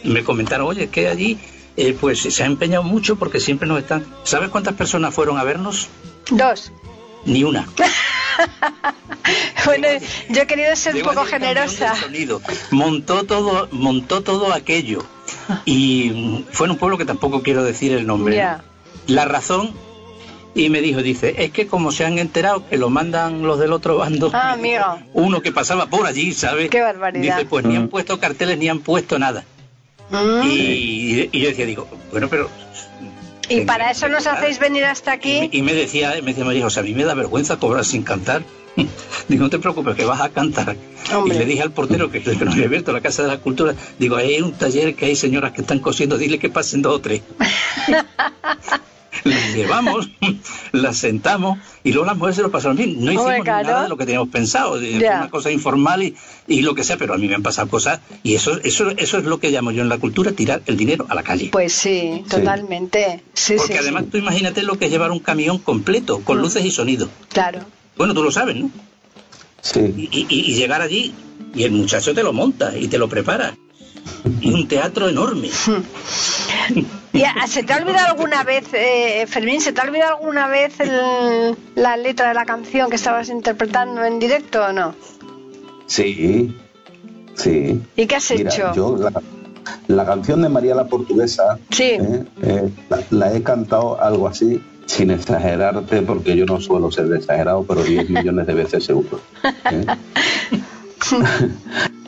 me 0.03 0.24
comentaron, 0.24 0.68
oye, 0.68 0.84
es 0.86 0.89
que 0.91 1.07
allí 1.07 1.38
eh, 1.78 1.96
pues 2.00 2.20
se 2.20 2.44
ha 2.44 2.46
empeñado 2.46 2.84
mucho 2.84 3.16
porque 3.16 3.40
siempre 3.40 3.68
nos 3.68 3.80
están... 3.80 4.06
¿Sabes 4.24 4.50
cuántas 4.50 4.76
personas 4.76 5.14
fueron 5.14 5.38
a 5.38 5.44
vernos? 5.44 5.90
Dos. 6.30 6.72
Ni 7.26 7.44
una. 7.44 7.68
bueno, 9.66 9.88
yo 10.30 10.42
he 10.42 10.48
querido 10.48 10.76
ser 10.76 10.96
un 10.96 11.02
poco 11.02 11.26
generosa. 11.26 11.94
montó 12.72 13.26
todo, 13.26 13.68
montó 13.72 14.22
todo 14.22 14.54
aquello. 14.54 15.04
Y 15.66 16.46
fue 16.52 16.68
en 16.68 16.72
un 16.72 16.78
pueblo 16.78 16.98
que 16.98 17.06
tampoco 17.06 17.42
quiero 17.42 17.64
decir 17.64 17.92
el 17.94 18.08
nombre. 18.08 18.44
La 19.08 19.26
razón, 19.26 19.74
y 20.54 20.70
me 20.70 20.82
dijo, 20.82 21.02
dice, 21.02 21.36
es 21.38 21.52
que 21.52 21.68
como 21.68 21.92
se 21.92 22.06
han 22.06 22.20
enterado 22.20 22.68
que 22.68 22.78
lo 22.78 22.90
mandan 22.90 23.44
los 23.44 23.60
del 23.60 23.74
otro 23.74 23.98
bando, 23.98 24.32
Ah, 24.34 24.58
uno 25.14 25.42
que 25.42 25.52
pasaba 25.52 25.88
por 25.88 26.06
allí, 26.06 26.34
¿sabes? 26.34 26.70
Qué 26.70 26.82
barbaridad. 26.82 27.38
Dice, 27.38 27.48
pues 27.48 27.66
ni 27.66 27.76
han 27.76 27.88
puesto 27.88 28.20
carteles 28.20 28.58
ni 28.58 28.70
han 28.70 28.80
puesto 28.80 29.18
nada. 29.18 29.44
Mm. 30.12 30.41
Y, 30.43 31.30
y 31.32 31.39
yo 31.39 31.49
decía, 31.49 31.66
digo, 31.66 31.88
bueno, 32.12 32.28
pero... 32.30 32.49
Y 33.49 33.62
para 33.62 33.91
eso 33.91 34.07
nos 34.07 34.28
hacéis 34.28 34.59
venir 34.59 34.86
hasta 34.86 35.12
aquí. 35.12 35.49
y 35.51 35.62
me 35.62 35.74
decía, 35.74 36.14
me 36.22 36.28
decía 36.28 36.45
María 36.45 36.64
José, 36.64 36.80
a 36.80 36.84
mí 36.84 36.93
me 36.93 37.03
da 37.03 37.14
vergüenza 37.14 37.57
cobrar 37.57 37.84
sin 37.84 38.03
cantar. 38.03 38.43
Digo, 39.28 39.43
no 39.43 39.49
te 39.49 39.59
preocupes, 39.59 39.95
que 39.95 40.05
vas 40.05 40.22
a 40.22 40.30
cantar. 40.30 40.78
Hombre. 41.14 41.36
Y 41.36 41.39
le 41.39 41.45
dije 41.45 41.62
al 41.62 41.72
portero 41.72 42.09
que, 42.09 42.22
que 42.22 42.45
nos 42.45 42.53
había 42.53 42.68
abierto 42.68 42.93
la 42.93 43.01
Casa 43.01 43.24
de 43.24 43.28
la 43.28 43.39
Cultura, 43.39 43.76
digo, 43.99 44.16
hay 44.16 44.39
un 44.41 44.53
taller 44.53 44.95
que 44.95 45.05
hay 45.05 45.16
señoras 45.18 45.51
que 45.51 45.62
están 45.62 45.80
cosiendo, 45.80 46.18
dile 46.18 46.39
que 46.39 46.49
pasen 46.49 46.82
dos 46.82 46.95
o 46.95 47.01
tres. 47.01 47.22
las 49.30 49.54
llevamos, 49.54 50.10
las 50.72 50.98
sentamos 50.98 51.60
y 51.84 51.92
luego 51.92 52.06
las 52.08 52.18
mujeres 52.18 52.36
se 52.38 52.42
lo 52.42 52.52
pasaron 52.52 52.78
bien. 52.78 53.04
No 53.04 53.12
hicimos 53.12 53.44
claro. 53.44 53.68
nada 53.68 53.84
de 53.84 53.90
lo 53.90 53.98
que 53.98 54.06
teníamos 54.06 54.30
pensado, 54.30 54.80
de- 54.80 55.00
Ya. 55.00 55.18
una 55.18 55.30
cosa 55.30 55.52
informal 55.52 56.04
y, 56.04 56.16
y 56.48 56.62
lo 56.62 56.74
que 56.76 56.84
sea, 56.84 56.98
pero 56.98 57.14
a 57.14 57.18
mí 57.18 57.28
me 57.28 57.36
han 57.36 57.44
pasado 57.44 57.68
cosas 57.70 58.00
y 58.24 58.36
eso, 58.36 58.60
eso, 58.64 58.90
eso 58.92 59.18
es 59.18 59.24
lo 59.26 59.40
que 59.40 59.52
llamo 59.52 59.72
yo 59.72 59.82
en 59.82 59.90
la 59.90 59.98
cultura, 59.98 60.32
tirar 60.32 60.62
el 60.66 60.78
dinero 60.78 61.06
a 61.10 61.16
la 61.16 61.24
calle. 61.24 61.50
Pues 61.52 61.74
sí, 61.74 62.24
totalmente. 62.30 63.24
Sí, 63.34 63.56
Porque 63.58 63.74
sí, 63.74 63.80
además 63.80 64.04
sí. 64.06 64.10
tú 64.12 64.18
imagínate 64.18 64.64
lo 64.64 64.78
que 64.78 64.86
es 64.86 64.92
llevar 64.92 65.12
un 65.12 65.20
camión 65.20 65.58
completo, 65.60 66.22
con 66.24 66.40
luces 66.40 66.64
y 66.66 66.72
sonido. 66.72 67.10
Claro. 67.30 67.60
Bueno, 67.98 68.14
tú 68.14 68.24
lo 68.24 68.32
sabes, 68.32 68.56
¿no? 68.56 68.72
Sí, 69.62 69.80
Y, 70.12 70.26
y- 70.30 70.52
y 70.52 70.56
llegar 70.56 70.82
allí 70.82 71.14
y 71.54 71.64
el 71.64 71.72
muchacho 71.72 72.14
te 72.16 72.24
lo 72.24 72.34
monta 72.34 72.76
y 72.78 72.88
te 72.88 72.98
lo 72.98 73.08
prepara. 73.10 73.56
Y 74.39 74.54
un 74.54 74.68
teatro 74.68 75.10
enorme. 75.10 75.49
¿Y 77.14 77.24
a- 77.24 77.45
se 77.47 77.64
te 77.64 77.74
ha 77.74 77.78
olvidado 77.78 78.08
alguna 78.12 78.43
vez, 78.43 78.66
eh, 78.74 79.26
Fermín, 79.28 79.60
se 79.62 79.74
te 79.74 79.82
ha 79.82 79.84
olvidado 79.84 80.18
alguna 80.18 80.47
vez 80.47 80.80
el- 80.80 81.56
la 81.76 81.97
letra 81.97 82.30
de 82.30 82.34
la 82.36 82.45
canción 82.45 82.89
que 82.89 82.95
estabas 82.95 83.30
interpretando 83.30 84.04
en 84.06 84.20
directo 84.20 84.64
o 84.64 84.72
no? 84.72 84.95
sí, 85.88 86.56
sí. 87.36 87.82
¿Y 87.97 88.06
qué 88.08 88.16
has 88.16 88.32
Mira, 88.32 88.49
hecho? 88.49 88.74
yo 88.74 88.95
la, 88.97 89.12
la 89.88 90.06
canción 90.06 90.41
de 90.41 90.47
María 90.49 90.74
la 90.74 90.86
Portuguesa 90.86 91.60
Sí. 91.70 91.84
eh, 91.84 92.24
eh, 92.43 92.70
la, 92.89 92.99
la 93.10 93.34
he 93.34 93.43
cantado 93.43 94.02
algo 94.02 94.28
así, 94.30 94.64
sin 94.86 95.12
exagerarte, 95.12 96.02
porque 96.04 96.36
yo 96.38 96.45
no 96.45 96.62
suelo 96.62 96.89
ser 96.91 97.12
exagerado, 97.14 97.64
pero 97.68 97.84
10 97.84 98.10
millones 98.12 98.47
de 98.47 98.54
veces 98.54 98.86
seguro. 98.86 99.20
¿eh? 99.66 99.86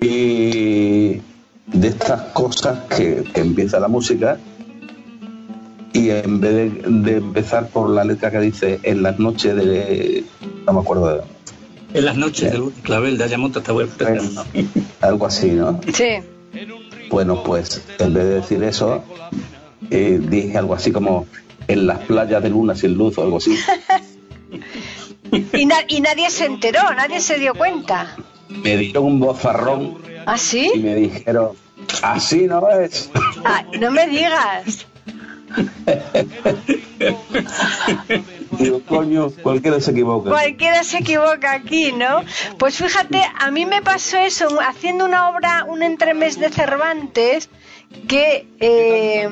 y 0.00 1.20
de 1.66 1.88
estas 1.88 2.20
cosas 2.32 2.80
que, 2.94 3.24
que 3.34 3.40
empieza 3.40 3.80
la 3.80 3.88
música 3.88 4.38
y 5.92 6.10
en 6.10 6.40
vez 6.40 6.52
de, 6.54 6.82
de 6.90 7.16
empezar 7.16 7.68
por 7.68 7.88
la 7.90 8.04
letra 8.04 8.30
que 8.30 8.38
dice 8.40 8.78
en 8.82 9.02
las 9.02 9.18
noches 9.18 9.56
de 9.56 10.24
no 10.66 10.72
me 10.74 10.80
acuerdo 10.80 11.24
En 11.94 12.04
las 12.04 12.16
noches 12.16 12.52
del 12.52 12.70
clavel 12.82 13.16
de 13.18 13.24
Ayamonte 13.24 13.58
hasta 13.60 13.72
vuelta. 13.72 14.14
algo 15.00 15.26
así 15.26 15.50
no 15.52 15.80
Sí. 15.92 16.18
bueno 17.10 17.42
pues 17.42 17.82
en 17.98 18.12
vez 18.14 18.24
de 18.24 18.34
decir 18.34 18.62
eso 18.62 19.02
eh, 19.90 20.20
dije 20.22 20.58
algo 20.58 20.74
así 20.74 20.92
como 20.92 21.26
en 21.68 21.86
las 21.86 21.98
playas 22.00 22.42
de 22.42 22.50
luna 22.50 22.74
sin 22.76 22.94
luz 22.94 23.16
o 23.18 23.22
algo 23.22 23.38
así 23.38 23.56
Y, 25.52 25.66
na- 25.66 25.84
y 25.88 26.00
nadie 26.00 26.30
se 26.30 26.44
enteró, 26.46 26.80
nadie 26.96 27.20
se 27.20 27.38
dio 27.38 27.52
cuenta. 27.54 28.16
Me 28.48 28.76
dieron 28.76 29.04
un 29.04 29.20
bozarrón 29.20 29.98
¿Ah, 30.26 30.36
y 30.36 30.38
sí? 30.38 30.72
me 30.76 30.94
dijeron 30.94 31.50
así 32.02 32.46
no 32.46 32.68
es 32.70 33.10
Ah, 33.44 33.64
no 33.80 33.90
me 33.90 34.06
digas. 34.08 34.86
digo 38.58 38.80
coño 38.86 39.30
cualquiera 39.42 39.80
se 39.80 39.90
equivoca 39.92 40.30
Cualquiera 40.30 40.82
se 40.84 40.98
equivoca 40.98 41.52
aquí, 41.52 41.92
¿no? 41.92 42.22
Pues 42.58 42.76
fíjate, 42.76 43.22
a 43.38 43.50
mí 43.50 43.66
me 43.66 43.82
pasó 43.82 44.18
eso 44.18 44.48
haciendo 44.60 45.04
una 45.04 45.28
obra, 45.30 45.64
un 45.68 45.82
entremés 45.82 46.38
de 46.38 46.50
Cervantes, 46.50 47.48
que 48.08 48.46
eh, 48.60 49.28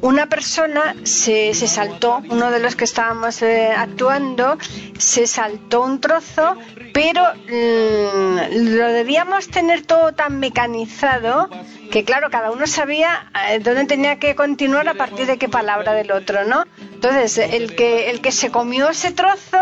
una 0.00 0.26
persona 0.26 0.94
se, 1.04 1.54
se 1.54 1.68
saltó, 1.68 2.22
uno 2.30 2.50
de 2.50 2.60
los 2.60 2.76
que 2.76 2.84
estábamos 2.84 3.42
eh, 3.42 3.72
actuando, 3.76 4.58
se 4.98 5.26
saltó 5.26 5.82
un 5.82 6.00
trozo, 6.00 6.56
pero 6.92 7.22
mm, 7.34 8.76
lo 8.76 8.86
debíamos 8.88 9.48
tener 9.48 9.82
todo 9.82 10.12
tan 10.12 10.38
mecanizado 10.38 11.48
que 11.90 12.04
claro, 12.04 12.28
cada 12.30 12.50
uno 12.50 12.66
sabía 12.66 13.30
eh, 13.50 13.58
dónde 13.60 13.84
tenía 13.86 14.18
que 14.18 14.34
continuar 14.34 14.88
a 14.88 14.94
partir 14.94 15.26
de 15.26 15.38
qué 15.38 15.48
palabra 15.48 15.92
del 15.94 16.10
otro, 16.12 16.44
¿no? 16.44 16.64
Entonces, 16.92 17.38
el 17.38 17.74
que, 17.76 18.10
el 18.10 18.20
que 18.20 18.32
se 18.32 18.50
comió 18.50 18.88
ese 18.90 19.12
trozo 19.12 19.58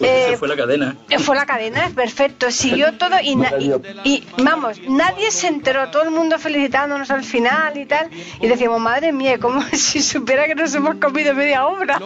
eh, 0.00 0.26
Esa 0.28 0.38
fue 0.38 0.48
la 0.48 0.56
cadena. 0.56 0.96
eh, 1.08 1.18
Fue 1.18 1.34
la 1.34 1.46
cadena, 1.46 1.86
es 1.86 1.92
perfecto. 1.94 2.50
Siguió 2.50 2.92
todo 2.94 3.16
y, 3.22 3.34
na- 3.36 3.52
y, 3.58 3.72
y, 4.04 4.26
vamos, 4.42 4.78
nadie 4.88 5.30
se 5.30 5.48
enteró, 5.48 5.90
todo 5.90 6.02
el 6.02 6.10
mundo 6.10 6.38
felicitándonos 6.38 7.10
al 7.10 7.24
final 7.24 7.76
y 7.78 7.86
tal. 7.86 8.08
Y 8.40 8.46
decíamos, 8.46 8.80
madre 8.80 9.12
mía, 9.12 9.38
como 9.38 9.62
si 9.72 10.02
supiera 10.02 10.46
que 10.46 10.54
nos 10.54 10.74
hemos 10.74 10.96
comido 10.96 11.34
media 11.34 11.66
obra. 11.66 11.98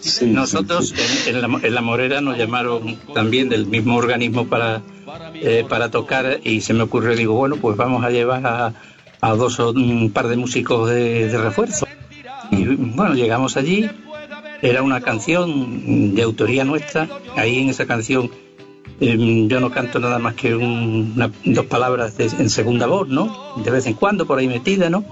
Sí, 0.00 0.26
Nosotros 0.26 0.94
en, 1.26 1.36
en 1.36 1.40
la, 1.42 1.58
en 1.66 1.74
La 1.74 1.80
Morera 1.80 2.20
nos 2.20 2.36
llamaron 2.38 2.96
también 3.14 3.48
del 3.48 3.66
mismo 3.66 3.96
organismo 3.96 4.46
para, 4.46 4.82
eh, 5.34 5.64
para 5.68 5.90
tocar 5.90 6.40
y 6.44 6.60
se 6.60 6.74
me 6.74 6.82
ocurrió, 6.82 7.14
digo, 7.16 7.34
bueno, 7.34 7.56
pues 7.56 7.76
vamos 7.76 8.04
a 8.04 8.10
llevar 8.10 8.46
a, 8.46 8.72
a 9.20 9.34
dos 9.34 9.58
o 9.60 9.70
un 9.70 10.10
par 10.12 10.28
de 10.28 10.36
músicos 10.36 10.88
de, 10.90 11.28
refuerzo. 11.38 11.86
Y 12.50 12.64
bueno, 12.64 13.14
llegamos 13.14 13.56
allí, 13.56 13.90
era 14.62 14.82
una 14.82 15.00
canción 15.00 16.14
de 16.14 16.22
autoría 16.22 16.64
nuestra, 16.64 17.08
ahí 17.36 17.60
en 17.60 17.68
esa 17.70 17.86
canción 17.86 18.30
eh, 19.02 19.46
yo 19.48 19.60
no 19.60 19.70
canto 19.70 19.98
nada 19.98 20.18
más 20.18 20.34
que 20.34 20.54
un- 20.54 21.12
una- 21.16 21.30
dos 21.44 21.64
palabras 21.66 22.18
de- 22.18 22.26
en 22.26 22.50
segunda 22.50 22.86
voz, 22.86 23.08
¿no? 23.08 23.54
De 23.64 23.70
vez 23.70 23.86
en 23.86 23.94
cuando 23.94 24.26
por 24.26 24.38
ahí 24.38 24.46
metida, 24.48 24.90
¿no? 24.90 25.04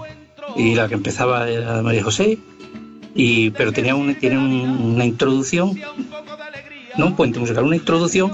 Y 0.55 0.75
la 0.75 0.87
que 0.87 0.93
empezaba 0.95 1.49
era 1.49 1.81
María 1.81 2.03
José, 2.03 2.37
y 3.15 3.49
pero 3.51 3.71
tenía 3.71 3.95
un, 3.95 4.13
tiene 4.15 4.37
un- 4.37 4.93
una 4.95 5.05
introducción 5.05 5.75
no 6.97 7.07
un 7.07 7.15
puente 7.15 7.39
musical 7.39 7.63
una 7.63 7.75
introducción 7.77 8.33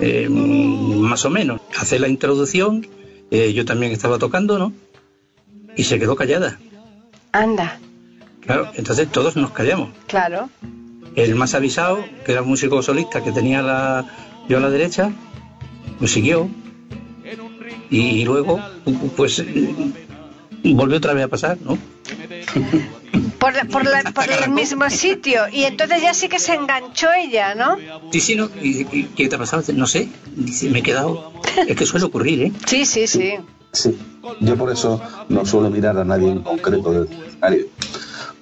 eh, 0.00 0.28
más 0.28 1.24
o 1.24 1.30
menos. 1.30 1.60
Hace 1.78 1.98
la 1.98 2.08
introducción 2.08 2.86
eh, 3.30 3.52
yo 3.52 3.64
también 3.64 3.92
estaba 3.92 4.18
tocando 4.18 4.58
no 4.58 4.72
y 5.76 5.84
se 5.84 5.98
quedó 5.98 6.16
callada. 6.16 6.58
Anda, 7.32 7.78
claro 8.40 8.68
entonces 8.74 9.10
todos 9.10 9.36
nos 9.36 9.50
callamos. 9.50 9.90
Claro. 10.06 10.48
el 11.16 11.34
más 11.34 11.54
avisado 11.54 12.04
que 12.24 12.32
era 12.32 12.42
un 12.42 12.48
músico 12.48 12.82
solista 12.82 13.22
que 13.22 13.32
tenía 13.32 13.62
la 13.62 14.06
yo 14.48 14.58
a 14.58 14.60
la 14.60 14.70
derecha 14.70 15.10
pues 15.98 16.10
siguió. 16.12 16.48
Y 17.90 18.24
luego 18.24 18.60
pues 19.16 19.38
eh, 19.38 19.92
volvió 20.64 20.96
otra 20.96 21.12
vez 21.12 21.24
a 21.24 21.28
pasar 21.28 21.58
no 21.60 21.78
Por, 23.44 23.54
la- 23.54 23.64
por, 23.64 23.84
la- 23.84 24.10
por 24.12 24.24
el 24.30 24.50
mismo 24.50 24.88
sitio. 24.88 25.42
Y 25.52 25.64
entonces 25.64 26.00
ya 26.00 26.14
sí 26.14 26.28
que 26.30 26.38
se 26.38 26.54
enganchó 26.54 27.08
ella, 27.12 27.54
¿no? 27.54 27.76
Sí, 28.10 28.20
sí, 28.20 28.36
no. 28.36 28.48
¿Y, 28.62 28.86
y 28.90 29.04
qué 29.14 29.28
te 29.28 29.36
ha 29.36 29.38
pasado? 29.38 29.62
No 29.74 29.86
sé. 29.86 30.08
Me 30.70 30.78
he 30.78 30.82
quedado. 30.82 31.30
Es 31.68 31.76
que 31.76 31.84
suele 31.84 32.06
ocurrir, 32.06 32.42
¿eh? 32.42 32.52
Sí, 32.66 32.86
sí, 32.86 33.06
sí. 33.06 33.34
Sí, 33.72 33.98
yo 34.40 34.56
por 34.56 34.70
eso 34.72 35.02
no 35.28 35.44
suelo 35.44 35.68
mirar 35.68 35.98
a 35.98 36.04
nadie 36.04 36.30
en 36.30 36.38
concreto 36.42 36.90
del 36.92 37.08
escenario, 37.26 37.66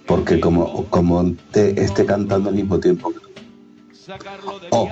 porque 0.07 0.39
como, 0.39 0.85
como 0.91 1.35
te 1.51 1.83
esté 1.83 2.05
cantando 2.07 2.51
al 2.51 2.55
mismo 2.55 2.79
tiempo 2.79 3.13
que 3.13 3.19
tú, 3.19 3.29
o 4.71 4.89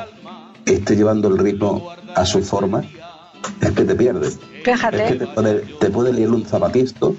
esté 0.64 0.96
llevando 0.96 1.28
el 1.28 1.38
ritmo 1.38 1.92
a 2.14 2.24
su 2.24 2.42
forma, 2.42 2.82
es 3.60 3.70
que 3.72 3.84
te 3.84 3.94
pierdes. 3.94 4.34
Es 4.34 4.64
que 4.64 4.72
Fíjate. 4.72 5.14
te 5.16 5.26
puede, 5.26 5.54
te 5.78 5.90
puede 5.90 6.12
liar 6.14 6.30
un 6.30 6.44
zapatisto. 6.46 7.14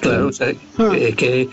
Claro, 0.00 0.28
o 0.28 0.32
sea, 0.32 0.50
es 0.50 1.16
que. 1.16 1.48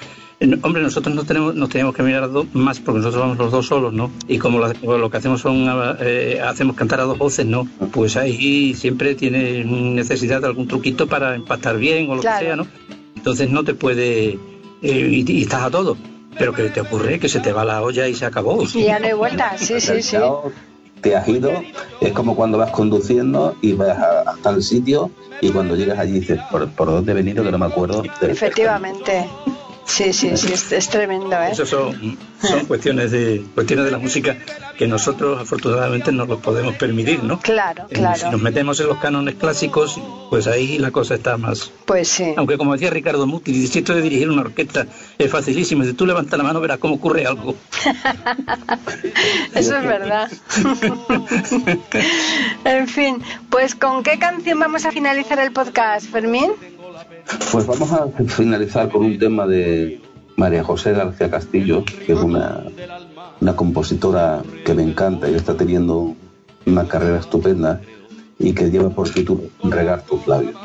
Hombre, 0.62 0.82
nosotros 0.82 1.16
no 1.16 1.24
tenemos, 1.24 1.56
nos 1.56 1.70
tenemos 1.70 1.96
que 1.96 2.04
mirar 2.04 2.32
dos, 2.32 2.46
más 2.54 2.80
porque 2.80 3.00
nosotros 3.00 3.22
vamos 3.22 3.38
los 3.38 3.52
dos 3.52 3.66
solos, 3.68 3.94
¿no? 3.94 4.12
Y 4.28 4.38
como 4.40 4.60
lo, 4.60 4.98
lo 4.98 5.10
que 5.10 5.18
hacemos 5.18 5.42
son 5.42 5.66
eh, 6.00 6.40
hacemos 6.46 6.76
cantar 6.76 7.00
a 7.00 7.04
dos 7.04 7.18
voces, 7.18 7.46
¿no? 7.46 7.68
Pues 7.92 8.18
ahí 8.18 8.74
siempre 8.74 9.16
tienes 9.16 9.66
necesidad 9.66 10.42
de 10.42 10.48
algún 10.48 10.68
truquito 10.68 11.08
para 11.08 11.36
empastar 11.36 11.78
bien 11.78 12.10
o 12.10 12.16
lo 12.16 12.22
Claro. 12.22 12.40
que 12.40 12.46
sea, 12.46 12.56
¿no? 12.56 12.68
Entonces 13.16 13.50
no 13.50 13.64
te 13.64 13.74
puede 13.74 14.32
eh, 14.32 14.38
y, 14.82 15.32
y 15.32 15.42
estás 15.44 15.64
a 15.64 15.72
todo. 15.72 15.96
Pero 16.38 16.52
que 16.54 16.64
te 16.70 16.82
ocurre 16.82 17.20
que 17.20 17.30
se 17.30 17.40
te 17.40 17.54
va 17.54 17.64
la 17.64 17.82
olla 17.84 18.08
y 18.08 18.16
se 18.16 18.26
acabó. 18.26 18.64
Y 18.64 18.84
ya 18.86 18.98
no 19.00 19.06
hay 19.06 19.14
vuelta. 19.14 19.56
Sí, 19.58 19.80
sí, 19.80 20.02
sí. 20.02 20.18
Te 21.02 21.16
has 21.16 21.28
ido, 21.28 21.52
es 22.02 22.12
como 22.14 22.36
cuando 22.36 22.58
vas 22.58 22.72
conduciendo 22.72 23.56
y 23.62 23.74
vas 23.74 23.98
a, 23.98 24.22
hasta 24.32 24.50
el 24.52 24.64
sitio 24.64 25.12
y 25.42 25.50
cuando 25.52 25.76
llegas 25.76 26.00
allí 26.00 26.14
dices, 26.14 26.40
¿por, 26.50 26.68
por 26.70 26.88
dónde 26.88 27.12
he 27.12 27.16
venido? 27.16 27.44
Que 27.44 27.52
no 27.52 27.58
me 27.60 27.66
acuerdo. 27.66 28.04
Efectivamente. 28.22 29.28
Sí, 29.86 30.14
sí, 30.14 30.36
sí, 30.38 30.52
es, 30.54 30.72
es 30.72 30.90
tremendo, 30.90 31.32
¿eh? 31.34 31.50
Eso 31.52 31.66
son, 31.66 32.18
son 32.42 32.66
cuestiones 32.66 33.12
de 33.12 33.44
cuestiones 33.54 33.86
de 33.86 33.92
la 33.92 33.98
música 34.00 34.38
que 34.78 34.88
nosotros 34.88 35.42
afortunadamente 35.42 36.12
no 36.12 36.26
los 36.26 36.40
podemos 36.40 36.76
permitir, 36.76 37.24
¿no? 37.24 37.40
Claro, 37.40 37.86
Eh, 37.90 37.96
claro. 37.96 38.18
Si 38.20 38.30
nos 38.30 38.42
metemos 38.42 38.80
en 38.80 38.88
los 38.88 38.98
cánones 38.98 39.36
clásicos, 39.36 40.00
pues 40.30 40.48
ahí 40.48 40.80
la 40.80 40.92
cosa 40.92 41.16
está 41.16 41.38
más. 41.38 41.72
Pues 41.86 42.08
sí. 42.08 42.34
Aunque 42.38 42.58
como 42.58 42.74
decía 42.74 42.90
Ricardo 42.90 43.28
Muti, 43.28 43.68
si 43.68 43.80
esto 43.80 43.94
de 43.94 44.02
dirigir 44.02 44.30
una 44.30 44.42
orquesta 44.42 44.88
es 45.18 45.30
facilísimo, 45.30 45.84
si 45.84 45.94
tú 45.94 46.06
levantas 46.06 46.38
la 46.38 46.44
mano 46.44 46.62
verás 46.62 46.80
cómo 46.80 46.96
ocurre 46.96 47.26
algo. 47.26 47.56
Eso 49.54 49.78
es 49.78 49.84
verdad. 49.84 50.32
en 52.66 52.88
fin, 52.88 53.22
pues 53.50 53.76
¿con 53.76 54.04
qué 54.04 54.18
canción 54.18 54.60
vamos 54.60 54.86
a 54.86 54.92
finalizar 54.92 55.40
el 55.40 55.52
podcast, 55.52 56.08
Fermín? 56.10 56.52
Pues 57.52 57.66
vamos 57.68 57.92
a 57.92 58.08
finalizar 58.28 58.90
con 58.90 59.06
un 59.06 59.18
tema 59.18 59.46
de 59.46 60.02
María 60.36 60.64
José 60.64 60.94
García 60.94 61.30
Castillo, 61.30 61.84
que 62.06 62.14
es 62.14 62.20
una, 62.20 62.64
una 63.42 63.56
compositora 63.56 64.42
que 64.66 64.74
me 64.74 64.84
encanta 64.84 65.30
y 65.30 65.36
está 65.36 65.56
teniendo 65.56 66.16
una 66.66 66.88
carrera 66.88 67.20
estupenda 67.20 67.82
y 68.40 68.54
que 68.54 68.70
lleva 68.70 68.90
por 68.90 69.10
título 69.10 69.44
Regar 69.64 70.02
tus 70.04 70.26
labios. 70.28 70.56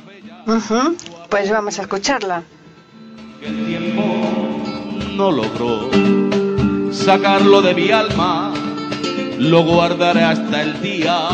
Pues 1.28 1.51
vamos 1.51 1.78
a 1.78 1.82
escucharla. 1.82 2.43
el 3.43 3.66
tiempo 3.66 4.02
no 5.16 5.30
logró 5.30 5.90
sacarlo 6.90 7.60
de 7.60 7.74
mi 7.74 7.90
alma, 7.90 8.55
lo 9.39 9.62
guardaré 9.64 10.22
hasta 10.24 10.62
el 10.62 10.80
día 10.80 11.28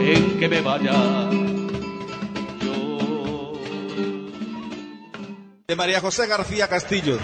en 0.00 0.38
que 0.38 0.48
me 0.48 0.60
vaya 0.62 1.28
De 5.68 5.74
María 5.74 6.00
José 6.00 6.26
García 6.26 6.68
Castillo. 6.68 7.18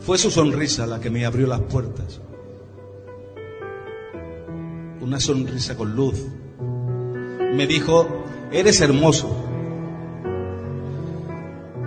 Fue 0.00 0.18
su 0.18 0.30
sonrisa 0.30 0.86
la 0.86 1.00
que 1.00 1.10
me 1.10 1.24
abrió 1.24 1.46
las 1.46 1.60
puertas 1.60 2.20
una 5.08 5.18
sonrisa 5.18 5.74
con 5.74 5.96
luz. 5.96 6.22
Me 7.54 7.66
dijo, 7.66 8.24
eres 8.52 8.82
hermoso. 8.82 9.34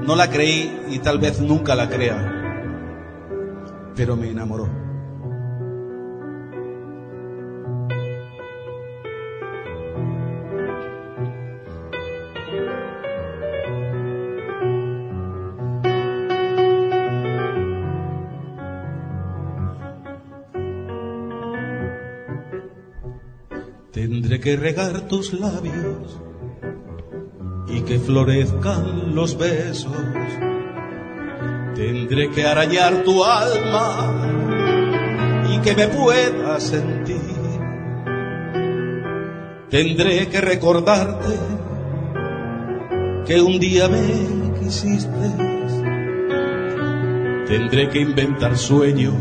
No 0.02 0.16
la 0.16 0.28
creí 0.32 0.86
y 0.90 0.98
tal 0.98 1.20
vez 1.20 1.40
nunca 1.40 1.76
la 1.76 1.88
crea, 1.88 2.18
pero 3.96 4.16
me 4.16 4.32
enamoró. 4.32 4.81
Que 24.42 24.58
regar 24.58 25.02
tus 25.02 25.34
labios 25.34 26.20
y 27.68 27.82
que 27.82 28.00
florezcan 28.00 29.16
los 29.16 29.38
besos. 29.38 29.96
Tendré 31.76 32.30
que 32.32 32.46
arañar 32.46 33.04
tu 33.04 33.24
alma 33.24 34.12
y 35.50 35.60
que 35.60 35.76
me 35.76 35.88
pueda 35.88 36.60
sentir. 36.60 37.22
Tendré 39.70 40.28
que 40.28 40.42
recordarte 40.42 41.36
que 43.26 43.42
un 43.42 43.60
día 43.60 43.88
me 43.88 44.60
quisiste. 44.60 45.10
Tendré 47.48 47.90
que 47.90 48.00
inventar 48.00 48.58
sueños 48.58 49.14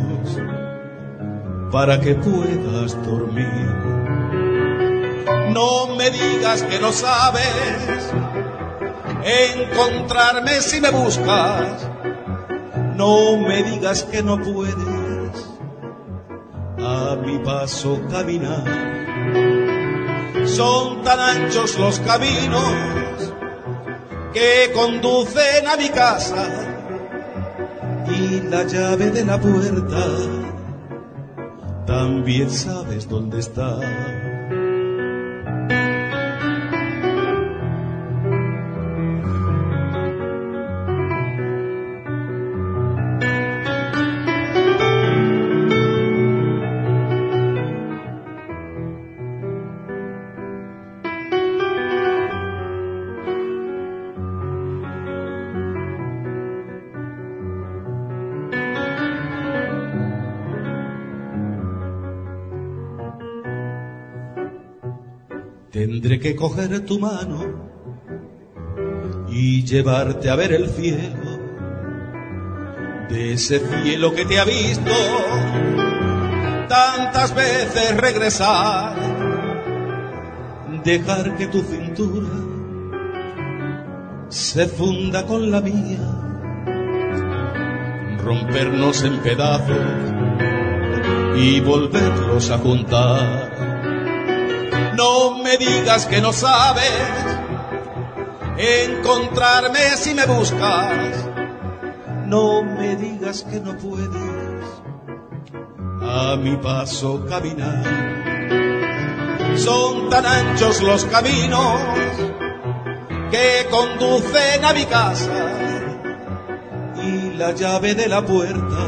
para 1.71 2.01
que 2.01 2.15
puedas 2.15 2.97
dormir. 3.07 4.00
No 5.53 5.97
me 5.97 6.11
digas 6.11 6.63
que 6.63 6.79
no 6.79 6.93
sabes 6.93 8.13
encontrarme 9.25 10.61
si 10.61 10.81
me 10.81 10.91
buscas. 10.91 11.89
No 12.97 13.37
me 13.37 13.63
digas 13.63 14.05
que 14.05 14.23
no 14.23 14.39
puedes 14.39 14.75
a 16.79 17.17
mi 17.17 17.39
paso 17.41 18.01
caminar. 18.11 18.65
Son 20.47 21.03
tan 21.03 21.19
anchos 21.19 21.79
los 21.79 21.99
caminos 22.01 23.33
que 24.33 24.71
conducen 24.73 25.67
a 25.67 25.77
mi 25.77 25.89
casa 25.89 26.47
y 28.07 28.41
la 28.43 28.63
llave 28.65 29.11
de 29.11 29.25
la 29.25 29.41
puerta 29.41 30.07
también 31.87 32.49
sabes 32.51 33.09
dónde 33.09 33.41
está. 33.41 33.79
Que 66.21 66.37
coger 66.37 66.85
tu 66.85 66.99
mano 66.99 67.71
y 69.31 69.65
llevarte 69.65 70.29
a 70.29 70.37
ver 70.37 70.53
el 70.53 70.69
cielo, 70.69 71.39
de 73.09 73.33
ese 73.33 73.59
cielo 73.59 74.15
que 74.15 74.25
te 74.25 74.39
ha 74.39 74.45
visto 74.45 74.93
tantas 76.69 77.35
veces 77.35 77.97
regresar, 77.97 78.95
dejar 80.85 81.37
que 81.37 81.47
tu 81.49 81.63
cintura 81.63 82.29
se 84.29 84.67
funda 84.67 85.27
con 85.27 85.51
la 85.51 85.61
mía, 85.61 85.99
rompernos 88.23 89.03
en 89.03 89.19
pedazos 89.21 89.77
y 91.37 91.61
volverlos 91.61 92.51
a 92.51 92.59
juntar. 92.59 93.40
No 95.01 95.31
me 95.31 95.57
digas 95.57 96.05
que 96.05 96.21
no 96.21 96.31
sabes 96.31 96.93
encontrarme 98.59 99.97
si 99.97 100.13
me 100.13 100.27
buscas. 100.27 101.27
No 102.27 102.63
me 102.63 102.97
digas 102.97 103.47
que 103.51 103.61
no 103.61 103.79
puedes 103.79 104.67
a 106.03 106.37
mi 106.37 106.55
paso 106.57 107.25
caminar. 107.27 107.83
Son 109.57 110.11
tan 110.11 110.27
anchos 110.27 110.83
los 110.83 111.07
caminos 111.07 111.81
que 113.31 113.67
conducen 113.71 114.63
a 114.67 114.75
mi 114.75 114.85
casa 114.85 115.33
y 117.03 117.31
la 117.39 117.53
llave 117.53 117.95
de 117.95 118.07
la 118.07 118.21
puerta 118.21 118.87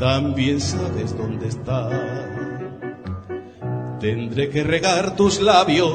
también 0.00 0.60
sabes 0.60 1.16
dónde 1.16 1.46
está. 1.46 2.31
Tendré 4.02 4.50
que 4.50 4.64
regar 4.64 5.14
tus 5.14 5.40
labios 5.40 5.94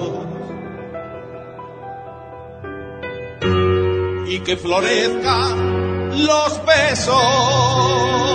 y 4.30 4.40
que 4.40 4.56
florezcan 4.56 6.26
los 6.26 6.66
besos. 6.66 8.27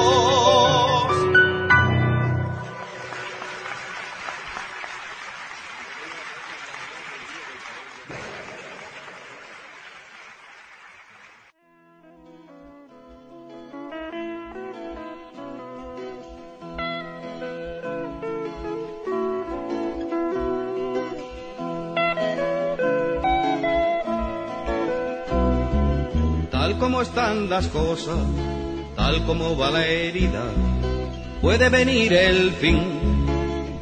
Tal 26.73 26.81
como 26.81 27.03
están 27.03 27.51
las 27.51 27.67
cosas, 27.67 28.17
tal 28.97 29.27
como 29.27 29.59
va 29.59 29.71
la 29.71 29.87
herida, 29.87 30.43
puede 31.43 31.69
venir 31.69 32.15
el 32.15 32.51
fin 32.53 32.81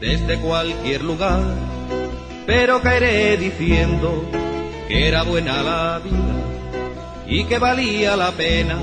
desde 0.01 0.41
cualquier 0.41 1.05
lugar, 1.05 1.41
pero 2.47 2.83
caeré 2.83 3.37
diciendo 3.37 4.25
que 4.89 5.07
era 5.07 5.23
buena 5.23 5.63
la 5.63 6.01
vida 6.01 7.29
y 7.29 7.45
que 7.45 7.61
valía 7.61 8.17
la 8.17 8.33
pena 8.33 8.77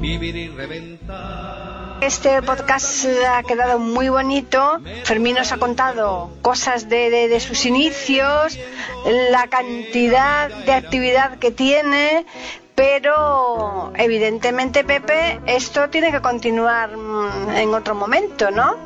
vivir 0.00 0.34
y 0.34 0.48
reventar. 0.48 1.98
Este 2.00 2.42
podcast 2.42 3.06
ha 3.28 3.42
quedado 3.44 3.78
muy 3.78 4.08
bonito. 4.08 4.80
Fermín 5.04 5.36
nos 5.36 5.52
ha 5.52 5.58
contado 5.58 6.32
cosas 6.40 6.88
de, 6.88 7.10
de, 7.10 7.28
de, 7.28 7.38
sus 7.38 7.64
inicios, 7.64 8.58
la 9.30 9.46
cantidad 9.46 10.48
de 10.48 10.72
actividad 10.72 11.38
que 11.38 11.52
tiene, 11.52 12.26
pero 12.74 13.92
evidentemente, 13.96 14.84
Pepe, 14.84 15.40
esto 15.46 15.88
tiene 15.90 16.10
que 16.10 16.20
continuar 16.20 16.96
mm, 16.96 17.50
en 17.56 17.74
otro 17.74 17.94
momento, 17.94 18.50
¿no? 18.50 18.76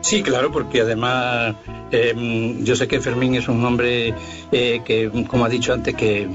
Sí, 0.00 0.22
claro, 0.22 0.52
porque 0.52 0.82
además 0.82 1.54
eh, 1.90 2.56
yo 2.60 2.76
sé 2.76 2.86
que 2.86 3.00
Fermín 3.00 3.34
es 3.36 3.48
un 3.48 3.64
hombre 3.64 4.14
eh, 4.52 4.82
que, 4.84 5.10
como 5.26 5.46
ha 5.46 5.48
dicho 5.48 5.72
antes, 5.72 5.94
que, 5.94 6.28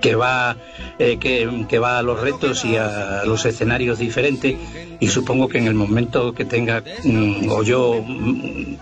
que 0.00 0.14
va 0.16 0.56
eh, 0.98 1.18
que, 1.18 1.78
va 1.78 1.98
a 1.98 2.02
los 2.02 2.20
retos 2.20 2.64
y 2.64 2.76
a 2.76 3.22
los 3.24 3.44
escenarios 3.44 3.98
diferentes 3.98 4.56
y 4.98 5.08
supongo 5.08 5.48
que 5.48 5.58
en 5.58 5.66
el 5.68 5.74
momento 5.74 6.32
que 6.32 6.44
tenga 6.44 6.82
mm, 7.04 7.48
o 7.50 7.62
yo 7.62 8.02
mm, 8.04 8.76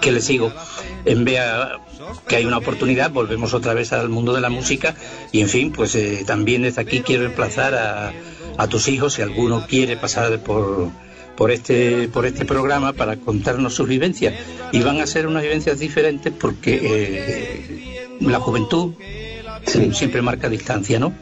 que 0.00 0.12
le 0.12 0.20
sigo 0.20 0.50
en 1.04 1.24
vea 1.24 1.78
que 2.26 2.36
hay 2.36 2.44
una 2.44 2.58
oportunidad 2.58 3.10
volvemos 3.10 3.54
otra 3.54 3.74
vez 3.74 3.92
al 3.92 4.08
mundo 4.08 4.32
de 4.32 4.40
la 4.40 4.50
música 4.50 4.94
y 5.32 5.40
en 5.40 5.48
fin 5.48 5.72
pues 5.72 5.94
eh, 5.94 6.24
también 6.26 6.62
desde 6.62 6.80
aquí 6.82 7.00
quiero 7.00 7.24
emplazar 7.24 7.74
a, 7.74 8.12
a 8.56 8.66
tus 8.68 8.88
hijos 8.88 9.14
si 9.14 9.22
alguno 9.22 9.66
quiere 9.66 9.96
pasar 9.96 10.38
por 10.40 10.90
por 11.36 11.50
este 11.50 12.08
por 12.08 12.26
este 12.26 12.44
programa 12.44 12.92
para 12.92 13.16
contarnos 13.16 13.74
sus 13.74 13.88
vivencias 13.88 14.34
y 14.72 14.80
van 14.80 15.00
a 15.00 15.06
ser 15.06 15.26
unas 15.26 15.42
vivencias 15.42 15.78
diferentes 15.78 16.32
porque 16.32 16.80
eh, 16.82 18.08
la 18.20 18.40
juventud 18.40 18.94
siempre 19.92 20.22
marca 20.22 20.48
distancia, 20.48 20.98
¿no? 20.98 21.12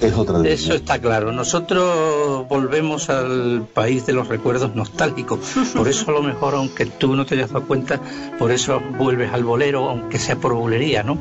Es 0.00 0.14
otra 0.14 0.48
Eso 0.48 0.74
está 0.74 1.00
claro. 1.00 1.32
Nosotros 1.32 2.46
volvemos 2.48 3.10
al 3.10 3.66
país 3.72 4.06
de 4.06 4.12
los 4.12 4.28
recuerdos 4.28 4.74
nostálgicos. 4.74 5.40
Por 5.74 5.88
eso 5.88 6.10
a 6.10 6.14
lo 6.14 6.22
mejor, 6.22 6.54
aunque 6.54 6.86
tú 6.86 7.16
no 7.16 7.26
te 7.26 7.34
hayas 7.34 7.50
dado 7.50 7.66
cuenta, 7.66 8.00
por 8.38 8.52
eso 8.52 8.80
vuelves 8.96 9.32
al 9.32 9.44
bolero, 9.44 9.88
aunque 9.88 10.18
sea 10.18 10.36
por 10.36 10.54
bulería, 10.54 11.02
¿no? 11.02 11.18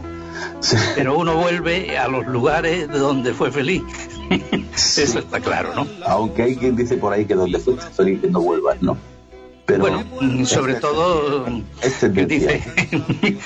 Sí. 0.59 0.77
Pero 0.95 1.17
uno 1.17 1.35
vuelve 1.35 1.97
a 1.97 2.07
los 2.07 2.27
lugares 2.27 2.87
donde 2.89 3.33
fue 3.33 3.51
feliz. 3.51 3.81
Sí. 4.75 5.01
Eso 5.01 5.19
está 5.19 5.39
claro, 5.39 5.73
¿no? 5.73 5.87
Aunque 6.05 6.43
hay 6.43 6.55
quien 6.55 6.75
dice 6.75 6.97
por 6.97 7.13
ahí 7.13 7.25
que 7.25 7.33
donde 7.33 7.57
fuiste 7.59 7.89
feliz 7.91 8.21
no 8.29 8.41
vuelvas, 8.41 8.81
¿no? 8.81 8.97
Pero 9.65 9.79
bueno, 9.79 10.03
sobre 10.45 10.73
este, 10.73 10.81
todo, 10.81 11.45
este 11.81 12.09
dice, 12.09 12.63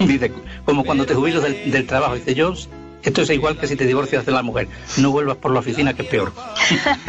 dice, 0.00 0.32
como 0.64 0.84
cuando 0.84 1.06
te 1.06 1.14
jubilas 1.14 1.44
del, 1.44 1.70
del 1.70 1.86
trabajo, 1.86 2.16
dice 2.16 2.34
yo, 2.34 2.54
esto 3.02 3.22
es 3.22 3.30
igual 3.30 3.56
que 3.56 3.66
si 3.66 3.76
te 3.76 3.86
divorcias 3.86 4.26
de 4.26 4.32
la 4.32 4.42
mujer. 4.42 4.68
No 4.98 5.10
vuelvas 5.10 5.36
por 5.36 5.52
la 5.52 5.60
oficina, 5.60 5.94
que 5.94 6.02
es 6.02 6.08
peor. 6.08 6.32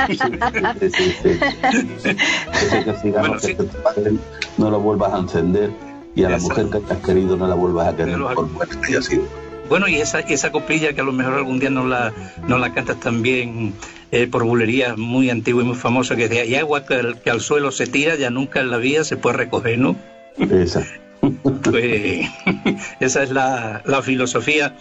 Sí, 0.08 0.18
sí, 0.90 1.16
sí. 1.20 2.16
que 2.84 2.96
sigamos, 3.02 3.42
bueno, 3.42 3.66
que 3.96 4.14
no 4.58 4.70
lo 4.70 4.80
vuelvas 4.80 5.14
a 5.14 5.18
encender 5.20 5.72
y 6.16 6.24
a 6.24 6.30
la 6.30 6.38
Exacto. 6.38 6.64
mujer 6.64 6.86
que 6.88 6.94
has 6.94 7.00
querido 7.00 7.38
no 7.38 7.48
la 7.48 7.56
vuelvas 7.56 7.88
a 7.88 7.96
querer 7.96 8.18
por 8.20 8.68
que 8.68 8.88
haya 8.88 9.02
sido. 9.02 9.24
Bueno, 9.70 9.88
y 9.88 9.96
esa, 9.96 10.20
esa 10.20 10.52
copilla 10.52 10.94
que 10.94 11.00
a 11.00 11.04
lo 11.06 11.14
mejor 11.14 11.36
algún 11.36 11.60
día 11.60 11.70
no 11.70 11.86
la, 11.88 12.12
no 12.46 12.58
la 12.58 12.74
cantas 12.74 13.00
también 13.00 13.74
eh, 14.12 14.28
por 14.28 14.44
bulería 14.44 14.96
muy 14.98 15.30
antigua 15.30 15.64
y 15.64 15.66
muy 15.66 15.78
famosa, 15.78 16.18
que 16.18 16.28
decía, 16.28 16.44
y 16.44 16.56
agua 16.56 16.86
que 16.86 16.96
al, 16.96 17.22
que 17.22 17.30
al 17.30 17.40
suelo 17.40 17.72
se 17.72 17.88
tira, 17.88 18.16
ya 18.16 18.30
nunca 18.30 18.60
en 18.60 18.70
la 18.70 18.78
vida 18.78 19.06
se 19.06 19.16
puede 19.16 19.38
recoger, 19.38 19.80
¿no? 19.80 19.96
Esa. 20.38 20.86
Pues, 21.64 22.28
esa 23.00 23.24
es 23.24 23.32
la, 23.32 23.82
la 23.86 24.02
filosofía 24.02 24.76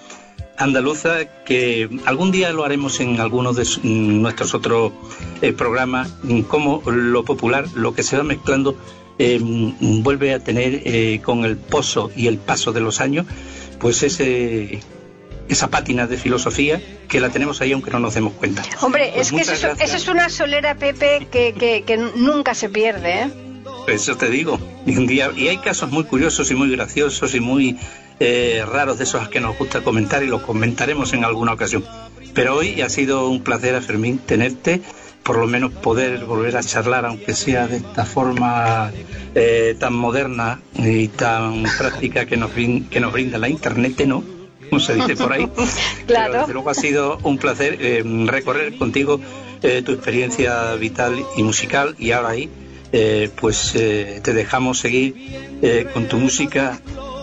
andaluza 0.61 1.25
que 1.45 1.89
algún 2.05 2.31
día 2.31 2.53
lo 2.53 2.65
haremos 2.65 3.01
en 3.01 3.19
algunos 3.21 3.57
de 3.57 3.67
nuestros 3.83 4.55
otros 4.55 4.93
eh, 5.43 5.53
programas, 5.53 6.15
como 6.49 6.83
lo 6.91 7.25
popular, 7.25 7.67
lo 7.75 7.95
que 7.95 8.03
se 8.03 8.17
va 8.17 8.23
mezclando, 8.23 8.77
eh, 9.19 9.39
vuelve 9.41 10.35
a 10.35 10.43
tener 10.43 10.83
eh, 10.85 11.21
con 11.25 11.45
el 11.45 11.57
pozo 11.57 12.11
y 12.15 12.27
el 12.27 12.39
paso 12.39 12.73
de 12.73 12.81
los 12.81 13.01
años, 13.01 13.27
pues 13.79 14.03
ese 14.03 14.81
esa 15.49 15.69
pátina 15.69 16.07
de 16.07 16.17
filosofía 16.17 16.81
que 17.09 17.19
la 17.19 17.31
tenemos 17.31 17.61
ahí 17.61 17.73
aunque 17.73 17.91
no 17.91 17.99
nos 17.99 18.15
demos 18.15 18.35
cuenta. 18.35 18.63
Hombre, 18.83 19.11
pues 19.13 19.27
es 19.27 19.33
que 19.33 19.41
eso, 19.41 19.69
eso, 19.81 19.97
es 19.97 20.09
una 20.09 20.29
solera, 20.29 20.77
Pepe, 20.77 21.27
que, 21.31 21.55
que, 21.55 21.83
que 21.83 21.97
nunca 21.97 22.55
se 22.55 22.69
pierde, 22.69 23.23
¿eh? 23.23 23.31
Eso 23.89 24.17
te 24.17 24.31
digo. 24.31 24.61
Y, 24.87 24.97
un 24.97 25.07
día, 25.07 25.31
y 25.37 25.49
hay 25.49 25.59
casos 25.59 25.91
muy 25.91 26.05
curiosos 26.05 26.51
y 26.51 26.55
muy 26.55 26.71
graciosos 26.71 27.35
y 27.35 27.41
muy 27.41 27.77
eh, 28.21 28.65
raros 28.71 28.99
de 28.99 29.05
esos 29.05 29.29
que 29.29 29.41
nos 29.41 29.59
gusta 29.59 29.81
comentar 29.81 30.23
y 30.23 30.27
los 30.27 30.43
comentaremos 30.43 31.13
en 31.13 31.25
alguna 31.25 31.55
ocasión. 31.55 31.85
Pero 32.35 32.57
hoy 32.57 32.81
ha 32.81 32.89
sido 32.89 33.29
un 33.29 33.43
placer, 33.43 33.81
Fermín, 33.83 34.19
tenerte, 34.19 34.81
por 35.25 35.39
lo 35.39 35.47
menos 35.47 35.73
poder 35.73 36.25
volver 36.25 36.57
a 36.57 36.63
charlar, 36.63 37.05
aunque 37.07 37.35
sea 37.35 37.67
de 37.67 37.79
esta 37.79 38.05
forma 38.05 38.93
eh, 39.35 39.75
tan 39.79 39.95
moderna 39.95 40.61
y 40.75 41.09
tan 41.09 41.65
práctica 41.79 42.27
que 42.27 42.37
nos, 42.37 42.53
que 42.53 43.01
nos 43.01 43.13
brinda 43.13 43.39
la 43.39 43.49
Internet, 43.49 44.05
¿no? 44.07 44.23
Como 44.69 44.81
se 44.81 44.95
dice 44.95 45.17
por 45.17 45.33
ahí. 45.33 45.49
claro. 46.07 46.33
Pero 46.33 46.41
desde 46.41 46.53
luego 46.53 46.71
ha 46.71 46.75
sido 46.75 47.19
un 47.25 47.39
placer 47.39 47.79
eh, 47.81 48.05
recorrer 48.27 48.77
contigo 48.79 49.21
eh, 49.63 49.83
tu 49.83 49.93
experiencia 49.93 50.75
vital 50.77 51.21
y 51.37 51.43
musical 51.43 51.97
y 51.99 52.13
ahora 52.13 52.29
ahí 52.31 52.49
eh, 52.93 53.31
pues 53.41 53.75
eh, 53.77 54.21
te 54.23 54.35
dejamos 54.35 54.81
seguir 54.81 55.15
eh, 55.63 55.87
con 55.93 56.09
tu 56.09 56.17
música 56.17 56.81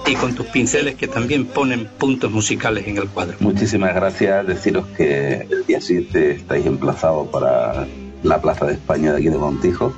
y 0.08 0.16
con 0.16 0.34
tus 0.34 0.46
pinceles 0.48 0.96
que 0.96 1.08
también 1.08 1.46
ponen 1.46 1.86
puntos 1.86 2.32
musicales 2.32 2.88
en 2.88 2.98
el 2.98 3.08
cuadro. 3.10 3.36
Muchísimas 3.40 3.94
gracias. 3.94 4.48
Deciros 4.48 4.88
que 4.96 5.46
el 5.50 5.66
día 5.66 5.82
7 5.82 6.32
estáis 6.32 6.66
emplazados 6.66 7.28
para 7.28 7.86
la 8.24 8.42
Plaza 8.42 8.66
de 8.66 8.74
España 8.74 9.12
de 9.12 9.18
aquí 9.18 9.30
de 9.30 9.38
Montijo 9.38 9.94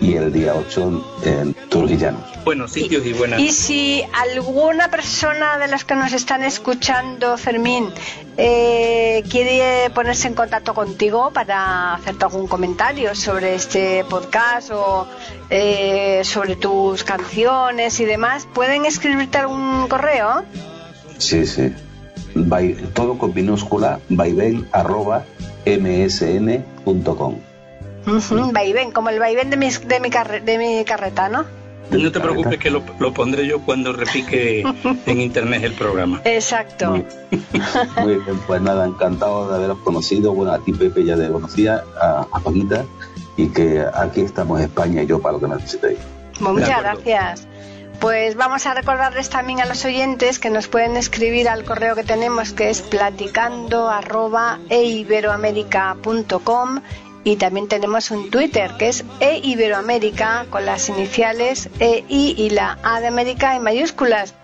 y 0.00 0.14
el 0.14 0.32
día 0.32 0.54
8 0.54 1.20
en 1.24 1.54
Turguillanos. 1.68 2.22
Buenos 2.44 2.72
sitios 2.72 3.04
y 3.04 3.12
buenas. 3.12 3.40
Y 3.40 3.50
si 3.50 4.04
alguna 4.14 4.90
persona 4.90 5.58
de 5.58 5.68
las 5.68 5.84
que 5.84 5.94
nos 5.94 6.12
están 6.12 6.42
escuchando, 6.42 7.36
Fermín, 7.36 7.88
eh, 8.36 9.24
quiere 9.28 9.90
ponerse 9.90 10.28
en 10.28 10.34
contacto 10.34 10.74
contigo 10.74 11.30
para 11.32 11.94
hacerte 11.94 12.24
algún 12.24 12.46
comentario 12.46 13.14
sobre 13.14 13.54
este 13.54 14.04
podcast 14.04 14.70
o 14.70 15.06
eh, 15.50 16.22
sobre 16.24 16.56
tus 16.56 17.04
canciones 17.04 18.00
y 18.00 18.04
demás, 18.04 18.46
¿pueden 18.54 18.84
escribirte 18.84 19.38
algún 19.38 19.88
correo? 19.88 20.44
Sí, 21.18 21.46
sí. 21.46 21.72
By, 22.34 22.74
todo 22.94 23.18
con 23.18 23.34
minúscula, 23.34 24.00
vaivén 24.08 24.68
arroba 24.72 25.24
msn.com. 25.66 27.47
Uh 28.08 28.20
-huh, 28.20 28.52
vaivén, 28.52 28.90
como 28.90 29.10
el 29.10 29.18
vaivén 29.18 29.50
de 29.50 29.56
mi, 29.56 29.70
de 29.70 30.00
mi, 30.00 30.10
carre, 30.10 30.40
de 30.40 30.56
mi 30.58 30.84
carreta, 30.84 31.28
¿no? 31.28 31.44
No 31.90 32.12
te 32.12 32.20
preocupes 32.20 32.58
que 32.58 32.70
lo, 32.70 32.82
lo, 32.98 33.14
pondré 33.14 33.46
yo 33.46 33.60
cuando 33.60 33.92
repique 33.92 34.62
en 35.06 35.20
internet 35.20 35.64
el 35.64 35.72
programa. 35.72 36.20
Exacto. 36.24 36.90
Muy, 36.90 37.06
muy, 38.02 38.14
bien, 38.24 38.38
pues 38.46 38.60
nada, 38.60 38.86
encantado 38.86 39.48
de 39.48 39.56
haberos 39.56 39.78
conocido. 39.78 40.34
Bueno, 40.34 40.52
a 40.52 40.58
ti 40.58 40.72
Pepe 40.72 41.04
ya 41.04 41.16
te 41.16 41.28
conocía, 41.28 41.82
a, 42.00 42.26
a 42.30 42.40
Paquita, 42.40 42.84
y 43.36 43.48
que 43.48 43.84
aquí 43.94 44.20
estamos 44.20 44.60
España 44.60 45.02
y 45.02 45.06
yo 45.06 45.20
para 45.20 45.34
lo 45.34 45.40
que 45.40 45.48
necesitéis. 45.48 45.98
Muchas 46.40 46.82
gracias. 46.82 47.46
Pues 48.00 48.36
vamos 48.36 48.64
a 48.66 48.74
recordarles 48.74 49.28
también 49.28 49.60
a 49.60 49.66
los 49.66 49.84
oyentes 49.84 50.38
que 50.38 50.50
nos 50.50 50.68
pueden 50.68 50.96
escribir 50.96 51.48
al 51.48 51.64
correo 51.64 51.96
que 51.96 52.04
tenemos 52.04 52.52
que 52.52 52.70
es 52.70 52.80
platicando 52.80 53.88
arroba 53.88 54.60
y 57.28 57.36
también 57.36 57.68
tenemos 57.68 58.10
un 58.10 58.30
Twitter 58.30 58.70
que 58.78 58.88
es 58.88 59.04
eiberoamérica 59.20 60.46
con 60.48 60.64
las 60.64 60.88
iniciales 60.88 61.68
EI 61.78 62.34
y 62.38 62.48
la 62.48 62.78
A 62.82 63.02
de 63.02 63.08
América 63.08 63.54
en 63.54 63.62
mayúsculas. 63.62 64.34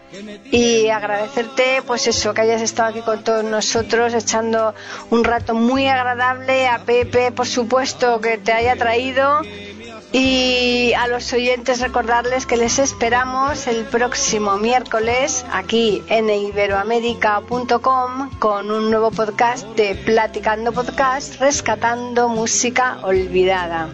Y 0.52 0.90
agradecerte, 0.90 1.82
pues 1.86 2.06
eso, 2.06 2.34
que 2.34 2.42
hayas 2.42 2.60
estado 2.60 2.90
aquí 2.90 3.00
con 3.00 3.24
todos 3.24 3.42
nosotros, 3.42 4.12
echando 4.12 4.74
un 5.10 5.24
rato 5.24 5.54
muy 5.54 5.88
agradable. 5.88 6.68
A 6.68 6.84
Pepe, 6.84 7.32
por 7.32 7.46
supuesto, 7.46 8.20
que 8.20 8.36
te 8.36 8.52
haya 8.52 8.76
traído. 8.76 9.40
Y 10.16 10.92
a 10.92 11.08
los 11.08 11.32
oyentes 11.32 11.80
recordarles 11.80 12.46
que 12.46 12.56
les 12.56 12.78
esperamos 12.78 13.66
el 13.66 13.84
próximo 13.84 14.58
miércoles 14.58 15.44
aquí 15.50 16.04
en 16.06 16.30
iberoamérica.com 16.30 18.30
con 18.38 18.70
un 18.70 18.92
nuevo 18.92 19.10
podcast 19.10 19.66
de 19.70 19.96
Platicando 19.96 20.70
Podcast, 20.70 21.40
rescatando 21.40 22.28
música 22.28 22.98
olvidada. 23.02 23.88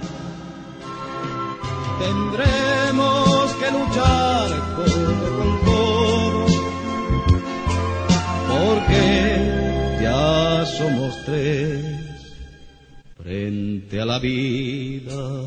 Tendremos 1.99 3.55
que 3.55 3.71
luchar 3.71 4.51
con 4.77 5.59
codo 5.65 6.45
porque 8.47 9.99
ya 10.03 10.67
somos 10.67 11.25
tres 11.25 11.83
frente 13.17 14.03
a 14.03 14.05
la 14.05 14.19
vida. 14.19 15.47